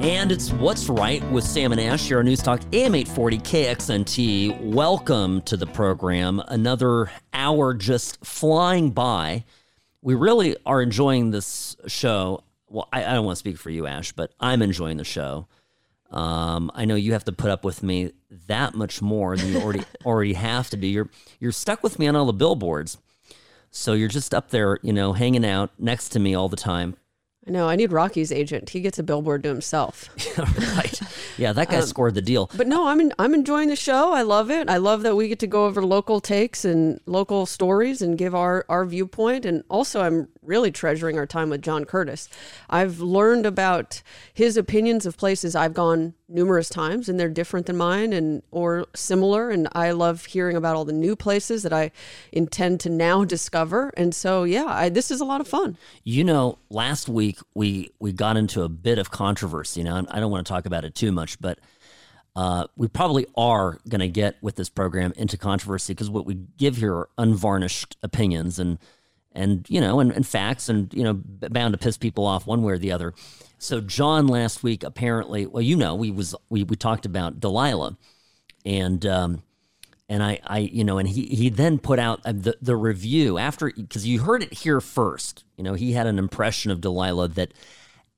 And 0.08 0.32
it's 0.32 0.54
What's 0.54 0.88
Right 0.88 1.22
with 1.32 1.44
Sam 1.44 1.74
and 1.74 1.82
Ash 1.82 2.08
here 2.08 2.20
on 2.20 2.26
News 2.26 2.42
Talk 2.42 2.62
AM 2.72 2.96
840 2.96 3.40
KXNT. 3.40 4.74
Welcome 4.74 5.42
to 5.42 5.58
the 5.58 5.66
program. 5.66 6.42
Another 6.48 7.12
hour 7.34 7.74
just 7.74 8.26
flying 8.26 8.92
by. 8.92 9.44
We 10.02 10.16
really 10.16 10.56
are 10.66 10.82
enjoying 10.82 11.32
this 11.32 11.76
show. 11.88 12.46
Well, 12.70 12.88
I, 12.94 13.04
I 13.04 13.16
don't 13.16 13.26
want 13.26 13.36
to 13.36 13.40
speak 13.40 13.58
for 13.58 13.70
you, 13.70 13.86
Ash, 13.86 14.14
but 14.14 14.32
I'm 14.40 14.62
enjoying 14.62 14.96
the 14.96 15.04
show. 15.04 15.48
Um, 16.10 16.72
I 16.74 16.86
know 16.86 16.96
you 16.96 17.12
have 17.12 17.26
to 17.26 17.34
put 17.34 17.52
up 17.52 17.66
with 17.66 17.84
me 17.84 18.14
that 18.48 18.76
much 18.76 19.02
more 19.02 19.36
than 19.36 19.52
you 19.52 19.60
already 19.60 19.84
already 20.06 20.36
have 20.36 20.70
to 20.70 20.78
be. 20.78 20.88
You're 20.88 21.10
you're 21.42 21.52
stuck 21.52 21.84
with 21.84 22.00
me 22.00 22.08
on 22.08 22.16
all 22.16 22.28
the 22.28 22.32
billboards, 22.32 22.98
so 23.72 23.92
you're 23.92 24.08
just 24.08 24.34
up 24.34 24.52
there, 24.52 24.80
you 24.82 24.94
know, 24.94 25.12
hanging 25.12 25.46
out 25.46 25.72
next 25.78 26.10
to 26.14 26.20
me 26.20 26.34
all 26.34 26.48
the 26.48 26.56
time. 26.56 26.96
I 27.48 27.52
know. 27.52 27.70
I 27.70 27.78
need 27.78 27.94
Rocky's 27.94 28.32
agent. 28.32 28.72
He 28.72 28.82
gets 28.82 29.00
a 29.00 29.04
billboard 29.04 29.44
to 29.44 29.50
himself. 29.50 30.10
right? 30.38 31.00
Yeah, 31.38 31.54
that 31.54 31.70
guy 31.70 31.78
um, 31.78 31.84
scored 31.84 32.16
the 32.16 32.22
deal. 32.22 32.50
But 32.56 32.68
no, 32.68 32.88
I'm 32.88 33.00
in, 33.00 33.14
I'm 33.18 33.34
enjoying 33.34 33.70
the 33.70 33.76
show. 33.76 34.12
I 34.12 34.24
love 34.24 34.52
it. 34.52 34.70
I 34.70 34.78
love 34.78 35.04
that 35.04 35.16
we 35.16 35.30
get 35.30 35.40
to 35.40 35.48
go 35.48 35.66
over 35.66 35.86
local 35.86 36.20
takes 36.20 36.66
and 36.66 37.00
local 37.06 37.46
stories 37.46 38.02
and 38.02 38.18
give 38.18 38.36
our 38.36 38.66
our 38.68 38.86
viewpoint. 38.86 39.46
And 39.46 39.64
also, 39.70 40.02
I'm 40.02 40.28
really 40.48 40.72
treasuring 40.72 41.18
our 41.18 41.26
time 41.28 41.50
with 41.50 41.62
John 41.62 41.86
Curtas. 41.86 42.30
I've 42.70 43.00
learned 43.00 43.46
about 43.46 44.02
his 44.34 44.58
opinions 44.58 45.06
of 45.06 45.18
places 45.18 45.56
I've 45.56 45.74
gone 45.74 46.14
numerous 46.30 46.70
times, 46.70 47.10
and 47.10 47.20
they're 47.20 47.30
different 47.30 47.66
than 47.68 47.78
mine 47.78 48.14
and 48.14 48.42
or 48.52 48.86
similar. 48.96 49.50
And 49.50 49.68
I 49.74 49.92
love 49.92 50.26
hearing 50.26 50.56
about 50.56 50.76
all 50.76 50.86
the 50.86 50.94
new 50.94 51.16
places 51.16 51.64
that 51.64 51.74
I 51.74 51.92
intend 52.32 52.80
to 52.82 52.90
now 52.90 53.24
discover. 53.38 53.92
And 53.98 54.16
so, 54.16 54.44
yeah, 54.44 54.66
I, 54.66 54.90
this 54.90 55.12
is 55.12 55.22
a 55.22 55.26
lot 55.26 55.42
of 55.42 55.48
fun. 55.48 55.78
You 56.04 56.24
know, 56.24 56.58
last 56.70 57.10
week 57.10 57.40
we 57.54 57.92
we 58.00 58.14
got 58.14 58.38
into 58.38 58.64
a 58.64 58.70
bit 58.70 58.98
of 58.98 59.12
controversy. 59.12 59.84
Now, 59.84 60.06
I 60.10 60.20
don't 60.20 60.32
want 60.32 60.46
to 60.46 60.52
talk 60.52 60.66
about 60.66 60.86
it 60.86 60.96
too 60.96 61.12
much, 61.12 61.40
but 61.40 61.60
uh, 62.38 62.68
we 62.76 62.88
probably 62.88 63.26
are 63.36 63.80
going 63.90 64.00
to 64.00 64.08
get 64.08 64.36
with 64.44 64.56
this 64.56 64.70
program 64.70 65.12
into 65.18 65.38
controversy 65.38 65.94
because 65.94 66.08
what 66.08 66.24
we 66.24 66.36
give 66.36 66.78
here 66.78 66.94
are 66.94 67.10
unvarnished 67.18 67.98
opinions 68.04 68.60
and 68.60 68.78
and 69.38 69.66
you 69.70 69.80
know 69.80 70.00
and, 70.00 70.12
and 70.12 70.28
facts 70.28 70.68
and 70.68 70.94
you 70.94 71.04
know 71.04 71.14
bound 71.50 71.74
to 71.74 71.78
piss 71.78 71.98
people 71.98 72.26
off 72.26 72.48
one 72.48 72.64
way 72.64 72.74
or 72.74 72.78
the 72.78 72.92
other. 72.92 73.14
So 73.60 73.80
John 73.80 74.28
last 74.28 74.64
week 74.64 74.84
apparently, 74.84 75.46
well, 75.46 75.64
you 75.64 75.76
know, 75.76 75.96
we 75.96 76.12
was 76.12 76.36
we 76.50 76.64
we 76.64 76.76
talked 76.76 77.06
about 77.06 77.40
Delilah, 77.40 77.98
and 78.66 79.06
um, 79.06 79.44
and 80.10 80.24
I, 80.24 80.40
I, 80.44 80.60
you 80.60 80.84
know, 80.84 80.98
and 80.98 81.08
he 81.08 81.26
he 81.28 81.50
then 81.50 81.80
put 81.80 82.00
out 82.00 82.22
uh, 82.26 82.34
the 82.34 82.58
the 82.62 82.76
review 82.76 83.38
after 83.38 83.72
because 83.72 84.06
you 84.06 84.22
heard 84.22 84.44
it 84.44 84.54
here 84.54 84.82
first. 84.82 85.44
You 85.56 85.64
know, 85.64 85.76
he 85.76 85.94
had 85.94 86.08
an 86.08 86.20
impression 86.20 86.72
of 86.72 86.82
Delilah 86.82 87.30
that 87.30 87.54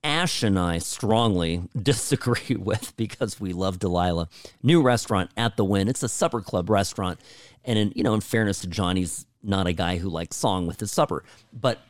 Ash 0.02 0.42
and 0.42 0.58
I 0.58 0.78
strongly 0.78 1.62
disagree 1.82 2.56
with 2.56 2.96
because 2.96 3.38
we 3.38 3.52
love 3.52 3.78
Delilah. 3.78 4.28
New 4.62 4.82
restaurant 4.82 5.30
at 5.36 5.56
the 5.56 5.64
Wynn. 5.64 5.88
It's 5.88 6.02
a 6.02 6.08
supper 6.08 6.40
club 6.40 6.70
restaurant, 6.70 7.20
and 7.64 7.78
in 7.78 7.92
you 7.94 8.02
know, 8.02 8.14
in 8.14 8.20
fairness 8.20 8.60
to 8.60 8.66
John, 8.66 8.96
he's 8.96 9.26
not 9.42 9.66
a 9.66 9.72
guy 9.72 9.98
who 9.98 10.08
likes 10.08 10.36
song 10.36 10.66
with 10.66 10.80
his 10.80 10.90
supper, 10.90 11.24
but 11.52 11.80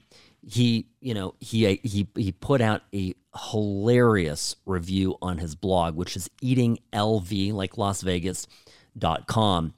he 0.46 0.86
you 1.00 1.14
know 1.14 1.34
he 1.40 1.80
he 1.82 2.06
he 2.14 2.32
put 2.32 2.60
out 2.60 2.82
a 2.94 3.14
hilarious 3.50 4.56
review 4.66 5.16
on 5.20 5.38
his 5.38 5.54
blog 5.54 5.94
which 5.94 6.16
is 6.16 6.30
eating 6.40 6.78
lv 6.92 7.52
like 7.52 7.76
las 7.76 8.00
vegas 8.00 8.46
dot 8.96 9.26
com. 9.26 9.74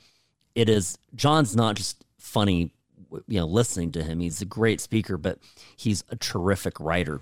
It 0.54 0.68
is 0.68 0.98
john's 1.14 1.56
not 1.56 1.76
just 1.76 2.04
funny 2.18 2.72
you 3.26 3.40
know 3.40 3.46
listening 3.46 3.92
to 3.92 4.02
him. 4.02 4.20
He's 4.20 4.40
a 4.40 4.46
great 4.46 4.80
speaker 4.80 5.16
but 5.16 5.38
he's 5.76 6.04
a 6.10 6.16
terrific 6.16 6.78
writer. 6.78 7.20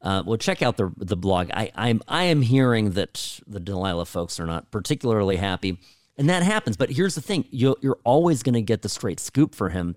Uh, 0.00 0.22
well 0.24 0.38
check 0.38 0.62
out 0.62 0.76
the 0.76 0.92
the 0.96 1.16
blog. 1.16 1.50
I 1.52 1.72
i'm 1.74 2.02
i 2.06 2.24
am 2.24 2.42
hearing 2.42 2.90
that 2.92 3.40
the 3.46 3.60
delilah 3.60 4.06
folks 4.06 4.38
are 4.38 4.46
not 4.46 4.70
particularly 4.70 5.36
happy 5.36 5.78
and 6.18 6.28
that 6.28 6.42
happens. 6.42 6.76
But 6.76 6.90
here's 6.90 7.14
the 7.14 7.20
thing. 7.20 7.44
You 7.50 7.76
you're 7.80 7.98
always 8.04 8.42
going 8.42 8.54
to 8.54 8.62
get 8.62 8.82
the 8.82 8.88
straight 8.88 9.20
scoop 9.20 9.54
for 9.54 9.70
him. 9.70 9.96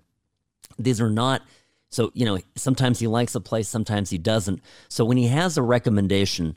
These 0.78 1.00
are 1.00 1.10
not 1.10 1.42
so 1.88 2.10
you 2.14 2.24
know 2.24 2.38
sometimes 2.56 2.98
he 3.00 3.06
likes 3.06 3.34
a 3.34 3.40
place 3.40 3.68
sometimes 3.68 4.10
he 4.10 4.18
doesn't. 4.18 4.60
So 4.88 5.04
when 5.04 5.16
he 5.16 5.28
has 5.28 5.56
a 5.56 5.62
recommendation 5.62 6.56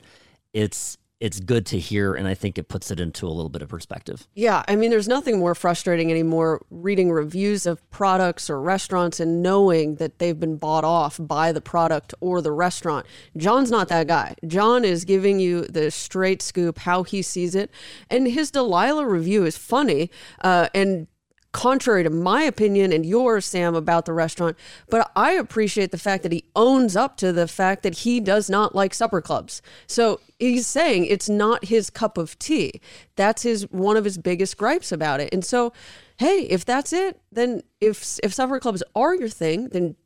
it's 0.52 0.96
it's 1.20 1.40
good 1.40 1.64
to 1.66 1.78
hear 1.78 2.14
and 2.14 2.26
i 2.28 2.34
think 2.34 2.58
it 2.58 2.68
puts 2.68 2.90
it 2.90 3.00
into 3.00 3.26
a 3.26 3.30
little 3.30 3.48
bit 3.48 3.62
of 3.62 3.68
perspective 3.68 4.26
Yeah, 4.34 4.62
I 4.68 4.76
mean, 4.76 4.90
there's 4.90 5.08
nothing 5.08 5.38
more 5.38 5.54
frustrating 5.54 6.10
anymore 6.10 6.64
reading 6.70 7.10
reviews 7.10 7.66
of 7.66 7.88
products 7.90 8.50
or 8.50 8.60
restaurants 8.60 9.20
and 9.20 9.42
knowing 9.42 9.96
that 9.96 10.18
they've 10.18 10.38
been 10.38 10.56
bought 10.56 10.84
off 10.84 11.18
by 11.20 11.52
the 11.52 11.60
product 11.60 12.14
or 12.20 12.40
the 12.42 12.52
restaurant. 12.52 13.06
John's 13.36 13.70
not 13.70 13.88
that 13.88 14.06
guy. 14.06 14.34
John 14.46 14.84
is 14.84 15.04
giving 15.04 15.40
you 15.40 15.62
the 15.62 15.90
straight 15.90 16.42
scoop, 16.42 16.78
how 16.80 17.02
he 17.02 17.22
sees 17.22 17.54
it. 17.54 17.70
And 18.10 18.28
his 18.28 18.50
Delilah 18.50 19.06
review 19.06 19.44
is 19.44 19.56
funny 19.56 20.10
uh, 20.42 20.68
and 20.74 21.06
contrary 21.54 22.02
to 22.02 22.10
my 22.10 22.42
opinion 22.42 22.92
and 22.92 23.06
yours, 23.06 23.46
Sam, 23.46 23.74
about 23.74 24.04
the 24.04 24.12
restaurant. 24.12 24.58
But 24.90 25.10
I 25.16 25.32
appreciate 25.32 25.92
the 25.92 25.98
fact 25.98 26.22
that 26.24 26.32
he 26.32 26.44
owns 26.54 26.96
up 26.96 27.16
to 27.18 27.32
the 27.32 27.48
fact 27.48 27.84
that 27.84 27.98
he 27.98 28.20
does 28.20 28.50
not 28.50 28.74
like 28.74 28.92
supper 28.92 29.22
clubs. 29.22 29.62
So 29.86 30.20
he's 30.38 30.66
saying 30.66 31.06
it's 31.06 31.28
not 31.28 31.66
his 31.66 31.88
cup 31.88 32.18
of 32.18 32.38
tea. 32.38 32.80
That's 33.16 33.44
his 33.44 33.70
one 33.70 33.96
of 33.96 34.04
his 34.04 34.18
biggest 34.18 34.58
gripes 34.58 34.92
about 34.92 35.20
it. 35.20 35.32
And 35.32 35.44
so 35.44 35.72
hey, 36.16 36.46
if 36.50 36.64
that's 36.64 36.92
it, 36.92 37.20
then 37.32 37.62
if 37.80 38.18
if 38.22 38.34
supper 38.34 38.58
clubs 38.58 38.82
are 38.94 39.14
your 39.14 39.28
thing, 39.28 39.68
then 39.68 39.96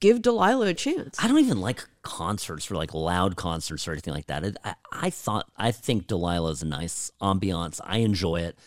give 0.00 0.22
Delilah 0.22 0.68
a 0.68 0.74
chance. 0.74 1.16
I 1.22 1.28
don't 1.28 1.38
even 1.38 1.60
like 1.60 1.84
concerts 2.02 2.70
or 2.70 2.76
like 2.76 2.94
loud 2.94 3.36
concerts 3.36 3.86
or 3.86 3.92
anything 3.92 4.14
like 4.14 4.26
that. 4.26 4.56
I, 4.64 4.74
I 4.92 5.10
thought 5.10 5.50
I 5.56 5.72
think 5.72 6.06
Delilah 6.06 6.50
is 6.52 6.62
a 6.62 6.66
nice 6.66 7.10
ambiance. 7.20 7.80
I 7.84 7.98
enjoy 7.98 8.40
it. 8.40 8.58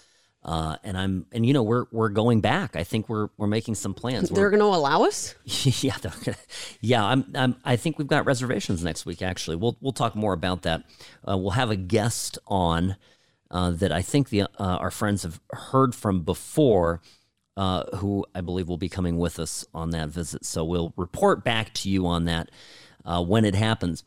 Uh, 0.42 0.78
and 0.86 0.98
I'm 0.98 1.26
and 1.34 1.46
you 1.46 1.54
know 1.54 1.64
we're 1.64 1.86
we're 1.92 2.10
going 2.10 2.40
back. 2.40 2.78
I 2.78 2.86
think 2.86 3.10
we're 3.10 3.30
we're 3.38 3.48
making 3.48 3.76
some 3.76 3.94
plans. 3.94 4.30
They're 4.30 4.50
going 4.50 4.62
to 4.62 4.66
allow 4.66 5.04
us. 5.04 5.36
yeah, 5.84 5.98
they're 6.02 6.14
gonna, 6.24 6.38
yeah. 6.80 7.04
I'm, 7.04 7.26
I'm 7.36 7.56
I 7.66 7.76
think 7.76 7.98
we've 7.98 8.08
got 8.08 8.26
reservations 8.26 8.82
next 8.82 9.06
week. 9.06 9.22
Actually, 9.22 9.58
we'll 9.58 9.78
we'll 9.82 9.92
talk 9.92 10.16
more 10.16 10.32
about 10.32 10.62
that. 10.62 10.84
Uh, 11.28 11.38
we'll 11.38 11.52
have 11.52 11.72
a 11.72 11.76
guest 11.76 12.38
on 12.48 12.96
uh, 13.52 13.72
that 13.72 13.92
I 13.92 14.02
think 14.02 14.30
the 14.30 14.44
uh, 14.44 14.48
our 14.58 14.92
friends 14.92 15.24
have 15.24 15.42
heard 15.52 15.94
from 15.94 16.22
before, 16.22 17.02
uh, 17.58 17.98
who 17.98 18.26
I 18.34 18.40
believe 18.40 18.70
will 18.70 18.78
be 18.78 18.90
coming 18.90 19.18
with 19.18 19.40
us 19.40 19.66
on 19.74 19.90
that 19.90 20.08
visit. 20.08 20.46
So 20.46 20.64
we'll 20.64 20.94
report 20.96 21.44
back 21.44 21.74
to 21.76 21.90
you 21.90 22.08
on 22.08 22.26
that 22.26 22.50
uh, 23.04 23.22
when 23.24 23.44
it 23.44 23.56
happens. 23.56 24.06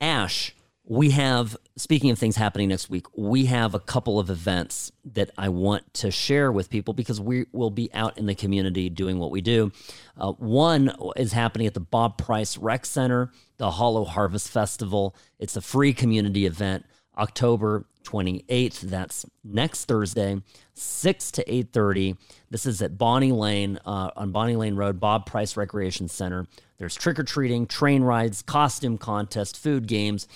Ash, 0.00 0.54
we 0.88 1.10
have, 1.10 1.56
speaking 1.74 2.10
of 2.10 2.18
things 2.18 2.36
happening 2.36 2.68
next 2.68 2.88
week, 2.88 3.06
we 3.16 3.46
have 3.46 3.74
a 3.74 3.80
couple 3.80 4.20
of 4.20 4.30
events 4.30 4.92
that 5.04 5.32
I 5.36 5.48
want 5.48 5.92
to 5.94 6.12
share 6.12 6.52
with 6.52 6.70
people 6.70 6.94
because 6.94 7.20
we 7.20 7.46
will 7.52 7.70
be 7.70 7.90
out 7.92 8.16
in 8.16 8.26
the 8.26 8.36
community 8.36 8.88
doing 8.88 9.18
what 9.18 9.32
we 9.32 9.40
do. 9.40 9.72
Uh, 10.16 10.32
one 10.32 10.94
is 11.16 11.32
happening 11.32 11.66
at 11.66 11.74
the 11.74 11.80
Bob 11.80 12.18
Price 12.18 12.56
Rec 12.56 12.86
Center, 12.86 13.32
the 13.56 13.72
Hollow 13.72 14.04
Harvest 14.04 14.48
Festival. 14.48 15.16
It's 15.40 15.56
a 15.56 15.60
free 15.60 15.92
community 15.92 16.46
event, 16.46 16.86
October 17.18 17.86
28th. 18.04 18.82
That's 18.82 19.26
next 19.42 19.86
Thursday, 19.86 20.40
6 20.74 21.30
to 21.32 21.44
8.30. 21.44 22.16
This 22.48 22.64
is 22.64 22.80
at 22.80 22.96
Bonnie 22.96 23.32
Lane, 23.32 23.80
uh, 23.84 24.10
on 24.14 24.30
Bonnie 24.30 24.54
Lane 24.54 24.76
Road, 24.76 25.00
Bob 25.00 25.26
Price 25.26 25.56
Recreation 25.56 26.06
Center. 26.06 26.46
There's 26.78 26.94
trick-or-treating, 26.94 27.66
train 27.66 28.04
rides, 28.04 28.42
costume 28.42 28.98
contest, 28.98 29.58
food 29.58 29.88
games, 29.88 30.28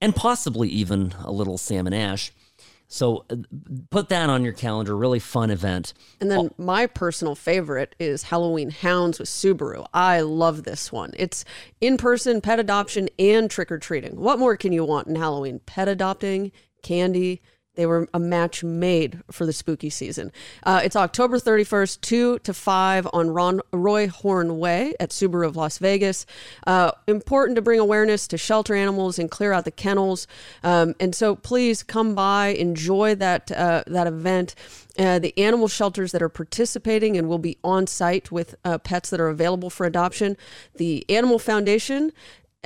and 0.00 0.14
possibly 0.14 0.68
even 0.68 1.14
a 1.22 1.32
little 1.32 1.58
Sam 1.58 1.86
and 1.86 1.94
Ash. 1.94 2.32
So 2.92 3.24
uh, 3.30 3.36
put 3.90 4.08
that 4.08 4.28
on 4.28 4.42
your 4.42 4.52
calendar. 4.52 4.96
Really 4.96 5.20
fun 5.20 5.50
event. 5.50 5.94
And 6.20 6.28
then 6.28 6.50
my 6.58 6.86
personal 6.86 7.36
favorite 7.36 7.94
is 8.00 8.24
Halloween 8.24 8.70
Hounds 8.70 9.20
with 9.20 9.28
Subaru. 9.28 9.86
I 9.94 10.22
love 10.22 10.64
this 10.64 10.90
one. 10.90 11.12
It's 11.16 11.44
in 11.80 11.96
person 11.96 12.40
pet 12.40 12.58
adoption 12.58 13.08
and 13.16 13.48
trick 13.48 13.70
or 13.70 13.78
treating. 13.78 14.16
What 14.16 14.40
more 14.40 14.56
can 14.56 14.72
you 14.72 14.84
want 14.84 15.06
in 15.06 15.14
Halloween? 15.14 15.60
Pet 15.66 15.86
adopting, 15.86 16.50
candy. 16.82 17.42
They 17.76 17.86
were 17.86 18.08
a 18.12 18.18
match 18.18 18.64
made 18.64 19.22
for 19.30 19.46
the 19.46 19.52
spooky 19.52 19.90
season. 19.90 20.32
Uh, 20.64 20.80
it's 20.82 20.96
October 20.96 21.38
31st, 21.38 22.00
2 22.00 22.38
to 22.40 22.52
5 22.52 23.08
on 23.12 23.30
Ron, 23.30 23.60
Roy 23.72 24.08
Horn 24.08 24.58
Way 24.58 24.94
at 24.98 25.10
Subaru 25.10 25.46
of 25.46 25.54
Las 25.54 25.78
Vegas. 25.78 26.26
Uh, 26.66 26.90
important 27.06 27.54
to 27.56 27.62
bring 27.62 27.78
awareness 27.78 28.26
to 28.28 28.36
shelter 28.36 28.74
animals 28.74 29.20
and 29.20 29.30
clear 29.30 29.52
out 29.52 29.64
the 29.64 29.70
kennels. 29.70 30.26
Um, 30.64 30.96
and 30.98 31.14
so 31.14 31.36
please 31.36 31.84
come 31.84 32.14
by, 32.16 32.48
enjoy 32.48 33.14
that, 33.14 33.52
uh, 33.52 33.84
that 33.86 34.08
event. 34.08 34.56
Uh, 34.98 35.20
the 35.20 35.36
animal 35.38 35.68
shelters 35.68 36.10
that 36.12 36.20
are 36.20 36.28
participating 36.28 37.16
and 37.16 37.28
will 37.28 37.38
be 37.38 37.56
on 37.62 37.86
site 37.86 38.32
with 38.32 38.56
uh, 38.64 38.78
pets 38.78 39.10
that 39.10 39.20
are 39.20 39.28
available 39.28 39.70
for 39.70 39.86
adoption. 39.86 40.36
The 40.74 41.06
Animal 41.08 41.38
Foundation 41.38 42.12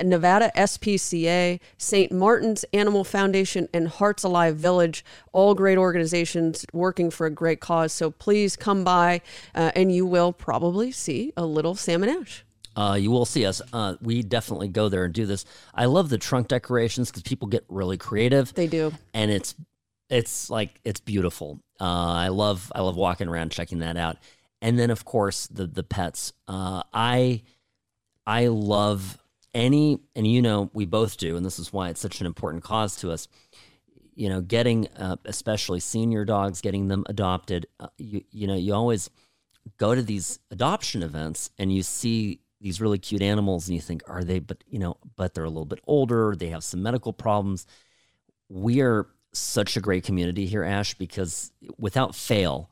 Nevada 0.03 0.51
SPCA, 0.55 1.59
St. 1.77 2.11
Martin's 2.11 2.65
Animal 2.73 3.03
Foundation, 3.03 3.69
and 3.73 3.87
Hearts 3.87 4.23
Alive 4.23 4.57
Village, 4.57 5.05
all 5.31 5.55
great 5.55 5.77
organizations 5.77 6.65
working 6.73 7.09
for 7.09 7.25
a 7.25 7.31
great 7.31 7.59
cause. 7.59 7.93
So 7.93 8.11
please 8.11 8.55
come 8.55 8.83
by 8.83 9.21
uh, 9.53 9.71
and 9.75 9.93
you 9.93 10.05
will 10.05 10.33
probably 10.33 10.91
see 10.91 11.31
a 11.37 11.45
little 11.45 11.75
Sam 11.75 12.03
and 12.03 12.21
Ash. 12.21 12.43
Uh, 12.75 12.97
you 12.99 13.09
will 13.09 13.25
see 13.25 13.45
us. 13.45 13.61
Uh, 13.71 13.95
we 14.01 14.21
definitely 14.21 14.67
go 14.67 14.89
there 14.89 15.05
and 15.05 15.13
do 15.13 15.25
this. 15.25 15.45
I 15.73 15.85
love 15.85 16.09
the 16.09 16.17
trunk 16.17 16.49
decorations 16.49 17.09
because 17.09 17.23
people 17.23 17.47
get 17.47 17.63
really 17.69 17.97
creative. 17.97 18.53
They 18.53 18.67
do. 18.67 18.91
and 19.13 19.31
it's 19.31 19.55
it's 20.09 20.49
like 20.49 20.79
it's 20.83 20.99
beautiful. 20.99 21.61
Uh, 21.79 22.13
I 22.13 22.27
love 22.27 22.71
I 22.75 22.81
love 22.81 22.97
walking 22.97 23.27
around 23.29 23.51
checking 23.51 23.79
that 23.79 23.95
out, 23.95 24.17
and 24.61 24.77
then 24.77 24.89
of 24.89 25.05
course 25.05 25.47
the 25.47 25.67
the 25.67 25.83
pets. 25.83 26.33
Uh, 26.49 26.83
I 26.93 27.43
I 28.27 28.47
love 28.47 29.17
any, 29.55 29.99
and 30.15 30.27
you 30.27 30.43
know 30.43 30.69
we 30.73 30.85
both 30.85 31.17
do, 31.17 31.35
and 31.35 31.45
this 31.45 31.57
is 31.57 31.73
why 31.73 31.89
it's 31.89 32.01
such 32.01 32.21
an 32.21 32.27
important 32.27 32.63
cause 32.63 32.95
to 32.97 33.11
us. 33.11 33.27
You 34.13 34.29
know, 34.29 34.41
getting 34.41 34.87
uh, 34.97 35.17
especially 35.25 35.79
senior 35.79 36.25
dogs, 36.25 36.61
getting 36.61 36.87
them 36.87 37.03
adopted. 37.07 37.65
Uh, 37.79 37.87
you 37.97 38.23
you 38.31 38.45
know 38.45 38.55
you 38.55 38.73
always 38.73 39.09
go 39.77 39.95
to 39.95 40.03
these 40.03 40.39
adoption 40.51 41.01
events 41.01 41.49
and 41.57 41.73
you 41.73 41.81
see 41.81 42.41
these 42.61 42.79
really 42.79 42.97
cute 42.97 43.21
animals 43.21 43.67
and 43.67 43.75
you 43.75 43.81
think 43.81 44.01
are 44.07 44.23
they 44.23 44.39
but 44.39 44.63
you 44.67 44.79
know 44.79 44.97
but 45.15 45.33
they're 45.33 45.43
a 45.43 45.49
little 45.49 45.65
bit 45.65 45.79
older 45.87 46.35
they 46.37 46.47
have 46.47 46.63
some 46.63 46.81
medical 46.81 47.11
problems 47.11 47.65
we 48.49 48.81
are 48.81 49.07
such 49.33 49.75
a 49.75 49.81
great 49.81 50.03
community 50.03 50.45
here 50.45 50.63
ash 50.63 50.93
because 50.93 51.51
without 51.77 52.15
fail 52.15 52.71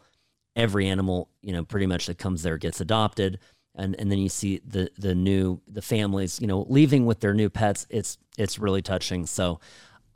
every 0.55 0.87
animal 0.87 1.29
you 1.41 1.51
know 1.51 1.63
pretty 1.63 1.85
much 1.85 2.05
that 2.05 2.17
comes 2.17 2.43
there 2.43 2.57
gets 2.57 2.79
adopted 2.79 3.39
and 3.75 3.95
and 3.99 4.11
then 4.11 4.19
you 4.19 4.29
see 4.29 4.61
the 4.65 4.89
the 4.97 5.15
new 5.15 5.59
the 5.67 5.81
families 5.81 6.39
you 6.39 6.47
know 6.47 6.65
leaving 6.69 7.05
with 7.05 7.19
their 7.19 7.33
new 7.33 7.49
pets 7.49 7.87
it's 7.89 8.17
it's 8.37 8.59
really 8.59 8.81
touching 8.81 9.25
so 9.25 9.59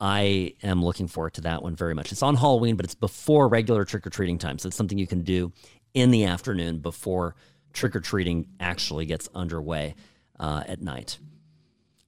I 0.00 0.54
am 0.62 0.84
looking 0.84 1.08
forward 1.08 1.34
to 1.34 1.40
that 1.42 1.62
one 1.62 1.74
very 1.74 1.94
much. 1.94 2.12
It's 2.12 2.22
on 2.22 2.36
Halloween, 2.36 2.76
but 2.76 2.84
it's 2.84 2.94
before 2.94 3.48
regular 3.48 3.84
trick 3.84 4.06
or 4.06 4.10
treating 4.10 4.38
time. 4.38 4.58
So 4.58 4.68
it's 4.68 4.76
something 4.76 4.98
you 4.98 5.08
can 5.08 5.22
do 5.22 5.52
in 5.94 6.10
the 6.10 6.24
afternoon 6.24 6.78
before 6.78 7.34
trick 7.72 7.96
or 7.96 8.00
treating 8.00 8.46
actually 8.60 9.06
gets 9.06 9.28
underway 9.34 9.96
uh, 10.38 10.62
at 10.66 10.80
night. 10.80 11.18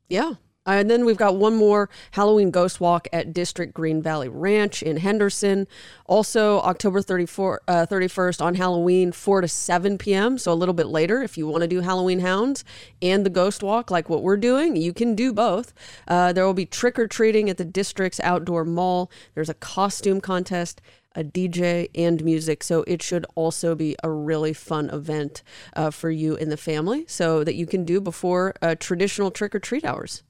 Yeah. 0.08 0.34
And 0.66 0.90
then 0.90 1.06
we've 1.06 1.16
got 1.16 1.36
one 1.36 1.56
more 1.56 1.88
Halloween 2.10 2.50
Ghost 2.50 2.80
Walk 2.80 3.08
at 3.12 3.32
District 3.32 3.72
Green 3.72 4.02
Valley 4.02 4.28
Ranch 4.28 4.82
in 4.82 4.98
Henderson. 4.98 5.66
Also, 6.04 6.60
October 6.60 7.00
34, 7.00 7.62
uh, 7.66 7.86
31st 7.90 8.42
on 8.42 8.54
Halloween, 8.56 9.10
4 9.10 9.40
to 9.40 9.48
7 9.48 9.96
p.m. 9.96 10.36
So 10.36 10.52
a 10.52 10.54
little 10.54 10.74
bit 10.74 10.86
later. 10.86 11.22
If 11.22 11.38
you 11.38 11.46
want 11.46 11.62
to 11.62 11.68
do 11.68 11.80
Halloween 11.80 12.20
Hounds 12.20 12.62
and 13.00 13.24
the 13.24 13.30
Ghost 13.30 13.62
Walk, 13.62 13.90
like 13.90 14.10
what 14.10 14.22
we're 14.22 14.36
doing, 14.36 14.76
you 14.76 14.92
can 14.92 15.14
do 15.14 15.32
both. 15.32 15.72
Uh, 16.06 16.32
there 16.32 16.44
will 16.44 16.54
be 16.54 16.66
trick 16.66 16.98
or 16.98 17.08
treating 17.08 17.48
at 17.48 17.56
the 17.56 17.64
district's 17.64 18.20
outdoor 18.20 18.64
mall. 18.64 19.10
There's 19.34 19.48
a 19.48 19.54
costume 19.54 20.20
contest 20.20 20.82
a 21.16 21.24
DJ 21.24 21.90
and 21.92 22.24
music. 22.24 22.62
So 22.62 22.84
it 22.86 23.02
should 23.02 23.26
also 23.34 23.74
be 23.74 23.96
a 24.02 24.08
really 24.08 24.52
fun 24.52 24.90
event 24.90 25.42
uh, 25.74 25.90
for 25.90 26.08
you 26.08 26.36
and 26.36 26.52
the 26.52 26.56
family 26.56 27.04
so 27.08 27.42
that 27.42 27.56
you 27.56 27.66
can 27.66 27.84
do 27.84 28.00
before 28.00 28.54
uh, 28.62 28.76
traditional 28.78 29.32
trick 29.32 29.52
or 29.52 29.58
treat 29.58 29.84
hours. 29.84 30.22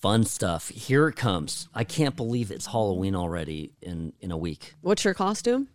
Fun 0.00 0.24
stuff. 0.24 0.68
Here 0.68 1.08
it 1.08 1.16
comes. 1.16 1.68
I 1.74 1.84
can't 1.84 2.16
believe 2.16 2.50
it's 2.50 2.66
Halloween 2.66 3.14
already 3.14 3.72
in 3.82 4.12
in 4.20 4.30
a 4.30 4.36
week. 4.36 4.74
What's 4.80 5.04
your 5.04 5.14
costume? 5.14 5.68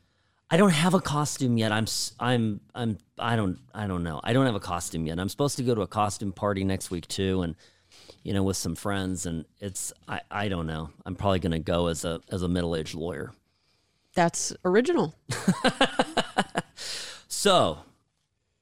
I 0.50 0.58
don't 0.58 0.72
have 0.72 0.94
a 0.94 1.02
costume 1.02 1.58
yet. 1.58 1.72
I'm 1.72 1.86
I'm 2.20 2.62
I'm 2.76 2.98
I 3.18 3.36
don't 3.36 3.60
I 3.74 3.88
don't 3.88 4.04
know. 4.04 4.22
I 4.24 4.34
don't 4.34 4.46
have 4.46 4.56
a 4.56 4.60
costume 4.60 5.06
yet. 5.08 5.20
I'm 5.20 5.30
supposed 5.30 5.58
to 5.58 5.64
go 5.64 5.76
to 5.76 5.82
a 5.82 5.88
costume 5.88 6.32
party 6.32 6.64
next 6.64 6.92
week 6.92 7.08
too 7.08 7.42
and 7.42 7.56
you 8.24 8.34
know 8.34 8.44
with 8.44 8.58
some 8.58 8.76
friends 8.76 9.26
and 9.26 9.46
it's 9.60 9.92
I 10.08 10.22
I 10.30 10.48
don't 10.50 10.68
know. 10.68 10.90
I'm 11.06 11.16
probably 11.16 11.40
going 11.40 11.54
to 11.54 11.60
go 11.60 11.88
as 11.88 12.06
a 12.06 12.22
as 12.30 12.44
a 12.44 12.48
middle-aged 12.48 12.96
lawyer. 12.96 13.34
That's 14.14 14.54
original. 14.66 15.16
So, 17.44 17.80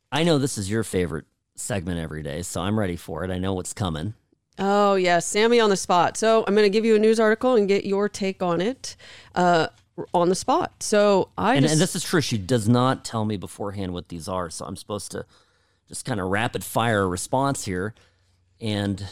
I 0.10 0.24
know 0.24 0.38
this 0.38 0.58
is 0.58 0.72
your 0.72 0.86
favorite 0.86 1.26
segment 1.56 2.00
every 2.00 2.24
day, 2.24 2.44
so 2.44 2.62
I'm 2.62 2.80
ready 2.80 2.96
for 2.96 3.26
it. 3.26 3.30
I 3.30 3.38
know 3.38 3.54
what's 3.54 3.74
coming. 3.74 4.14
Oh, 4.60 4.96
yeah. 4.96 5.20
Sammy 5.20 5.60
on 5.60 5.70
the 5.70 5.78
spot. 5.78 6.18
So 6.18 6.44
I'm 6.48 6.54
going 6.54 6.66
to 6.66 6.70
give 6.70 6.86
you 6.86 6.96
a 6.96 7.00
news 7.00 7.20
article 7.20 7.56
and 7.56 7.68
get 7.68 7.86
your 7.86 8.10
take 8.10 8.44
on 8.44 8.62
it 8.62 8.96
uh, 9.36 9.68
on 10.14 10.30
the 10.30 10.36
spot. 10.36 10.84
So 10.84 11.30
I 11.38 11.56
And, 11.56 11.64
just. 11.64 11.74
and 11.74 11.82
this 11.82 11.96
is 11.96 12.04
true. 12.04 12.22
She 12.22 12.38
does 12.38 12.68
not 12.68 13.04
tell 13.06 13.26
me 13.26 13.38
beforehand 13.38 13.94
what 13.94 14.10
these 14.10 14.28
are, 14.28 14.50
so 14.50 14.66
I'm 14.66 14.76
supposed 14.76 15.12
to 15.12 15.26
just 15.88 16.06
kind 16.06 16.20
of 16.20 16.28
rapid 16.28 16.64
fire 16.64 17.04
a 17.04 17.08
response 17.08 17.66
here. 17.66 17.94
And 18.62 19.04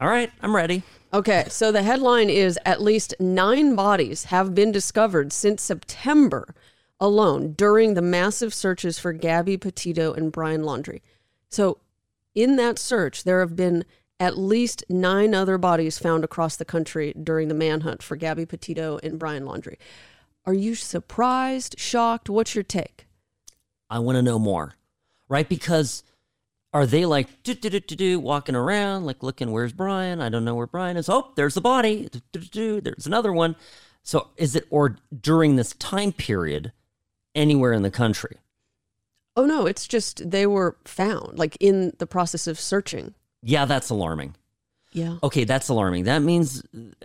all 0.00 0.08
right, 0.08 0.30
I'm 0.42 0.54
ready. 0.54 0.82
Okay, 1.12 1.44
so 1.48 1.70
the 1.72 1.82
headline 1.82 2.28
is 2.28 2.58
at 2.66 2.82
least 2.82 3.14
nine 3.20 3.74
bodies 3.74 4.24
have 4.24 4.54
been 4.54 4.72
discovered 4.72 5.32
since 5.32 5.62
September 5.62 6.54
alone 7.00 7.52
during 7.52 7.94
the 7.94 8.02
massive 8.02 8.52
searches 8.52 8.98
for 8.98 9.12
Gabby 9.12 9.56
Petito 9.56 10.12
and 10.12 10.30
Brian 10.32 10.62
Laundrie. 10.62 11.00
So, 11.48 11.78
in 12.34 12.56
that 12.56 12.78
search, 12.78 13.22
there 13.24 13.40
have 13.40 13.54
been 13.54 13.84
at 14.20 14.38
least 14.38 14.84
nine 14.88 15.34
other 15.34 15.58
bodies 15.58 15.98
found 15.98 16.24
across 16.24 16.56
the 16.56 16.64
country 16.64 17.12
during 17.20 17.48
the 17.48 17.54
manhunt 17.54 18.02
for 18.02 18.16
Gabby 18.16 18.46
Petito 18.46 18.98
and 19.02 19.18
Brian 19.18 19.44
Laundrie. 19.44 19.76
Are 20.46 20.54
you 20.54 20.74
surprised, 20.74 21.78
shocked? 21.78 22.30
What's 22.30 22.54
your 22.54 22.64
take? 22.64 23.06
I 23.90 23.98
want 23.98 24.16
to 24.16 24.22
know 24.22 24.38
more, 24.38 24.74
right? 25.28 25.48
Because 25.48 26.04
are 26.72 26.86
they 26.86 27.04
like 27.06 27.42
do 27.42 27.54
do 27.54 27.70
do 27.70 27.80
do 27.80 27.96
do 27.96 28.20
walking 28.20 28.54
around 28.54 29.06
like 29.06 29.22
looking 29.22 29.52
where's 29.52 29.72
Brian? 29.72 30.20
I 30.20 30.28
don't 30.28 30.44
know 30.44 30.54
where 30.54 30.66
Brian 30.66 30.96
is. 30.96 31.08
Oh, 31.08 31.32
there's 31.36 31.54
the 31.54 31.60
body. 31.60 32.08
Do, 32.10 32.20
do, 32.32 32.40
do, 32.40 32.48
do. 32.48 32.80
There's 32.80 33.06
another 33.06 33.32
one. 33.32 33.56
So 34.02 34.28
is 34.36 34.54
it 34.54 34.66
or 34.70 34.96
during 35.20 35.56
this 35.56 35.72
time 35.74 36.12
period? 36.12 36.72
anywhere 37.34 37.72
in 37.72 37.82
the 37.82 37.90
country. 37.90 38.38
Oh 39.36 39.46
no, 39.46 39.66
it's 39.66 39.88
just 39.88 40.30
they 40.30 40.46
were 40.46 40.76
found, 40.84 41.38
like 41.38 41.56
in 41.58 41.92
the 41.98 42.06
process 42.06 42.46
of 42.46 42.60
searching. 42.60 43.14
Yeah, 43.44 43.66
that's 43.66 43.90
alarming. 43.90 44.34
Yeah. 44.92 45.18
Okay, 45.22 45.44
that's 45.44 45.68
alarming. 45.68 46.04
That 46.04 46.22
means, 46.22 46.62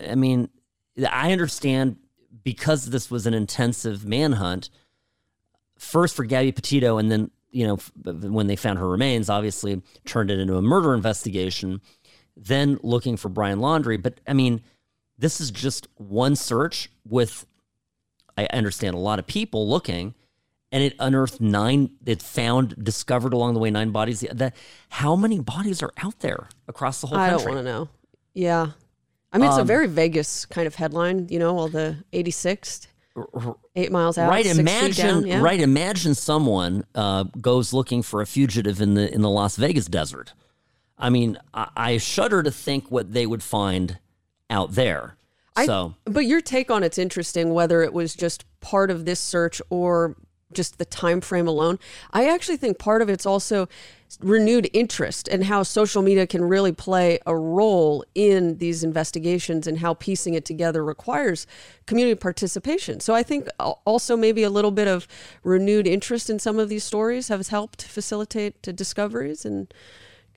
I 0.10 0.16
mean, 0.16 0.50
I 1.10 1.32
understand 1.32 1.98
because 2.44 2.86
this 2.86 3.12
was 3.12 3.28
an 3.28 3.34
intensive 3.34 4.06
manhunt, 4.06 4.70
first 5.78 6.16
for 6.16 6.24
Gabby 6.24 6.52
Petito, 6.52 6.98
and 6.98 7.12
then, 7.12 7.32
you 7.52 7.68
know, 7.68 7.76
when 8.30 8.48
they 8.48 8.56
found 8.56 8.80
her 8.80 8.88
remains, 8.88 9.30
obviously 9.30 9.82
turned 10.06 10.32
it 10.32 10.40
into 10.40 10.56
a 10.56 10.62
murder 10.62 10.94
investigation, 10.94 11.82
then 12.38 12.80
looking 12.84 13.18
for 13.18 13.28
Brian 13.28 13.60
Laundrie. 13.60 14.02
But 14.02 14.22
I 14.28 14.34
mean, 14.34 14.62
this 15.18 15.42
is 15.42 15.52
just 15.52 15.88
one 15.96 16.36
search 16.36 16.90
with, 17.06 17.46
I 18.38 18.46
understand, 18.54 18.96
a 18.96 19.00
lot 19.00 19.20
of 19.20 19.28
people 19.28 19.68
looking 19.68 20.14
and 20.72 20.84
it 20.84 20.94
unearthed 21.00 21.42
nine 21.42 21.92
it 22.06 22.22
found 22.22 22.76
discovered 22.84 23.34
along 23.34 23.54
the 23.56 23.60
way 23.60 23.72
nine 23.72 23.92
bodies 23.92 24.20
the, 24.20 24.54
how 24.90 25.16
many 25.16 25.40
bodies 25.40 25.82
are 25.82 25.92
out 26.04 26.20
there 26.20 26.48
across 26.68 27.02
the 27.02 27.08
whole 27.08 27.18
I 27.18 27.30
country 27.30 27.46
don't 27.46 27.56
want 27.56 27.66
to 27.66 27.72
know. 27.72 27.90
Yeah. 28.34 28.72
I 29.32 29.38
mean, 29.38 29.48
it's 29.50 29.58
a 29.58 29.62
Um, 29.62 29.68
very 29.68 29.88
Vegas 29.88 30.46
kind 30.46 30.66
of 30.68 30.76
headline, 30.76 31.28
you 31.30 31.38
know, 31.40 31.58
all 31.58 31.68
the 31.68 31.98
86th, 32.14 32.88
eight 33.76 33.92
miles 33.92 34.18
out, 34.18 34.30
right 34.30 34.46
imagine 34.46 35.08
down. 35.08 35.26
Yeah. 35.28 35.42
right 35.42 35.60
imagine 35.60 36.16
someone 36.16 36.86
uh, 36.96 37.24
goes 37.42 37.74
looking 37.74 38.02
for 38.02 38.22
a 38.22 38.26
fugitive 38.26 38.80
in 38.82 38.94
the 38.94 39.14
in 39.14 39.22
the 39.22 39.30
las 39.30 39.58
vegas 39.58 39.88
desert 39.88 40.32
i 40.98 41.10
mean 41.10 41.38
i, 41.54 41.68
I 41.76 41.98
shudder 41.98 42.44
to 42.44 42.52
think 42.52 42.90
what 42.90 43.12
they 43.12 43.26
would 43.26 43.44
find 43.44 43.98
out 44.50 44.74
there 44.76 45.18
I- 45.58 45.66
so 45.66 45.96
But 46.06 46.26
your 46.26 46.40
take 46.40 46.72
on 46.72 46.82
it's 46.84 46.98
interesting, 46.98 47.54
whether 47.54 47.82
it 47.82 47.92
was 47.92 48.16
just 48.16 48.46
part 48.62 48.90
of 48.90 49.04
this 49.04 49.20
search 49.20 49.62
or 49.70 50.16
just 50.54 50.78
the 50.78 50.86
time 50.86 51.22
frame 51.22 51.48
alone. 51.48 51.78
I 52.12 52.28
actually 52.28 52.58
think 52.58 52.80
part 52.80 53.02
of 53.02 53.10
it's 53.10 53.26
also 53.26 53.68
renewed 54.22 54.68
interest 54.74 55.28
and 55.28 55.44
how 55.44 55.62
social 55.62 56.02
media 56.02 56.26
can 56.26 56.44
really 56.44 56.72
play 56.72 57.20
a 57.28 57.36
role 57.36 58.04
in 58.16 58.58
these 58.58 58.84
investigations 58.84 59.68
and 59.68 59.80
how 59.80 59.94
piecing 59.94 60.34
it 60.34 60.46
together 60.46 60.84
requires 60.84 61.46
community 61.86 62.16
participation. 62.16 63.00
So 63.00 63.14
I 63.14 63.22
think 63.22 63.48
also 63.86 64.18
maybe 64.18 64.42
a 64.44 64.50
little 64.50 64.72
bit 64.72 64.88
of 64.88 65.08
renewed 65.44 65.86
interest 65.86 66.30
in 66.30 66.40
some 66.40 66.58
of 66.58 66.70
these 66.70 66.84
stories 66.84 67.28
has 67.28 67.50
helped 67.50 67.84
facilitate 67.84 68.62
discoveries 68.64 69.46
and 69.46 69.72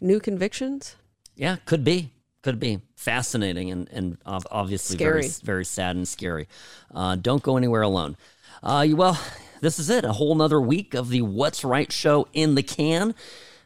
new 0.00 0.20
convictions. 0.20 0.96
yeah 1.36 1.56
could 1.64 1.84
be 1.84 2.10
could 2.42 2.58
be 2.58 2.80
fascinating 2.96 3.70
and 3.70 3.88
and 3.92 4.18
obviously 4.26 4.96
very 4.96 5.22
Scary. 5.22 5.46
very 5.46 5.64
sad 5.64 5.94
and 5.96 6.06
scary 6.08 6.48
uh, 6.94 7.14
don't 7.16 7.42
go 7.42 7.56
anywhere 7.56 7.82
alone 7.82 8.16
uh, 8.64 8.84
you- 8.86 8.96
well 8.96 9.16
this 9.62 9.78
is 9.78 9.88
it 9.88 10.04
a 10.04 10.12
whole 10.12 10.34
nother 10.34 10.60
week 10.60 10.92
of 10.92 11.08
the 11.08 11.22
what's 11.22 11.64
right 11.64 11.90
show 11.90 12.28
in 12.34 12.56
the 12.56 12.62
can. 12.62 13.14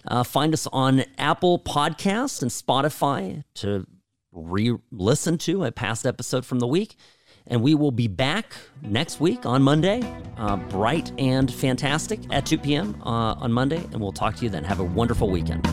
Uh, 0.06 0.22
find 0.22 0.52
us 0.54 0.68
on 0.68 1.02
apple 1.18 1.58
podcast 1.58 2.40
and 2.42 2.50
spotify 2.52 3.42
to 3.54 3.84
re-listen 4.30 5.36
to 5.36 5.64
a 5.64 5.72
past 5.72 6.06
episode 6.06 6.46
from 6.46 6.60
the 6.60 6.66
week. 6.66 6.94
And 7.48 7.62
we 7.62 7.74
will 7.74 7.90
be 7.90 8.06
back 8.06 8.52
next 8.82 9.18
week 9.18 9.44
on 9.46 9.62
monday 9.62 10.02
uh, 10.36 10.56
bright 10.56 11.10
and 11.18 11.52
fantastic 11.52 12.20
at 12.30 12.46
2 12.46 12.58
p.m 12.58 13.02
uh, 13.02 13.34
on 13.34 13.52
monday. 13.52 13.82
And 13.90 14.00
we'll 14.00 14.12
talk 14.12 14.36
to 14.36 14.44
you 14.44 14.50
then. 14.50 14.62
Have 14.62 14.78
a 14.78 14.84
wonderful 14.84 15.28
weekend 15.28 15.66